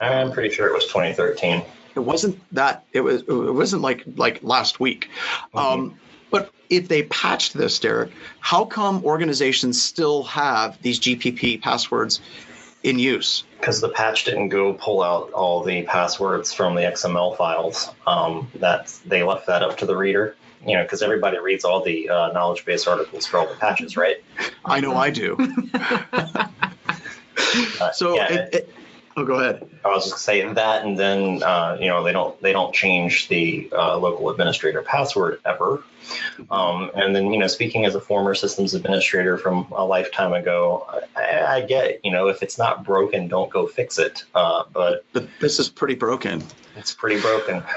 I'm 0.00 0.32
pretty 0.32 0.54
sure 0.54 0.68
it 0.68 0.72
was 0.72 0.86
2013. 0.86 1.62
It 1.94 2.00
wasn't 2.00 2.40
that. 2.52 2.86
It 2.92 3.00
was. 3.02 3.22
It 3.22 3.54
wasn't 3.54 3.82
like 3.82 4.04
like 4.16 4.42
last 4.42 4.80
week. 4.80 5.10
Um, 5.52 5.90
but 5.90 5.98
if 6.70 6.88
they 6.88 7.04
patched 7.04 7.54
this, 7.54 7.78
Derek, 7.78 8.10
how 8.40 8.64
come 8.64 9.04
organizations 9.04 9.82
still 9.82 10.22
have 10.24 10.80
these 10.82 11.00
GPP 11.00 11.60
passwords 11.60 12.20
in 12.82 12.98
use? 12.98 13.44
Because 13.58 13.80
the 13.80 13.88
patch 13.88 14.24
didn't 14.24 14.50
go 14.50 14.74
pull 14.74 15.02
out 15.02 15.32
all 15.32 15.62
the 15.62 15.82
passwords 15.82 16.52
from 16.52 16.74
the 16.74 16.82
XML 16.82 17.36
files. 17.36 17.90
Um, 18.06 18.50
that 18.56 18.94
they 19.06 19.22
left 19.22 19.46
that 19.46 19.62
up 19.62 19.78
to 19.78 19.86
the 19.86 19.96
reader. 19.96 20.36
You 20.66 20.74
know, 20.76 20.82
because 20.82 21.02
everybody 21.02 21.38
reads 21.38 21.64
all 21.64 21.82
the 21.82 22.08
uh, 22.08 22.32
knowledge 22.32 22.64
base 22.64 22.86
articles 22.86 23.24
for 23.26 23.38
all 23.38 23.46
the 23.46 23.54
patches, 23.54 23.96
right? 23.96 24.16
I 24.64 24.80
know 24.80 24.96
I 24.96 25.10
do. 25.10 25.36
Uh, 27.80 27.92
So, 27.92 28.16
yeah, 28.16 28.32
it, 28.32 28.54
it, 28.54 28.74
oh, 29.16 29.24
go 29.24 29.34
ahead. 29.34 29.68
I 29.84 29.88
was 29.88 30.10
just 30.10 30.24
saying 30.24 30.54
that, 30.54 30.84
and 30.84 30.98
then 30.98 31.42
uh, 31.42 31.76
you 31.80 31.88
know 31.88 32.02
they 32.02 32.12
don't 32.12 32.40
they 32.42 32.52
don't 32.52 32.74
change 32.74 33.28
the 33.28 33.68
uh, 33.72 33.96
local 33.98 34.30
administrator 34.30 34.82
password 34.82 35.40
ever. 35.44 35.82
Um, 36.50 36.90
and 36.94 37.16
then 37.16 37.32
you 37.32 37.38
know, 37.38 37.46
speaking 37.46 37.84
as 37.84 37.94
a 37.94 38.00
former 38.00 38.34
systems 38.34 38.74
administrator 38.74 39.38
from 39.38 39.66
a 39.72 39.84
lifetime 39.84 40.32
ago, 40.32 40.86
I, 41.16 41.44
I 41.44 41.60
get 41.62 42.00
you 42.04 42.12
know 42.12 42.28
if 42.28 42.42
it's 42.42 42.58
not 42.58 42.84
broken, 42.84 43.28
don't 43.28 43.50
go 43.50 43.66
fix 43.66 43.98
it. 43.98 44.24
Uh, 44.34 44.64
but 44.72 45.04
But 45.12 45.28
this 45.40 45.58
is 45.58 45.68
pretty 45.68 45.94
broken. 45.94 46.44
it's 46.76 46.94
pretty 46.94 47.20
broken. 47.20 47.62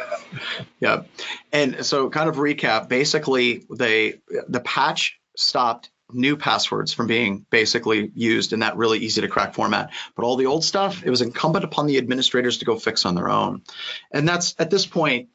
Yeah. 0.80 1.04
And 1.52 1.84
so 1.84 2.10
kind 2.12 2.30
of 2.30 2.36
recap, 2.36 2.88
basically 2.88 3.64
they 3.76 4.22
the 4.48 4.60
patch 4.60 5.20
stopped 5.36 5.90
new 6.12 6.38
passwords 6.38 6.94
from 6.94 7.08
being 7.08 7.46
basically 7.50 8.12
used 8.16 8.54
in 8.54 8.60
that 8.60 8.78
really 8.78 9.00
easy 9.00 9.22
to 9.22 9.28
crack 9.28 9.54
format. 9.54 9.92
But 10.16 10.26
all 10.26 10.36
the 10.36 10.46
old 10.46 10.64
stuff, 10.64 11.04
it 11.06 11.10
was 11.10 11.22
incumbent 11.22 11.66
upon 11.66 11.88
the 11.88 11.98
administrators 11.98 12.60
to 12.60 12.66
go 12.66 12.78
fix 12.78 13.06
on 13.06 13.16
their 13.16 13.30
own. 13.30 13.62
And 14.12 14.28
that's 14.28 14.56
at 14.60 14.70
this 14.70 14.86
point 14.86 15.30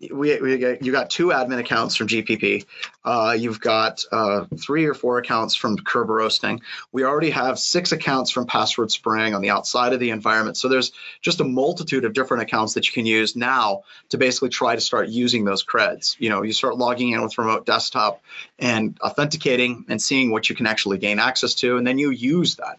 we, 0.00 0.40
we 0.40 0.78
you 0.80 0.92
got 0.92 1.10
two 1.10 1.26
admin 1.26 1.58
accounts 1.58 1.94
from 1.94 2.06
GPP. 2.06 2.64
Uh, 3.04 3.36
you've 3.38 3.60
got 3.60 4.02
uh, 4.10 4.46
three 4.58 4.86
or 4.86 4.94
four 4.94 5.18
accounts 5.18 5.54
from 5.54 5.76
Kerber 5.76 6.14
Roasting. 6.14 6.62
We 6.90 7.04
already 7.04 7.30
have 7.30 7.58
six 7.58 7.92
accounts 7.92 8.30
from 8.30 8.46
Password 8.46 8.90
Spring 8.90 9.34
on 9.34 9.42
the 9.42 9.50
outside 9.50 9.92
of 9.92 10.00
the 10.00 10.10
environment. 10.10 10.56
So 10.56 10.68
there's 10.68 10.92
just 11.20 11.40
a 11.40 11.44
multitude 11.44 12.04
of 12.04 12.14
different 12.14 12.44
accounts 12.44 12.74
that 12.74 12.86
you 12.86 12.92
can 12.92 13.04
use 13.04 13.36
now 13.36 13.82
to 14.10 14.18
basically 14.18 14.48
try 14.48 14.74
to 14.74 14.80
start 14.80 15.08
using 15.08 15.44
those 15.44 15.64
creds. 15.64 16.16
You 16.18 16.30
know, 16.30 16.42
you 16.42 16.52
start 16.52 16.78
logging 16.78 17.10
in 17.10 17.22
with 17.22 17.36
remote 17.36 17.66
desktop 17.66 18.22
and 18.58 18.98
authenticating 19.02 19.84
and 19.88 20.00
seeing 20.00 20.30
what 20.30 20.48
you 20.48 20.56
can 20.56 20.66
actually 20.66 20.98
gain 20.98 21.18
access 21.18 21.54
to, 21.56 21.76
and 21.76 21.86
then 21.86 21.98
you 21.98 22.10
use 22.10 22.56
that. 22.56 22.78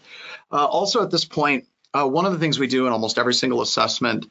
Uh, 0.51 0.65
also, 0.65 1.01
at 1.03 1.11
this 1.11 1.25
point, 1.25 1.67
Uh, 1.93 2.07
one 2.07 2.25
of 2.25 2.31
the 2.31 2.39
things 2.39 2.57
we 2.57 2.67
do 2.67 2.87
in 2.87 2.93
almost 2.93 3.17
every 3.17 3.33
single 3.33 3.61
assessment, 3.61 4.27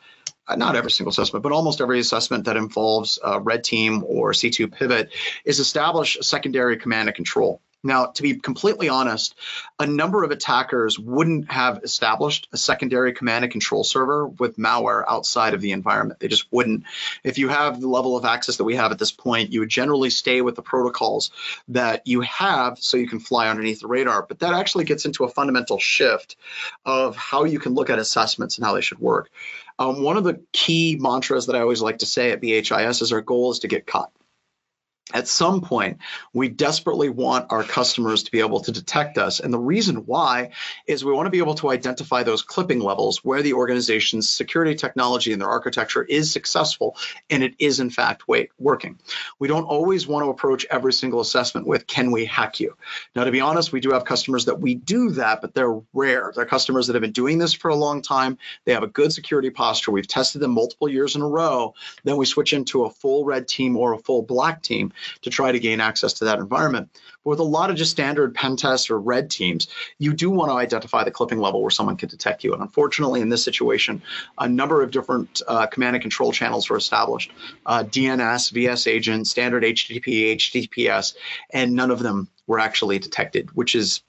uh, 0.48 0.56
not 0.56 0.76
every 0.76 0.90
single 0.90 1.10
assessment, 1.10 1.42
but 1.42 1.52
almost 1.52 1.80
every 1.80 2.00
assessment 2.00 2.44
that 2.44 2.56
involves 2.56 3.18
red 3.42 3.64
team 3.64 4.02
or 4.06 4.32
C2 4.32 4.72
pivot, 4.72 5.10
is 5.44 5.58
establish 5.58 6.16
a 6.16 6.22
secondary 6.22 6.76
command 6.76 7.08
and 7.08 7.16
control. 7.16 7.60
Now, 7.82 8.06
to 8.06 8.22
be 8.22 8.34
completely 8.34 8.90
honest, 8.90 9.34
a 9.78 9.86
number 9.86 10.22
of 10.22 10.30
attackers 10.30 10.98
wouldn't 10.98 11.50
have 11.50 11.80
established 11.82 12.48
a 12.52 12.58
secondary 12.58 13.14
command 13.14 13.44
and 13.44 13.50
control 13.50 13.84
server 13.84 14.26
with 14.26 14.58
malware 14.58 15.02
outside 15.08 15.54
of 15.54 15.62
the 15.62 15.72
environment. 15.72 16.20
They 16.20 16.28
just 16.28 16.46
wouldn't. 16.52 16.84
If 17.24 17.38
you 17.38 17.48
have 17.48 17.80
the 17.80 17.88
level 17.88 18.18
of 18.18 18.26
access 18.26 18.58
that 18.58 18.64
we 18.64 18.76
have 18.76 18.92
at 18.92 18.98
this 18.98 19.12
point, 19.12 19.52
you 19.52 19.60
would 19.60 19.70
generally 19.70 20.10
stay 20.10 20.42
with 20.42 20.56
the 20.56 20.62
protocols 20.62 21.30
that 21.68 22.06
you 22.06 22.20
have 22.20 22.78
so 22.78 22.98
you 22.98 23.08
can 23.08 23.20
fly 23.20 23.48
underneath 23.48 23.80
the 23.80 23.88
radar. 23.88 24.26
But 24.26 24.40
that 24.40 24.52
actually 24.52 24.84
gets 24.84 25.06
into 25.06 25.24
a 25.24 25.30
fundamental 25.30 25.78
shift 25.78 26.36
of 26.84 27.16
how 27.16 27.44
you 27.44 27.58
can 27.58 27.72
look 27.72 27.88
at 27.88 27.98
assessments 27.98 28.58
and 28.58 28.66
how 28.66 28.74
they 28.74 28.82
should 28.82 28.98
work. 28.98 29.30
Um, 29.78 30.02
one 30.02 30.18
of 30.18 30.24
the 30.24 30.42
key 30.52 30.98
mantras 31.00 31.46
that 31.46 31.56
I 31.56 31.60
always 31.60 31.80
like 31.80 31.98
to 31.98 32.06
say 32.06 32.32
at 32.32 32.42
BHIS 32.42 33.00
is 33.00 33.12
our 33.12 33.22
goal 33.22 33.52
is 33.52 33.60
to 33.60 33.68
get 33.68 33.86
caught 33.86 34.12
at 35.12 35.28
some 35.28 35.60
point, 35.60 35.98
we 36.32 36.48
desperately 36.48 37.08
want 37.08 37.46
our 37.50 37.64
customers 37.64 38.22
to 38.24 38.30
be 38.30 38.40
able 38.40 38.60
to 38.60 38.72
detect 38.72 39.18
us. 39.18 39.40
And 39.40 39.52
the 39.52 39.58
reason 39.58 39.96
why 40.06 40.50
is 40.86 41.04
we 41.04 41.12
want 41.12 41.26
to 41.26 41.30
be 41.30 41.38
able 41.38 41.54
to 41.56 41.70
identify 41.70 42.22
those 42.22 42.42
clipping 42.42 42.80
levels 42.80 43.24
where 43.24 43.42
the 43.42 43.54
organization's 43.54 44.28
security 44.28 44.74
technology 44.74 45.32
and 45.32 45.40
their 45.40 45.48
architecture 45.48 46.02
is 46.02 46.30
successful 46.30 46.96
and 47.28 47.42
it 47.42 47.54
is, 47.58 47.80
in 47.80 47.90
fact, 47.90 48.28
wait, 48.28 48.50
working. 48.58 48.98
We 49.38 49.48
don't 49.48 49.64
always 49.64 50.06
want 50.06 50.24
to 50.24 50.30
approach 50.30 50.66
every 50.70 50.92
single 50.92 51.20
assessment 51.20 51.66
with, 51.66 51.86
can 51.86 52.10
we 52.10 52.24
hack 52.24 52.60
you? 52.60 52.76
Now, 53.14 53.24
to 53.24 53.30
be 53.30 53.40
honest, 53.40 53.72
we 53.72 53.80
do 53.80 53.90
have 53.90 54.04
customers 54.04 54.44
that 54.46 54.60
we 54.60 54.74
do 54.74 55.10
that, 55.12 55.40
but 55.40 55.54
they're 55.54 55.80
rare. 55.92 56.32
They're 56.34 56.46
customers 56.46 56.86
that 56.86 56.94
have 56.94 57.02
been 57.02 57.12
doing 57.12 57.38
this 57.38 57.52
for 57.52 57.68
a 57.68 57.76
long 57.76 58.02
time. 58.02 58.38
They 58.64 58.72
have 58.72 58.82
a 58.82 58.88
good 58.88 59.12
security 59.12 59.50
posture. 59.50 59.90
We've 59.90 60.06
tested 60.06 60.40
them 60.40 60.52
multiple 60.52 60.88
years 60.88 61.16
in 61.16 61.22
a 61.22 61.28
row. 61.28 61.74
Then 62.04 62.16
we 62.16 62.26
switch 62.26 62.52
into 62.52 62.84
a 62.84 62.90
full 62.90 63.24
red 63.24 63.48
team 63.48 63.76
or 63.76 63.92
a 63.92 63.98
full 63.98 64.22
black 64.22 64.62
team 64.62 64.92
to 65.22 65.30
try 65.30 65.52
to 65.52 65.58
gain 65.58 65.80
access 65.80 66.12
to 66.14 66.24
that 66.24 66.38
environment. 66.38 66.88
But 67.24 67.30
with 67.30 67.38
a 67.38 67.44
lot 67.44 67.70
of 67.70 67.76
just 67.76 67.90
standard 67.90 68.34
pen 68.34 68.56
tests 68.56 68.90
or 68.90 68.98
red 68.98 69.30
teams, 69.30 69.68
you 69.98 70.12
do 70.12 70.30
want 70.30 70.50
to 70.50 70.54
identify 70.54 71.04
the 71.04 71.10
clipping 71.10 71.38
level 71.38 71.60
where 71.62 71.70
someone 71.70 71.96
can 71.96 72.08
detect 72.08 72.44
you. 72.44 72.52
And 72.52 72.62
unfortunately, 72.62 73.20
in 73.20 73.28
this 73.28 73.44
situation, 73.44 74.02
a 74.38 74.48
number 74.48 74.82
of 74.82 74.90
different 74.90 75.42
uh, 75.46 75.66
command 75.66 75.96
and 75.96 76.02
control 76.02 76.32
channels 76.32 76.68
were 76.70 76.76
established 76.76 77.32
uh, 77.66 77.84
DNS, 77.84 78.50
VS 78.52 78.86
agent, 78.86 79.26
standard 79.26 79.62
HTTP, 79.62 80.36
HTTPS, 80.36 81.14
and 81.50 81.72
none 81.72 81.90
of 81.90 82.00
them 82.00 82.28
were 82.46 82.58
actually 82.58 82.98
detected, 82.98 83.50
which 83.54 83.74
is 83.74 84.02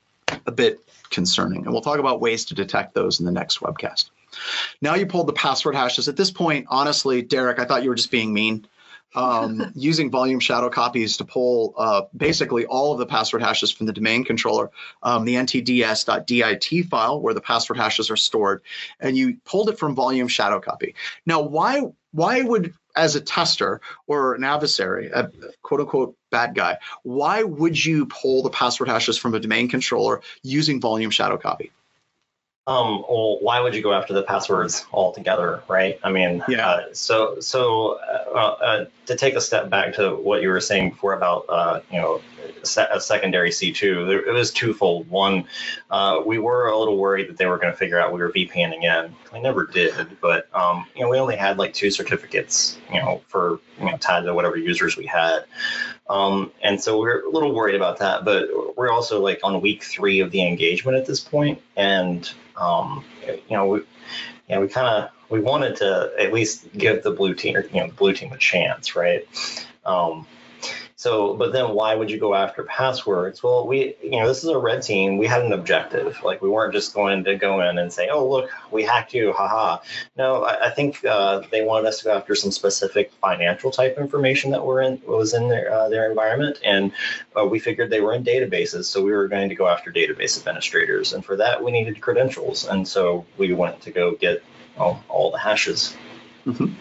a 0.45 0.51
bit 0.51 0.79
concerning. 1.09 1.63
And 1.63 1.73
we'll 1.73 1.81
talk 1.81 1.99
about 1.99 2.21
ways 2.21 2.45
to 2.45 2.55
detect 2.55 2.93
those 2.93 3.19
in 3.19 3.25
the 3.25 3.31
next 3.31 3.59
webcast. 3.59 4.09
Now 4.81 4.95
you 4.95 5.05
pulled 5.05 5.27
the 5.27 5.33
password 5.33 5.75
hashes. 5.75 6.07
At 6.07 6.15
this 6.15 6.31
point, 6.31 6.65
honestly, 6.69 7.21
Derek, 7.21 7.59
I 7.59 7.65
thought 7.65 7.83
you 7.83 7.89
were 7.89 7.95
just 7.95 8.11
being 8.11 8.33
mean 8.33 8.65
um, 9.13 9.71
using 9.75 10.09
volume 10.11 10.39
shadow 10.39 10.69
copies 10.69 11.17
to 11.17 11.25
pull 11.25 11.73
uh, 11.77 12.03
basically 12.15 12.65
all 12.65 12.93
of 12.93 12.99
the 12.99 13.05
password 13.05 13.41
hashes 13.41 13.71
from 13.71 13.85
the 13.85 13.93
domain 13.93 14.23
controller, 14.23 14.71
um, 15.03 15.25
the 15.25 15.35
ntds.dit 15.35 16.85
file 16.89 17.19
where 17.19 17.33
the 17.33 17.41
password 17.41 17.77
hashes 17.77 18.09
are 18.09 18.17
stored, 18.17 18.61
and 18.99 19.17
you 19.17 19.37
pulled 19.45 19.69
it 19.69 19.77
from 19.77 19.95
volume 19.95 20.27
shadow 20.27 20.59
copy. 20.59 20.95
Now, 21.25 21.41
why 21.41 21.81
why 22.11 22.41
would 22.41 22.73
as 22.95 23.15
a 23.15 23.21
tester 23.21 23.81
or 24.07 24.35
an 24.35 24.43
adversary, 24.43 25.09
a 25.13 25.31
quote 25.61 25.81
unquote 25.81 26.15
bad 26.29 26.55
guy, 26.55 26.77
why 27.03 27.43
would 27.43 27.83
you 27.83 28.05
pull 28.05 28.43
the 28.43 28.49
password 28.49 28.89
hashes 28.89 29.17
from 29.17 29.33
a 29.33 29.39
domain 29.39 29.69
controller 29.69 30.21
using 30.43 30.81
volume 30.81 31.11
shadow 31.11 31.37
copy? 31.37 31.71
Um, 32.67 33.03
well, 33.09 33.39
why 33.41 33.59
would 33.59 33.73
you 33.73 33.81
go 33.81 33.91
after 33.91 34.13
the 34.13 34.21
passwords 34.21 34.85
altogether, 34.93 35.63
right? 35.67 35.99
I 36.03 36.11
mean, 36.11 36.43
yeah. 36.47 36.69
Uh, 36.69 36.93
so 36.93 37.39
so 37.39 37.99
uh, 37.99 38.37
uh, 38.37 38.85
to 39.07 39.15
take 39.15 39.35
a 39.35 39.41
step 39.41 39.69
back 39.69 39.95
to 39.95 40.15
what 40.15 40.43
you 40.43 40.49
were 40.49 40.59
saying 40.59 40.91
before 40.91 41.13
about 41.13 41.45
uh, 41.49 41.79
you 41.91 41.99
know 41.99 42.21
a 42.63 42.99
secondary 42.99 43.49
C2, 43.49 44.27
it 44.27 44.31
was 44.31 44.51
twofold. 44.51 45.09
One, 45.09 45.45
uh, 45.89 46.21
we 46.25 46.37
were 46.37 46.67
a 46.67 46.77
little 46.77 46.97
worried 46.97 47.29
that 47.29 47.37
they 47.37 47.45
were 47.45 47.57
going 47.57 47.73
to 47.73 47.77
figure 47.77 47.99
out 47.99 48.13
we 48.13 48.19
were 48.19 48.31
VPNing 48.31 48.83
in. 48.83 49.15
We 49.33 49.41
never 49.41 49.65
did, 49.65 50.17
but 50.21 50.47
um, 50.53 50.85
you 50.95 51.01
know 51.01 51.09
we 51.09 51.17
only 51.17 51.35
had 51.35 51.57
like 51.57 51.73
two 51.73 51.91
certificates, 51.91 52.77
you 52.91 52.99
know, 52.99 53.21
for 53.27 53.59
you 53.79 53.85
know 53.85 53.97
tied 53.97 54.25
to 54.25 54.33
whatever 54.33 54.57
users 54.57 54.97
we 54.97 55.05
had. 55.05 55.45
Um, 56.09 56.51
and 56.61 56.81
so 56.81 56.99
we're 56.99 57.25
a 57.25 57.29
little 57.29 57.53
worried 57.53 57.75
about 57.75 57.99
that, 57.99 58.25
but 58.25 58.49
we're 58.77 58.91
also 58.91 59.21
like 59.21 59.39
on 59.43 59.61
week 59.61 59.83
three 59.83 60.19
of 60.19 60.31
the 60.31 60.45
engagement 60.45 60.97
at 60.97 61.05
this 61.05 61.19
point, 61.19 61.61
and 61.75 62.31
um, 62.57 63.03
you 63.25 63.55
know, 63.57 63.67
we, 63.67 63.79
you 63.79 64.55
know, 64.55 64.61
we 64.61 64.67
kind 64.67 64.87
of 64.87 65.09
we 65.29 65.39
wanted 65.39 65.77
to 65.77 66.11
at 66.19 66.33
least 66.33 66.71
give 66.73 67.03
the 67.03 67.11
blue 67.11 67.33
team, 67.33 67.55
you 67.73 67.79
know, 67.79 67.87
the 67.87 67.93
blue 67.93 68.13
team 68.13 68.33
a 68.33 68.37
chance, 68.37 68.95
right? 68.95 69.25
Um, 69.85 70.27
so, 71.01 71.33
but 71.33 71.51
then 71.51 71.69
why 71.69 71.95
would 71.95 72.11
you 72.11 72.19
go 72.19 72.35
after 72.35 72.61
passwords? 72.61 73.41
Well, 73.41 73.65
we, 73.65 73.95
you 74.03 74.19
know, 74.19 74.27
this 74.27 74.43
is 74.43 74.49
a 74.49 74.57
red 74.59 74.83
team. 74.83 75.17
We 75.17 75.25
had 75.25 75.43
an 75.43 75.51
objective. 75.51 76.21
Like 76.23 76.43
we 76.43 76.49
weren't 76.49 76.73
just 76.73 76.93
going 76.93 77.23
to 77.23 77.35
go 77.35 77.67
in 77.67 77.79
and 77.79 77.91
say, 77.91 78.09
oh, 78.09 78.29
look, 78.29 78.51
we 78.69 78.83
hacked 78.83 79.15
you, 79.15 79.33
haha. 79.33 79.79
No, 80.15 80.43
I, 80.43 80.67
I 80.67 80.69
think 80.69 81.03
uh, 81.03 81.41
they 81.49 81.63
wanted 81.63 81.87
us 81.87 81.97
to 81.97 82.03
go 82.03 82.11
after 82.15 82.35
some 82.35 82.51
specific 82.51 83.11
financial 83.13 83.71
type 83.71 83.97
information 83.97 84.51
that 84.51 84.63
were 84.63 84.79
in 84.79 85.01
was 85.07 85.33
in 85.33 85.47
their 85.49 85.73
uh, 85.73 85.89
their 85.89 86.07
environment, 86.07 86.59
and 86.63 86.91
uh, 87.35 87.47
we 87.47 87.57
figured 87.57 87.89
they 87.89 88.01
were 88.01 88.13
in 88.13 88.23
databases, 88.23 88.85
so 88.85 89.03
we 89.03 89.11
were 89.11 89.27
going 89.27 89.49
to 89.49 89.55
go 89.55 89.67
after 89.67 89.91
database 89.91 90.37
administrators, 90.37 91.13
and 91.13 91.25
for 91.25 91.35
that 91.35 91.63
we 91.63 91.71
needed 91.71 91.99
credentials, 91.99 92.67
and 92.67 92.87
so 92.87 93.25
we 93.39 93.53
went 93.53 93.81
to 93.81 93.89
go 93.89 94.11
get 94.11 94.43
well, 94.77 95.03
all 95.09 95.31
the 95.31 95.39
hashes. 95.39 95.95
Mm-hmm. 96.45 96.75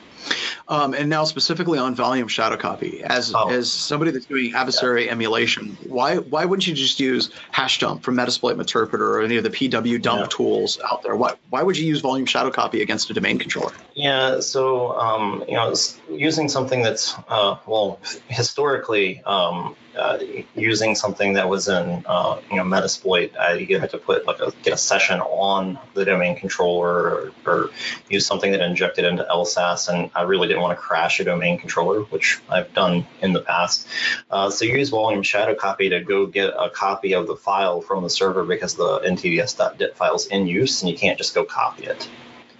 Um, 0.70 0.94
and 0.94 1.10
now 1.10 1.24
specifically 1.24 1.80
on 1.80 1.96
volume 1.96 2.28
shadow 2.28 2.56
copy, 2.56 3.02
as 3.02 3.34
oh. 3.34 3.50
as 3.50 3.70
somebody 3.70 4.12
that's 4.12 4.26
doing 4.26 4.54
adversary 4.54 5.06
yeah. 5.06 5.10
emulation, 5.10 5.76
why 5.88 6.18
why 6.18 6.44
wouldn't 6.44 6.64
you 6.64 6.74
just 6.74 7.00
use 7.00 7.30
Hashdump 7.52 8.02
from 8.04 8.14
Metasploit 8.16 8.56
Interpreter 8.56 9.14
or 9.16 9.20
any 9.20 9.36
of 9.36 9.42
the 9.42 9.50
PW 9.50 10.00
dump 10.00 10.20
yeah. 10.20 10.26
tools 10.30 10.78
out 10.88 11.02
there? 11.02 11.16
Why 11.16 11.34
why 11.48 11.64
would 11.64 11.76
you 11.76 11.84
use 11.88 12.00
volume 12.00 12.24
shadow 12.24 12.52
copy 12.52 12.82
against 12.82 13.10
a 13.10 13.14
domain 13.14 13.36
controller? 13.36 13.72
Yeah, 13.94 14.38
so 14.38 14.96
um, 14.96 15.42
you 15.48 15.54
know, 15.54 15.74
using 16.08 16.48
something 16.48 16.82
that's 16.82 17.16
uh, 17.28 17.56
well 17.66 17.98
historically 18.28 19.24
um, 19.24 19.74
uh, 19.96 20.18
using 20.54 20.94
something 20.94 21.32
that 21.32 21.48
was 21.48 21.68
in 21.68 22.04
uh, 22.06 22.40
you 22.50 22.56
know 22.56 22.62
Metasploit, 22.62 23.32
uh, 23.36 23.54
you 23.54 23.78
had 23.78 23.90
to 23.90 23.98
put 23.98 24.26
like 24.26 24.38
a, 24.38 24.52
get 24.62 24.72
a 24.72 24.76
session 24.76 25.20
on 25.20 25.78
the 25.94 26.04
domain 26.04 26.36
controller 26.36 26.92
or, 26.92 27.32
or, 27.44 27.70
use 28.08 28.24
something 28.24 28.52
that 28.52 28.60
injected 28.60 29.04
into 29.04 29.26
LSASS, 29.30 29.88
and 29.88 30.10
I 30.14 30.22
really 30.22 30.46
didn't 30.46 30.59
want 30.60 30.76
to 30.76 30.82
crash 30.82 31.20
a 31.20 31.24
domain 31.24 31.58
controller, 31.58 32.02
which 32.02 32.40
I've 32.48 32.72
done 32.74 33.06
in 33.20 33.32
the 33.32 33.40
past. 33.40 33.86
Uh, 34.30 34.50
so 34.50 34.64
you 34.64 34.76
use 34.76 34.90
volume 34.90 35.22
shadow 35.22 35.54
copy 35.54 35.88
to 35.90 36.00
go 36.00 36.26
get 36.26 36.50
a 36.50 36.70
copy 36.70 37.14
of 37.14 37.26
the 37.26 37.36
file 37.36 37.80
from 37.80 38.02
the 38.02 38.10
server 38.10 38.44
because 38.44 38.74
the 38.74 39.00
ntds.dit 39.00 39.96
file 39.96 40.14
is 40.16 40.26
in 40.26 40.46
use, 40.46 40.82
and 40.82 40.90
you 40.90 40.96
can't 40.96 41.18
just 41.18 41.34
go 41.34 41.44
copy 41.44 41.84
it. 41.84 42.08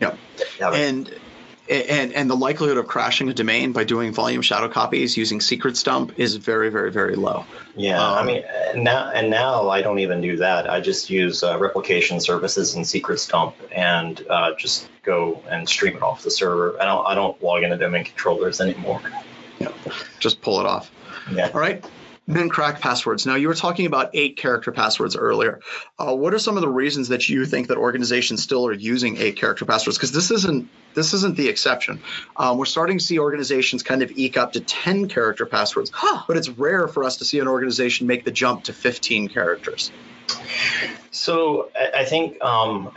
Yeah, 0.01 0.17
and 0.73 1.15
and 1.71 2.13
and 2.13 2.29
the 2.29 2.37
likelihood 2.37 2.77
of 2.77 2.87
crashing 2.87 3.29
a 3.29 3.35
domain 3.35 3.73
by 3.73 3.85
doing 3.85 4.13
volume 4.13 4.43
shadow 4.43 4.69
copies 4.69 5.17
using 5.17 5.41
secrets 5.41 5.83
dump 5.83 6.19
is 6.19 6.37
very 6.37 6.69
very 6.69 6.91
very 6.91 7.15
low. 7.15 7.45
Yeah 7.77 8.03
um, 8.03 8.19
i 8.19 8.25
mean 8.25 8.45
now 8.83 9.11
and 9.11 9.31
now 9.31 9.69
i 9.71 9.81
don't 9.81 10.01
even 10.01 10.21
do 10.21 10.37
that. 10.39 10.69
I 10.69 10.81
just 10.81 11.11
use 11.11 11.43
uh, 11.43 11.59
replication 11.59 12.21
services 12.21 12.75
and 12.75 12.87
secrets 12.87 13.27
dump 13.27 13.55
and 13.73 14.25
uh, 14.29 14.55
just 14.57 14.89
go 15.03 15.43
and 15.49 15.69
stream 15.69 15.97
it 15.97 16.03
off 16.03 16.23
the 16.23 16.31
server. 16.31 16.77
I 16.81 16.85
don't 16.85 17.07
i 17.07 17.15
don't 17.15 17.41
log 17.43 17.63
into 17.63 17.77
domain 17.77 18.05
controllers 18.05 18.61
anymore. 18.61 19.01
Yeah 19.59 19.69
just 20.19 20.43
pull 20.43 20.61
it 20.61 20.67
off. 20.67 20.91
Yeah. 21.33 21.51
All 21.55 21.61
right 21.61 21.85
then 22.35 22.49
crack 22.49 22.81
passwords. 22.81 23.27
Now, 23.27 23.37
you 23.37 23.49
were 23.49 23.55
talking 23.55 23.87
about 23.87 24.11
eight 24.15 24.37
character 24.37 24.73
passwords 24.73 25.17
earlier. 25.17 25.61
Uh, 25.99 26.15
what 26.15 26.35
are 26.35 26.39
some 26.39 26.57
of 26.57 26.63
the 26.63 26.69
reasons 26.69 27.09
that 27.09 27.29
you 27.29 27.45
think 27.47 27.69
that 27.69 27.77
organizations 27.77 28.43
still 28.43 28.67
are 28.67 28.73
using 28.73 29.17
eight 29.17 29.37
character 29.37 29.65
passwords? 29.65 29.97
Because 29.99 30.13
this 30.13 30.31
isn't 30.31 30.69
this 30.95 31.15
isn't 31.15 31.37
the 31.37 31.49
exception. 31.49 32.03
Um, 32.37 32.59
we're 32.59 32.65
starting 32.65 32.99
to 32.99 33.05
see 33.05 33.19
organizations 33.19 33.83
kind 33.83 34.03
of 34.03 34.11
eke 34.13 34.37
up 34.37 34.55
to 34.55 34.61
10 34.61 35.09
character 35.09 35.47
passwords, 35.47 35.91
huh. 35.95 36.25
but 36.27 36.37
it's 36.37 36.49
rare 36.49 36.89
for 36.89 37.05
us 37.05 37.19
to 37.19 37.25
see 37.25 37.39
an 37.39 37.47
organization 37.47 38.09
make 38.09 38.25
the 38.25 38.33
jump 38.33 38.65
to 38.65 38.73
15 38.73 39.29
characters. 39.29 39.93
So 41.11 41.71
I 41.95 42.05
think 42.05 42.43
um, 42.43 42.93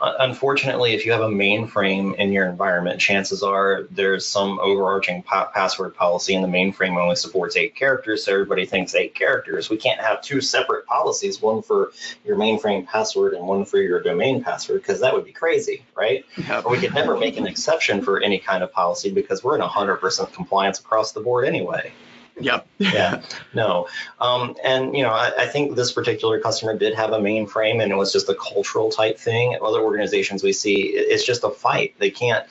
unfortunately, 0.00 0.94
if 0.94 1.06
you 1.06 1.12
have 1.12 1.20
a 1.20 1.28
mainframe 1.28 2.14
in 2.16 2.32
your 2.32 2.46
environment, 2.48 3.00
chances 3.00 3.42
are 3.42 3.86
there's 3.90 4.26
some 4.26 4.58
overarching 4.60 5.22
pa- 5.22 5.50
password 5.52 5.94
policy, 5.94 6.34
and 6.34 6.44
the 6.44 6.48
mainframe 6.48 7.00
only 7.00 7.16
supports 7.16 7.56
eight 7.56 7.74
characters. 7.74 8.24
So 8.24 8.32
everybody 8.32 8.66
thinks 8.66 8.94
eight 8.94 9.14
characters. 9.14 9.70
We 9.70 9.76
can't 9.76 10.00
have 10.00 10.22
two 10.22 10.40
separate 10.40 10.86
policies, 10.86 11.40
one 11.40 11.62
for 11.62 11.92
your 12.24 12.36
mainframe 12.36 12.86
password 12.86 13.34
and 13.34 13.46
one 13.46 13.64
for 13.64 13.78
your 13.78 14.00
domain 14.00 14.42
password, 14.42 14.82
because 14.82 15.00
that 15.00 15.14
would 15.14 15.24
be 15.24 15.32
crazy, 15.32 15.84
right? 15.94 16.24
Yep. 16.36 16.66
Or 16.66 16.72
we 16.72 16.78
could 16.78 16.94
never 16.94 17.16
make 17.16 17.36
an 17.36 17.46
exception 17.46 18.02
for 18.02 18.20
any 18.20 18.38
kind 18.38 18.62
of 18.62 18.72
policy 18.72 19.10
because 19.10 19.42
we're 19.42 19.56
in 19.56 19.62
100% 19.62 20.32
compliance 20.32 20.80
across 20.80 21.12
the 21.12 21.20
board 21.20 21.46
anyway. 21.46 21.92
Yep. 22.40 22.66
yeah, 22.78 23.22
no. 23.54 23.86
Um, 24.20 24.56
and, 24.64 24.96
you 24.96 25.02
know, 25.02 25.10
I, 25.10 25.32
I 25.38 25.46
think 25.46 25.76
this 25.76 25.92
particular 25.92 26.40
customer 26.40 26.76
did 26.76 26.94
have 26.94 27.12
a 27.12 27.18
mainframe 27.18 27.82
and 27.82 27.92
it 27.92 27.94
was 27.94 28.12
just 28.12 28.28
a 28.28 28.34
cultural 28.34 28.90
type 28.90 29.18
thing. 29.18 29.56
Other 29.62 29.80
organizations 29.80 30.42
we 30.42 30.52
see, 30.52 30.88
it's 30.88 31.24
just 31.24 31.44
a 31.44 31.50
fight. 31.50 31.94
They 31.98 32.10
can't, 32.10 32.44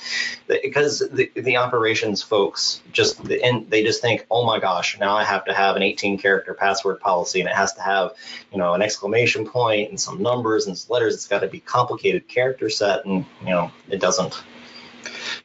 because 0.47 0.99
the, 0.99 1.29
the 1.35 1.57
operations 1.57 2.23
folks 2.23 2.81
just, 2.93 3.19
and 3.29 3.69
they 3.69 3.83
just 3.83 4.01
think, 4.01 4.25
oh 4.31 4.45
my 4.45 4.59
gosh, 4.59 4.97
now 4.99 5.15
I 5.15 5.25
have 5.25 5.45
to 5.45 5.53
have 5.53 5.75
an 5.75 5.83
18 5.83 6.17
character 6.17 6.53
password 6.53 7.01
policy 7.01 7.41
and 7.41 7.49
it 7.49 7.55
has 7.55 7.73
to 7.73 7.81
have, 7.81 8.13
you 8.51 8.57
know, 8.57 8.73
an 8.73 8.81
exclamation 8.81 9.45
point 9.45 9.89
and 9.89 9.99
some 9.99 10.21
numbers 10.21 10.67
and 10.67 10.77
some 10.77 10.93
letters. 10.93 11.13
It's 11.13 11.27
got 11.27 11.39
to 11.39 11.47
be 11.47 11.59
complicated 11.59 12.27
character 12.27 12.69
set 12.69 13.05
and, 13.05 13.25
you 13.41 13.49
know, 13.49 13.71
it 13.89 13.99
doesn't. 13.99 14.43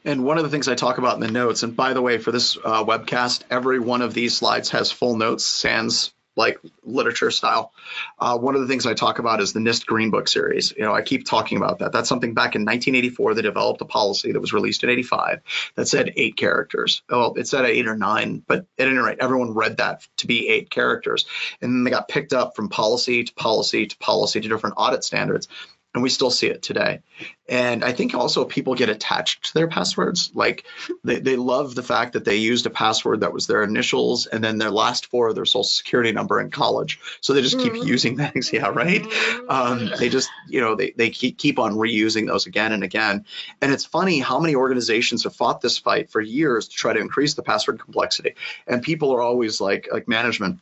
And 0.05 0.25
one 0.25 0.39
of 0.39 0.45
the 0.45 0.51
things 0.51 0.69
I 0.69 0.75
talk 0.75 0.99
about 0.99 1.15
in 1.15 1.21
the 1.21 1.31
notes, 1.31 1.63
and 1.63 1.75
by 1.77 1.93
the 1.93 2.03
way, 2.03 2.19
for 2.19 2.33
this 2.33 2.57
uh, 2.57 2.85
webcast, 2.85 3.43
every 3.51 3.79
one 3.79 4.03
of 4.03 4.15
these 4.15 4.37
slides 4.37 4.71
has 4.71 4.91
full 4.91 5.17
notes, 5.17 5.45
sans 5.45 6.13
like 6.39 6.59
literature 6.85 7.31
style. 7.31 7.73
Uh, 8.19 8.39
one 8.39 8.55
of 8.55 8.61
the 8.63 8.69
things 8.69 8.87
I 8.87 8.95
talk 8.95 9.19
about 9.19 9.41
is 9.41 9.53
the 9.53 9.61
NIST 9.61 9.85
Green 9.87 10.11
Book 10.11 10.29
series. 10.29 10.73
You 10.75 10.85
know, 10.85 10.95
I 10.95 11.03
keep 11.03 11.27
talking 11.27 11.59
about 11.59 11.81
that. 11.81 11.93
That's 11.93 12.09
something 12.09 12.33
back 12.33 12.55
in 12.55 12.63
1984 12.63 13.35
they 13.35 13.43
developed 13.43 13.83
a 13.83 13.85
policy 13.85 14.33
that 14.33 14.41
was 14.41 14.53
released 14.53 14.85
in 14.85 14.91
85 14.91 15.41
that 15.75 15.89
said 15.89 16.13
eight 16.17 16.37
characters. 16.37 17.03
Well, 17.11 17.35
it 17.37 17.49
said 17.49 17.67
eight 17.67 17.89
or 17.89 17.97
nine, 17.97 18.43
but 18.47 18.67
at 18.79 18.87
any 18.87 18.97
rate, 18.97 19.19
everyone 19.21 19.53
read 19.53 19.79
that 19.79 20.07
to 20.19 20.27
be 20.29 20.49
eight 20.49 20.71
characters. 20.71 21.27
And 21.61 21.73
then 21.73 21.85
they 21.85 21.91
got 21.91 22.09
picked 22.09 22.33
up 22.33 22.55
from 22.55 22.69
policy 22.69 23.25
to 23.25 23.35
policy 23.35 23.87
to 23.89 23.99
policy 23.99 24.41
to 24.41 24.49
different 24.49 24.77
audit 24.79 25.03
standards 25.03 25.49
and 25.95 26.03
we 26.03 26.11
still 26.11 26.31
see 26.31 26.47
it 26.47 26.63
today. 26.63 27.01
And 27.49 27.83
I 27.83 27.93
think 27.93 28.15
also 28.15 28.45
people 28.45 28.75
get 28.75 28.91
attached 28.91 29.47
to 29.47 29.55
their 29.55 29.69
passwords. 29.69 30.31
Like 30.35 30.65
they, 31.03 31.19
they 31.19 31.37
love 31.37 31.75
the 31.75 31.83
fact 31.83 32.13
that 32.13 32.27
they 32.27 32.37
used 32.37 32.67
a 32.67 32.71
password 32.71 33.21
that 33.21 33.33
was 33.33 33.47
their 33.47 33.63
initials 33.63 34.27
and 34.27 34.45
then 34.45 34.59
their 34.59 34.71
last 34.71 35.07
four 35.07 35.29
of 35.29 35.35
their 35.35 35.47
social 35.47 35.65
security 35.65 36.13
number 36.13 36.41
in 36.41 36.51
college. 36.51 37.01
So 37.23 37.33
they 37.33 37.41
just 37.41 37.59
keep 37.59 37.73
Mhm. 37.73 37.87
using 37.87 38.17
that. 38.17 38.35
Yeah, 38.53 38.69
right. 38.69 39.07
Um, 39.49 39.91
they 39.99 40.09
just, 40.11 40.31
you 40.47 40.61
know, 40.61 40.75
they, 40.75 40.93
they 40.97 41.11
keep, 41.11 41.39
keep 41.39 41.59
on 41.59 41.73
reusing 41.75 42.27
those 42.27 42.47
again 42.47 42.73
and 42.73 42.85
again. 42.85 43.25
And 43.63 43.73
it's 43.73 43.85
funny 43.85 44.21
how 44.21 44.39
many 44.39 44.55
organizations 44.55 45.25
have 45.25 45.35
fought 45.35 45.61
this 45.63 45.79
fight 45.79 46.11
for 46.11 46.21
years 46.21 46.69
to 46.69 46.77
try 46.77 46.93
to 46.93 47.01
increase 47.01 47.35
the 47.35 47.43
password 47.43 47.81
complexity. 47.81 48.35
And 48.67 48.83
people 48.83 49.11
are 49.13 49.23
always 49.23 49.61
like, 49.61 49.89
like 49.91 50.07
management 50.07 50.61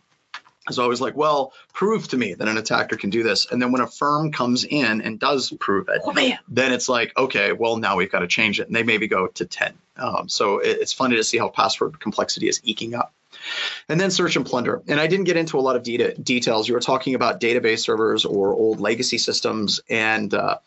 is 0.69 0.79
always 0.79 1.01
like, 1.01 1.17
well, 1.17 1.53
prove 1.73 2.09
to 2.09 2.17
me 2.17 2.35
that 2.35 2.49
an 2.49 2.57
attacker 2.59 2.97
can 2.97 3.11
do 3.11 3.23
this. 3.23 3.47
And 3.51 3.61
then 3.61 3.73
when 3.73 3.83
a 3.83 3.87
firm 3.87 4.33
comes 4.33 4.65
in 4.65 5.01
and 5.03 5.19
does 5.19 5.53
prove 5.61 5.89
it, 5.89 6.03
Oh 6.05 6.13
then 6.49 6.73
it's 6.73 6.89
like, 6.89 7.17
okay, 7.17 7.53
well, 7.53 7.77
now 7.77 7.97
we've 7.97 8.11
got 8.11 8.21
to 8.21 8.27
change 8.27 8.61
it. 8.61 8.67
And 8.67 8.75
they 8.75 8.83
maybe 8.83 9.07
go 9.09 9.27
to 9.29 9.45
10. 9.45 9.75
Um, 9.97 10.29
so 10.29 10.59
it, 10.59 10.79
it's 10.81 10.93
funny 10.93 11.17
to 11.17 11.25
see 11.25 11.39
how 11.39 11.49
password 11.49 11.99
complexity 12.01 12.49
is 12.49 12.61
eking 12.65 12.95
up. 12.95 13.13
And 13.89 14.01
then 14.01 14.11
search 14.11 14.37
and 14.37 14.45
plunder. 14.45 14.83
And 14.89 14.99
I 14.99 15.07
didn't 15.07 15.25
get 15.25 15.37
into 15.37 15.59
a 15.59 15.61
lot 15.61 15.77
of 15.77 15.83
deta- 15.83 16.23
details. 16.23 16.67
You 16.67 16.75
were 16.75 16.81
talking 16.81 17.15
about 17.15 17.41
database 17.41 17.81
servers 17.81 18.25
or 18.25 18.53
old 18.53 18.81
legacy 18.81 19.19
systems. 19.19 19.81
And, 19.89 20.33
uh, 20.35 20.59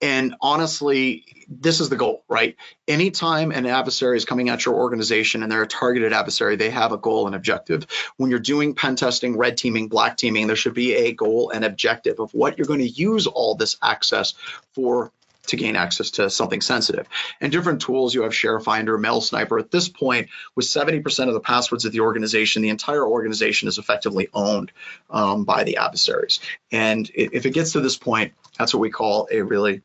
and 0.00 0.34
honestly, 0.40 1.46
this 1.48 1.80
is 1.80 1.88
the 1.88 1.96
goal, 1.96 2.24
right? 2.28 2.56
Anytime 2.88 3.52
an 3.52 3.66
adversary 3.66 4.16
is 4.16 4.24
coming 4.24 4.48
at 4.48 4.64
your 4.64 4.74
organization 4.74 5.42
and 5.42 5.50
they're 5.50 5.62
a 5.62 5.66
targeted 5.66 6.12
adversary, 6.12 6.56
they 6.56 6.70
have 6.70 6.92
a 6.92 6.98
goal 6.98 7.26
and 7.26 7.34
objective. 7.34 7.86
When 8.16 8.30
you're 8.30 8.38
doing 8.38 8.74
pen 8.74 8.96
testing, 8.96 9.36
red 9.36 9.56
teaming, 9.56 9.88
black 9.88 10.16
teaming, 10.16 10.46
there 10.46 10.56
should 10.56 10.74
be 10.74 10.94
a 10.94 11.12
goal 11.12 11.50
and 11.50 11.64
objective 11.64 12.20
of 12.20 12.32
what 12.34 12.58
you're 12.58 12.66
going 12.66 12.80
to 12.80 12.88
use 12.88 13.26
all 13.26 13.54
this 13.54 13.76
access 13.82 14.34
for 14.72 15.12
to 15.46 15.56
gain 15.56 15.76
access 15.76 16.10
to 16.12 16.30
something 16.30 16.60
sensitive. 16.60 17.06
And 17.40 17.52
different 17.52 17.80
tools, 17.80 18.14
you 18.14 18.22
have 18.22 18.32
ShareFinder, 18.32 18.98
Mail 18.98 19.20
Sniper. 19.20 19.58
At 19.58 19.70
this 19.70 19.88
point, 19.88 20.28
with 20.54 20.66
70% 20.66 21.28
of 21.28 21.34
the 21.34 21.40
passwords 21.40 21.84
of 21.84 21.92
the 21.92 22.00
organization, 22.00 22.62
the 22.62 22.70
entire 22.70 23.06
organization 23.06 23.68
is 23.68 23.78
effectively 23.78 24.28
owned 24.32 24.72
um, 25.10 25.44
by 25.44 25.64
the 25.64 25.76
adversaries. 25.76 26.40
And 26.72 27.10
if 27.14 27.46
it 27.46 27.50
gets 27.50 27.72
to 27.72 27.80
this 27.80 27.96
point, 27.96 28.32
that's 28.58 28.72
what 28.74 28.80
we 28.80 28.90
call 28.90 29.28
a 29.30 29.42
really 29.42 29.82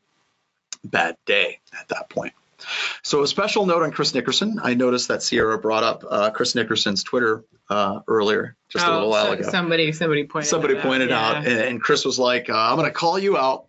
bad 0.84 1.16
day 1.26 1.60
at 1.80 1.88
that 1.90 2.10
point. 2.10 2.34
So 3.04 3.22
a 3.24 3.28
special 3.28 3.66
note 3.66 3.84
on 3.84 3.92
Chris 3.92 4.14
Nickerson. 4.14 4.60
I 4.62 4.74
noticed 4.74 5.08
that 5.08 5.24
Sierra 5.24 5.58
brought 5.58 5.84
up 5.84 6.04
uh, 6.10 6.30
Chris 6.32 6.56
Nickerson's 6.56 7.04
Twitter 7.04 7.46
uh, 7.70 8.02
earlier, 8.06 8.58
just 8.68 8.86
a 8.86 8.90
Oh, 8.90 8.94
little 8.96 9.10
while 9.12 9.28
so- 9.28 9.32
ago 9.34 9.50
Somebody, 9.50 9.92
somebody 9.94 10.26
pointed. 10.26 10.50
somebody 10.50 10.76
pointed 10.76 11.10
yeah. 11.10 11.26
out, 11.30 11.36
and, 11.38 11.48
and 11.48 11.82
Chris 11.82 12.04
was 12.04 12.20
like, 12.20 12.50
uh, 12.50 12.54
"I'm 12.58 12.76
going 12.76 12.88
to 12.88 12.92
call 12.94 13.18
you 13.18 13.38
out 13.38 13.68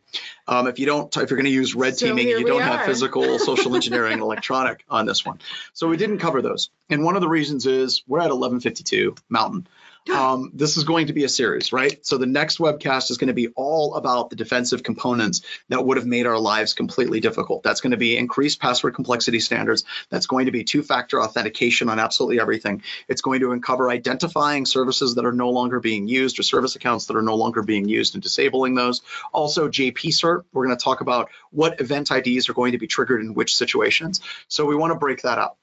um, 0.49 0.67
if 0.67 0.81
you 0.81 0.87
don't. 0.87 1.15
If 1.17 1.31
you're 1.31 1.37
going 1.37 1.45
to 1.45 1.51
use 1.53 1.75
red 1.77 1.97
So 1.99 2.07
teaming, 2.09 2.27
you 2.29 2.45
don't 2.45 2.63
have 2.63 2.85
physical, 2.85 3.39
social 3.39 3.77
engineering, 3.77 4.15
and 4.15 4.23
electronic 4.23 4.85
on 4.89 5.07
this 5.07 5.25
one." 5.25 5.39
So 5.73 5.87
we 5.87 5.97
didn't 5.97 6.19
cover 6.19 6.43
those, 6.43 6.71
and 6.89 7.05
one 7.05 7.15
of 7.15 7.21
the 7.21 7.29
reasons 7.29 7.67
is 7.67 8.03
we're 8.09 8.21
at 8.21 8.31
11:52 8.33 9.17
Mountain. 9.29 9.69
Um, 10.09 10.51
this 10.55 10.77
is 10.77 10.85
going 10.85 11.09
to 11.09 11.13
be 11.13 11.25
a 11.25 11.29
series, 11.29 11.73
right? 11.73 12.05
So 12.05 12.17
the 12.17 12.27
next 12.27 12.59
webcast 12.59 13.11
is 13.11 13.19
going 13.19 13.29
to 13.29 13.35
be 13.35 13.49
all 13.49 13.97
about 13.97 14.31
the 14.31 14.37
defensive 14.37 14.83
components 14.83 15.43
that 15.69 15.85
would 15.85 15.99
have 15.99 16.07
made 16.07 16.27
our 16.27 16.39
lives 16.39 16.73
completely 16.73 17.21
difficult. 17.21 17.63
That's 17.63 17.83
going 17.83 17.91
to 17.91 17.99
be 17.99 18.17
increased 18.17 18.61
password 18.61 18.95
complexity 18.95 19.41
standards. 19.41 19.85
That's 20.09 20.27
going 20.27 20.47
to 20.47 20.53
be 20.53 20.65
two-factor 20.65 21.21
authentication 21.21 21.91
on 21.91 21.99
absolutely 21.99 22.41
everything. 22.41 22.83
It's 23.09 23.21
going 23.21 23.41
to 23.41 23.53
uncover 23.53 23.91
identifying 23.91 24.65
services 24.65 25.17
that 25.17 25.27
are 25.27 25.33
no 25.33 25.51
longer 25.51 25.81
being 25.81 26.09
used 26.09 26.39
or 26.39 26.45
service 26.45 26.77
accounts 26.77 27.07
that 27.07 27.17
are 27.17 27.23
no 27.23 27.37
longer 27.37 27.63
being 27.63 27.87
used 27.87 28.15
and 28.15 28.23
disabling 28.23 28.75
those. 28.75 29.03
Also, 29.33 29.69
JP 29.69 30.07
cert, 30.09 30.45
we're 30.53 30.67
going 30.67 30.77
to 30.77 30.83
talk 30.83 31.03
about 31.03 31.31
what 31.51 31.81
event 31.81 32.11
IDs 32.11 32.49
are 32.49 32.55
going 32.55 32.73
to 32.73 32.79
be 32.79 32.87
triggered 32.87 33.21
in 33.21 33.35
which 33.35 33.55
situations. 33.55 34.21
So 34.49 34.65
we 34.65 34.77
want 34.77 34.93
to 34.93 34.99
break 34.99 35.23
that 35.23 35.39
up. 35.39 35.59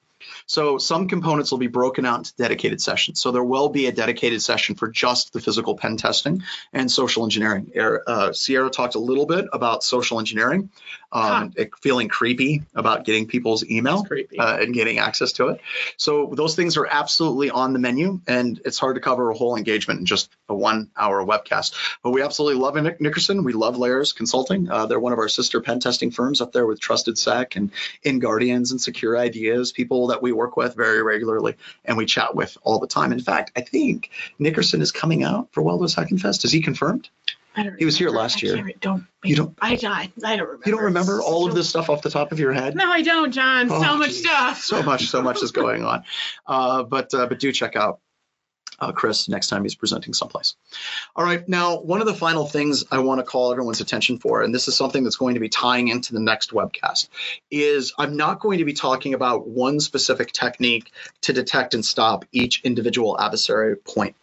So 0.48 0.78
some 0.78 1.08
components 1.08 1.50
will 1.50 1.58
be 1.58 1.66
broken 1.66 2.06
out 2.06 2.18
into 2.20 2.34
dedicated 2.36 2.80
sessions. 2.80 3.20
So 3.20 3.32
there 3.32 3.44
will 3.44 3.68
be 3.68 3.86
a 3.86 3.92
dedicated 3.92 4.42
session 4.42 4.74
for 4.76 4.88
just 4.88 5.34
the 5.34 5.40
physical 5.40 5.76
pen 5.76 5.98
testing 5.98 6.42
and 6.72 6.90
social 6.90 7.22
engineering. 7.24 7.70
Er- 7.76 8.02
Uh, 8.06 8.32
Sierra 8.32 8.70
talked 8.70 8.94
a 8.94 8.98
little 8.98 9.26
bit 9.26 9.44
about 9.52 9.84
social 9.84 10.18
engineering, 10.18 10.70
um, 11.12 11.52
it- 11.56 11.70
feeling 11.82 12.08
creepy 12.08 12.62
about 12.74 13.04
getting 13.04 13.26
people's 13.26 13.62
email 13.68 14.06
uh, 14.38 14.56
and 14.60 14.72
getting 14.72 14.98
access 14.98 15.32
to 15.32 15.48
it. 15.48 15.60
So 15.98 16.32
those 16.34 16.54
things 16.56 16.78
are 16.78 16.86
absolutely 16.86 17.50
on 17.50 17.74
the 17.74 17.78
menu, 17.78 18.20
and 18.26 18.58
it's 18.64 18.78
hard 18.78 18.94
to 18.94 19.02
cover 19.02 19.30
a 19.30 19.34
whole 19.36 19.54
engagement 19.56 20.00
in 20.00 20.06
just 20.06 20.30
a 20.48 20.54
one-hour 20.54 21.26
webcast. 21.26 21.74
But 22.02 22.12
we 22.12 22.22
absolutely 22.22 22.58
love 22.62 22.74
Nick 22.76 23.02
Nickerson. 23.02 23.44
We 23.44 23.52
love 23.52 23.76
Layers 23.76 24.14
Consulting. 24.14 24.70
Uh, 24.70 24.86
they're 24.86 24.98
one 24.98 25.12
of 25.12 25.18
our 25.18 25.28
sister 25.28 25.60
pen 25.60 25.78
testing 25.80 26.10
firms 26.10 26.40
up 26.40 26.52
there 26.52 26.64
with 26.64 26.80
Trusted 26.80 27.18
Sec 27.18 27.56
and 27.56 27.70
In 28.02 28.18
Guardians 28.18 28.70
and 28.72 28.80
Secure 28.80 29.18
Ideas, 29.18 29.72
people 29.72 30.06
that 30.06 30.22
we 30.22 30.32
work 30.38 30.56
with 30.56 30.74
very 30.74 31.02
regularly 31.02 31.56
and 31.84 31.96
we 31.96 32.06
chat 32.06 32.34
with 32.34 32.56
all 32.62 32.78
the 32.78 32.86
time. 32.86 33.12
In 33.12 33.20
fact, 33.20 33.52
I 33.56 33.60
think 33.60 34.10
Nickerson 34.38 34.80
is 34.80 34.92
coming 34.92 35.22
out 35.24 35.48
for 35.52 35.62
Welders 35.62 35.94
Hacking 35.94 36.18
Fest. 36.18 36.44
Is 36.44 36.52
he 36.52 36.62
confirmed? 36.62 37.10
I 37.56 37.64
don't 37.64 37.76
he 37.78 37.84
was 37.84 37.98
here 37.98 38.10
last 38.10 38.40
year. 38.40 38.70
Don't. 38.80 39.04
You 39.24 39.34
don't- 39.34 39.58
I, 39.60 39.72
I, 39.82 40.12
I 40.24 40.36
don't 40.36 40.46
remember. 40.46 40.62
You 40.66 40.72
don't 40.72 40.84
remember 40.84 41.20
all 41.20 41.48
of 41.48 41.54
this 41.56 41.68
stuff 41.68 41.90
off 41.90 42.02
the 42.02 42.10
top 42.10 42.30
of 42.30 42.38
your 42.38 42.52
head? 42.52 42.76
No, 42.76 42.88
I 42.88 43.02
don't, 43.02 43.32
John. 43.32 43.68
Oh, 43.70 43.82
so 43.82 43.96
much 43.96 44.10
geez. 44.10 44.20
stuff. 44.20 44.60
so 44.62 44.82
much, 44.82 45.06
so 45.08 45.22
much 45.22 45.42
is 45.42 45.50
going 45.50 45.84
on. 45.84 46.04
Uh, 46.46 46.82
but 46.82 47.12
uh, 47.12 47.26
but 47.26 47.38
do 47.38 47.52
check 47.52 47.76
out 47.76 48.00
uh, 48.80 48.92
Chris 48.92 49.28
next 49.28 49.48
time 49.48 49.62
he's 49.62 49.74
presenting 49.74 50.14
someplace. 50.14 50.56
All 51.16 51.24
right, 51.24 51.46
now 51.48 51.80
one 51.80 52.00
of 52.00 52.06
the 52.06 52.14
final 52.14 52.46
things 52.46 52.84
I 52.90 52.98
want 52.98 53.20
to 53.20 53.24
call 53.24 53.50
everyone's 53.52 53.80
attention 53.80 54.18
for, 54.18 54.42
and 54.42 54.54
this 54.54 54.68
is 54.68 54.76
something 54.76 55.04
that's 55.04 55.16
going 55.16 55.34
to 55.34 55.40
be 55.40 55.48
tying 55.48 55.88
into 55.88 56.12
the 56.12 56.20
next 56.20 56.50
webcast, 56.52 57.08
is 57.50 57.92
I'm 57.98 58.16
not 58.16 58.40
going 58.40 58.58
to 58.58 58.64
be 58.64 58.72
talking 58.72 59.14
about 59.14 59.48
one 59.48 59.80
specific 59.80 60.32
technique 60.32 60.92
to 61.22 61.32
detect 61.32 61.74
and 61.74 61.84
stop 61.84 62.24
each 62.32 62.62
individual 62.62 63.18
adversary 63.20 63.76
point. 63.76 64.16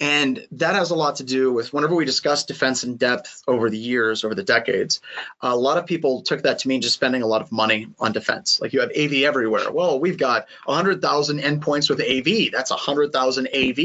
And 0.00 0.46
that 0.52 0.76
has 0.76 0.90
a 0.90 0.94
lot 0.94 1.16
to 1.16 1.24
do 1.24 1.52
with 1.52 1.72
whenever 1.72 1.94
we 1.94 2.04
discuss 2.04 2.44
defense 2.44 2.84
in 2.84 2.96
depth 2.96 3.42
over 3.48 3.68
the 3.68 3.78
years, 3.78 4.24
over 4.24 4.34
the 4.34 4.44
decades, 4.44 5.00
a 5.40 5.56
lot 5.56 5.76
of 5.76 5.86
people 5.86 6.22
took 6.22 6.42
that 6.42 6.60
to 6.60 6.68
mean 6.68 6.80
just 6.80 6.94
spending 6.94 7.22
a 7.22 7.26
lot 7.26 7.42
of 7.42 7.50
money 7.50 7.88
on 7.98 8.12
defense. 8.12 8.60
Like 8.60 8.72
you 8.72 8.80
have 8.80 8.92
AV 8.96 9.24
everywhere. 9.24 9.72
Well, 9.72 9.98
we've 9.98 10.18
got 10.18 10.46
100,000 10.66 11.40
endpoints 11.40 11.90
with 11.90 12.00
AV. 12.00 12.52
That's 12.52 12.70
100,000 12.70 13.48
AV 13.48 13.78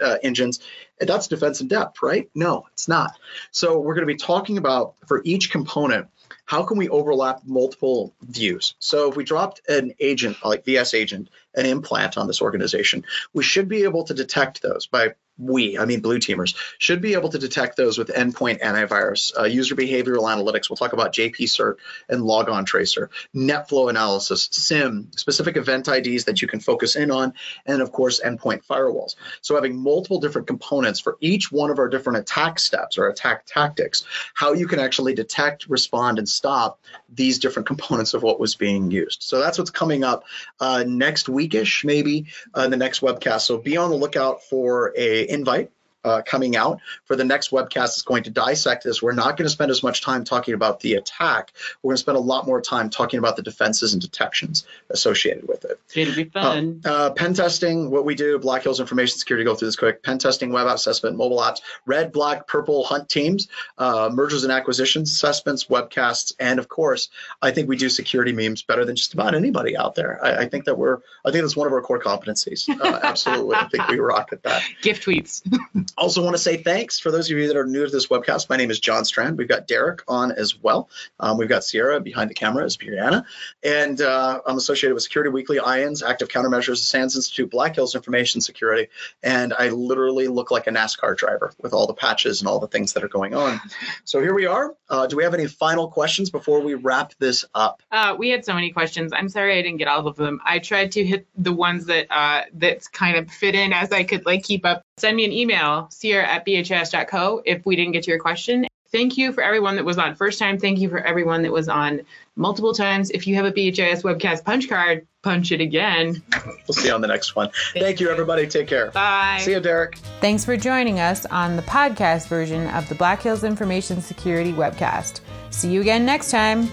uh, 0.00 0.18
engines. 0.22 0.60
That's 1.00 1.28
defense 1.28 1.62
in 1.62 1.68
depth, 1.68 2.02
right? 2.02 2.28
No, 2.34 2.66
it's 2.72 2.86
not. 2.86 3.12
So 3.50 3.78
we're 3.78 3.94
going 3.94 4.06
to 4.06 4.12
be 4.12 4.18
talking 4.18 4.58
about 4.58 4.96
for 5.06 5.22
each 5.24 5.50
component, 5.50 6.08
how 6.46 6.62
can 6.62 6.76
we 6.76 6.90
overlap 6.90 7.40
multiple 7.46 8.14
views? 8.20 8.74
So 8.78 9.08
if 9.08 9.16
we 9.16 9.24
dropped 9.24 9.62
an 9.68 9.94
agent 9.98 10.36
like 10.44 10.64
VS 10.64 10.92
agent, 10.92 11.30
an 11.54 11.64
implant 11.64 12.18
on 12.18 12.26
this 12.26 12.42
organization, 12.42 13.04
we 13.32 13.42
should 13.42 13.68
be 13.68 13.84
able 13.84 14.04
to 14.04 14.14
detect 14.14 14.60
those 14.60 14.86
by 14.86 15.14
we, 15.38 15.78
I 15.78 15.84
mean 15.84 16.00
blue 16.00 16.18
teamers, 16.18 16.54
should 16.78 17.00
be 17.00 17.14
able 17.14 17.28
to 17.30 17.38
detect 17.38 17.76
those 17.76 17.98
with 17.98 18.08
endpoint 18.08 18.60
antivirus, 18.60 19.36
uh, 19.38 19.44
user 19.44 19.74
behavioral 19.74 20.22
analytics. 20.22 20.70
We'll 20.70 20.76
talk 20.76 20.92
about 20.92 21.12
JP 21.12 21.36
Cert 21.36 21.76
and 22.08 22.22
Logon 22.22 22.64
Tracer, 22.64 23.10
NetFlow 23.34 23.90
analysis, 23.90 24.48
SIM, 24.52 25.10
specific 25.16 25.56
event 25.56 25.88
IDs 25.88 26.24
that 26.24 26.40
you 26.40 26.48
can 26.48 26.60
focus 26.60 26.96
in 26.96 27.10
on, 27.10 27.34
and 27.66 27.82
of 27.82 27.92
course, 27.92 28.20
endpoint 28.20 28.64
firewalls. 28.64 29.16
So 29.40 29.54
having 29.54 29.76
multiple 29.76 30.20
different 30.20 30.46
components 30.46 31.00
for 31.00 31.16
each 31.20 31.50
one 31.50 31.70
of 31.70 31.78
our 31.78 31.88
different 31.88 32.18
attack 32.18 32.58
steps 32.58 32.98
or 32.98 33.08
attack 33.08 33.44
tactics, 33.46 34.04
how 34.34 34.52
you 34.52 34.66
can 34.66 34.78
actually 34.78 35.14
detect, 35.14 35.66
respond, 35.68 36.18
and 36.18 36.28
stop 36.28 36.80
these 37.12 37.38
different 37.38 37.66
components 37.66 38.14
of 38.14 38.22
what 38.22 38.38
was 38.38 38.54
being 38.54 38.90
used. 38.90 39.22
So 39.22 39.40
that's 39.40 39.58
what's 39.58 39.70
coming 39.70 40.04
up 40.04 40.24
uh, 40.60 40.84
next 40.86 41.26
weekish, 41.26 41.84
maybe 41.84 42.26
uh, 42.56 42.62
in 42.62 42.70
the 42.70 42.76
next 42.76 43.00
webcast. 43.00 43.42
So 43.42 43.58
be 43.58 43.76
on 43.76 43.90
the 43.90 43.96
lookout 43.96 44.42
for 44.44 44.92
a 44.96 45.23
invite 45.30 45.73
uh, 46.04 46.22
coming 46.22 46.56
out 46.56 46.80
for 47.04 47.16
the 47.16 47.24
next 47.24 47.50
webcast 47.50 47.74
that's 47.74 48.02
going 48.02 48.22
to 48.24 48.30
dissect 48.30 48.84
this. 48.84 49.02
We're 49.02 49.12
not 49.12 49.36
going 49.36 49.46
to 49.46 49.50
spend 49.50 49.70
as 49.70 49.82
much 49.82 50.02
time 50.02 50.24
talking 50.24 50.54
about 50.54 50.80
the 50.80 50.94
attack. 50.94 51.52
We're 51.82 51.90
going 51.90 51.96
to 51.96 52.00
spend 52.00 52.16
a 52.16 52.20
lot 52.20 52.46
more 52.46 52.60
time 52.60 52.90
talking 52.90 53.18
about 53.18 53.36
the 53.36 53.42
defenses 53.42 53.92
and 53.92 54.02
detections 54.02 54.66
associated 54.90 55.46
with 55.48 55.64
it. 55.64 55.80
It'll 55.94 56.14
be 56.14 56.24
fun. 56.24 56.82
Uh, 56.84 56.94
uh, 56.94 57.10
pen 57.10 57.34
testing, 57.34 57.90
what 57.90 58.04
we 58.04 58.14
do, 58.14 58.38
Black 58.38 58.62
Hills 58.62 58.80
Information 58.80 59.18
Security, 59.18 59.44
go 59.44 59.54
through 59.54 59.68
this 59.68 59.76
quick. 59.76 60.02
Pen 60.02 60.18
testing, 60.18 60.52
web 60.52 60.66
assessment, 60.66 61.16
mobile 61.16 61.38
apps, 61.38 61.60
red, 61.86 62.12
black, 62.12 62.46
purple 62.46 62.84
hunt 62.84 63.08
teams, 63.08 63.48
uh, 63.78 64.10
mergers 64.12 64.44
and 64.44 64.52
acquisitions 64.52 65.10
assessments, 65.10 65.64
webcasts, 65.64 66.32
and 66.38 66.58
of 66.58 66.68
course, 66.68 67.08
I 67.42 67.50
think 67.50 67.68
we 67.68 67.76
do 67.76 67.88
security 67.88 68.32
memes 68.32 68.62
better 68.62 68.84
than 68.84 68.96
just 68.96 69.14
about 69.14 69.34
anybody 69.34 69.76
out 69.76 69.94
there. 69.94 70.24
I, 70.24 70.42
I 70.42 70.48
think 70.48 70.64
that 70.64 70.78
we're, 70.78 70.98
I 71.24 71.30
think 71.30 71.42
that's 71.42 71.56
one 71.56 71.66
of 71.66 71.72
our 71.72 71.82
core 71.82 72.00
competencies. 72.00 72.68
Uh, 72.68 73.00
absolutely. 73.02 73.56
I 73.56 73.68
think 73.68 73.88
we 73.88 73.98
rock 73.98 74.30
at 74.32 74.42
that. 74.44 74.62
Gift 74.82 75.04
tweets. 75.04 75.42
Also, 75.96 76.22
want 76.22 76.34
to 76.34 76.42
say 76.42 76.56
thanks 76.56 76.98
for 76.98 77.10
those 77.12 77.30
of 77.30 77.38
you 77.38 77.46
that 77.46 77.56
are 77.56 77.66
new 77.66 77.84
to 77.84 77.90
this 77.90 78.08
webcast. 78.08 78.50
My 78.50 78.56
name 78.56 78.70
is 78.70 78.80
John 78.80 79.04
Strand. 79.04 79.38
We've 79.38 79.48
got 79.48 79.68
Derek 79.68 80.02
on 80.08 80.32
as 80.32 80.60
well. 80.60 80.88
Um, 81.20 81.38
we've 81.38 81.48
got 81.48 81.62
Sierra 81.62 82.00
behind 82.00 82.30
the 82.30 82.34
camera 82.34 82.64
as 82.64 82.76
Brianna, 82.76 83.24
and 83.62 84.00
uh, 84.00 84.40
I'm 84.44 84.56
associated 84.56 84.94
with 84.94 85.04
Security 85.04 85.30
Weekly, 85.30 85.58
IANS, 85.58 86.02
Active 86.02 86.28
Countermeasures, 86.28 86.78
SANS 86.78 87.14
Institute, 87.14 87.50
Black 87.50 87.76
Hills 87.76 87.94
Information 87.94 88.40
Security, 88.40 88.88
and 89.22 89.54
I 89.56 89.68
literally 89.68 90.26
look 90.26 90.50
like 90.50 90.66
a 90.66 90.70
NASCAR 90.70 91.16
driver 91.16 91.52
with 91.60 91.72
all 91.72 91.86
the 91.86 91.94
patches 91.94 92.40
and 92.40 92.48
all 92.48 92.58
the 92.58 92.68
things 92.68 92.92
that 92.94 93.04
are 93.04 93.08
going 93.08 93.34
on. 93.34 93.60
So 94.04 94.20
here 94.20 94.34
we 94.34 94.46
are. 94.46 94.74
Uh, 94.88 95.06
do 95.06 95.16
we 95.16 95.22
have 95.22 95.34
any 95.34 95.46
final 95.46 95.88
questions 95.88 96.30
before 96.30 96.60
we 96.60 96.74
wrap 96.74 97.12
this 97.18 97.44
up? 97.54 97.82
Uh, 97.90 98.14
we 98.18 98.30
had 98.30 98.44
so 98.44 98.54
many 98.54 98.70
questions. 98.70 99.12
I'm 99.12 99.28
sorry 99.28 99.58
I 99.58 99.62
didn't 99.62 99.78
get 99.78 99.88
all 99.88 100.06
of 100.06 100.16
them. 100.16 100.40
I 100.44 100.58
tried 100.58 100.92
to 100.92 101.04
hit 101.04 101.26
the 101.36 101.52
ones 101.52 101.86
that 101.86 102.06
uh, 102.10 102.42
that 102.54 102.90
kind 102.92 103.16
of 103.16 103.30
fit 103.30 103.54
in 103.54 103.72
as 103.72 103.92
I 103.92 104.04
could 104.04 104.26
like 104.26 104.42
keep 104.42 104.66
up. 104.66 104.82
Send 104.96 105.16
me 105.16 105.24
an 105.24 105.32
email, 105.32 105.83
sierra 105.90 106.26
at 106.26 106.46
bhs.co 106.46 107.42
if 107.44 107.64
we 107.66 107.76
didn't 107.76 107.92
get 107.92 108.04
to 108.04 108.10
your 108.10 108.20
question. 108.20 108.66
Thank 108.94 109.18
you 109.18 109.32
for 109.32 109.42
everyone 109.42 109.74
that 109.74 109.84
was 109.84 109.98
on 109.98 110.14
first 110.14 110.38
time. 110.38 110.56
Thank 110.56 110.78
you 110.78 110.88
for 110.88 111.00
everyone 111.00 111.42
that 111.42 111.50
was 111.50 111.68
on 111.68 112.02
multiple 112.36 112.72
times. 112.72 113.10
If 113.10 113.26
you 113.26 113.34
have 113.34 113.44
a 113.44 113.50
BHIS 113.50 114.04
webcast 114.04 114.44
punch 114.44 114.68
card, 114.68 115.04
punch 115.22 115.50
it 115.50 115.60
again. 115.60 116.22
We'll 116.68 116.74
see 116.74 116.86
you 116.86 116.94
on 116.94 117.00
the 117.00 117.08
next 117.08 117.34
one. 117.34 117.50
Thank 117.72 117.98
you, 117.98 118.08
everybody. 118.08 118.46
Take 118.46 118.68
care. 118.68 118.92
Bye. 118.92 119.38
See 119.40 119.50
you, 119.50 119.58
Derek. 119.58 119.96
Thanks 120.20 120.44
for 120.44 120.56
joining 120.56 121.00
us 121.00 121.26
on 121.26 121.56
the 121.56 121.62
podcast 121.62 122.28
version 122.28 122.68
of 122.68 122.88
the 122.88 122.94
Black 122.94 123.20
Hills 123.20 123.42
Information 123.42 124.00
Security 124.00 124.52
webcast. 124.52 125.22
See 125.50 125.72
you 125.72 125.80
again 125.80 126.06
next 126.06 126.30
time. 126.30 126.70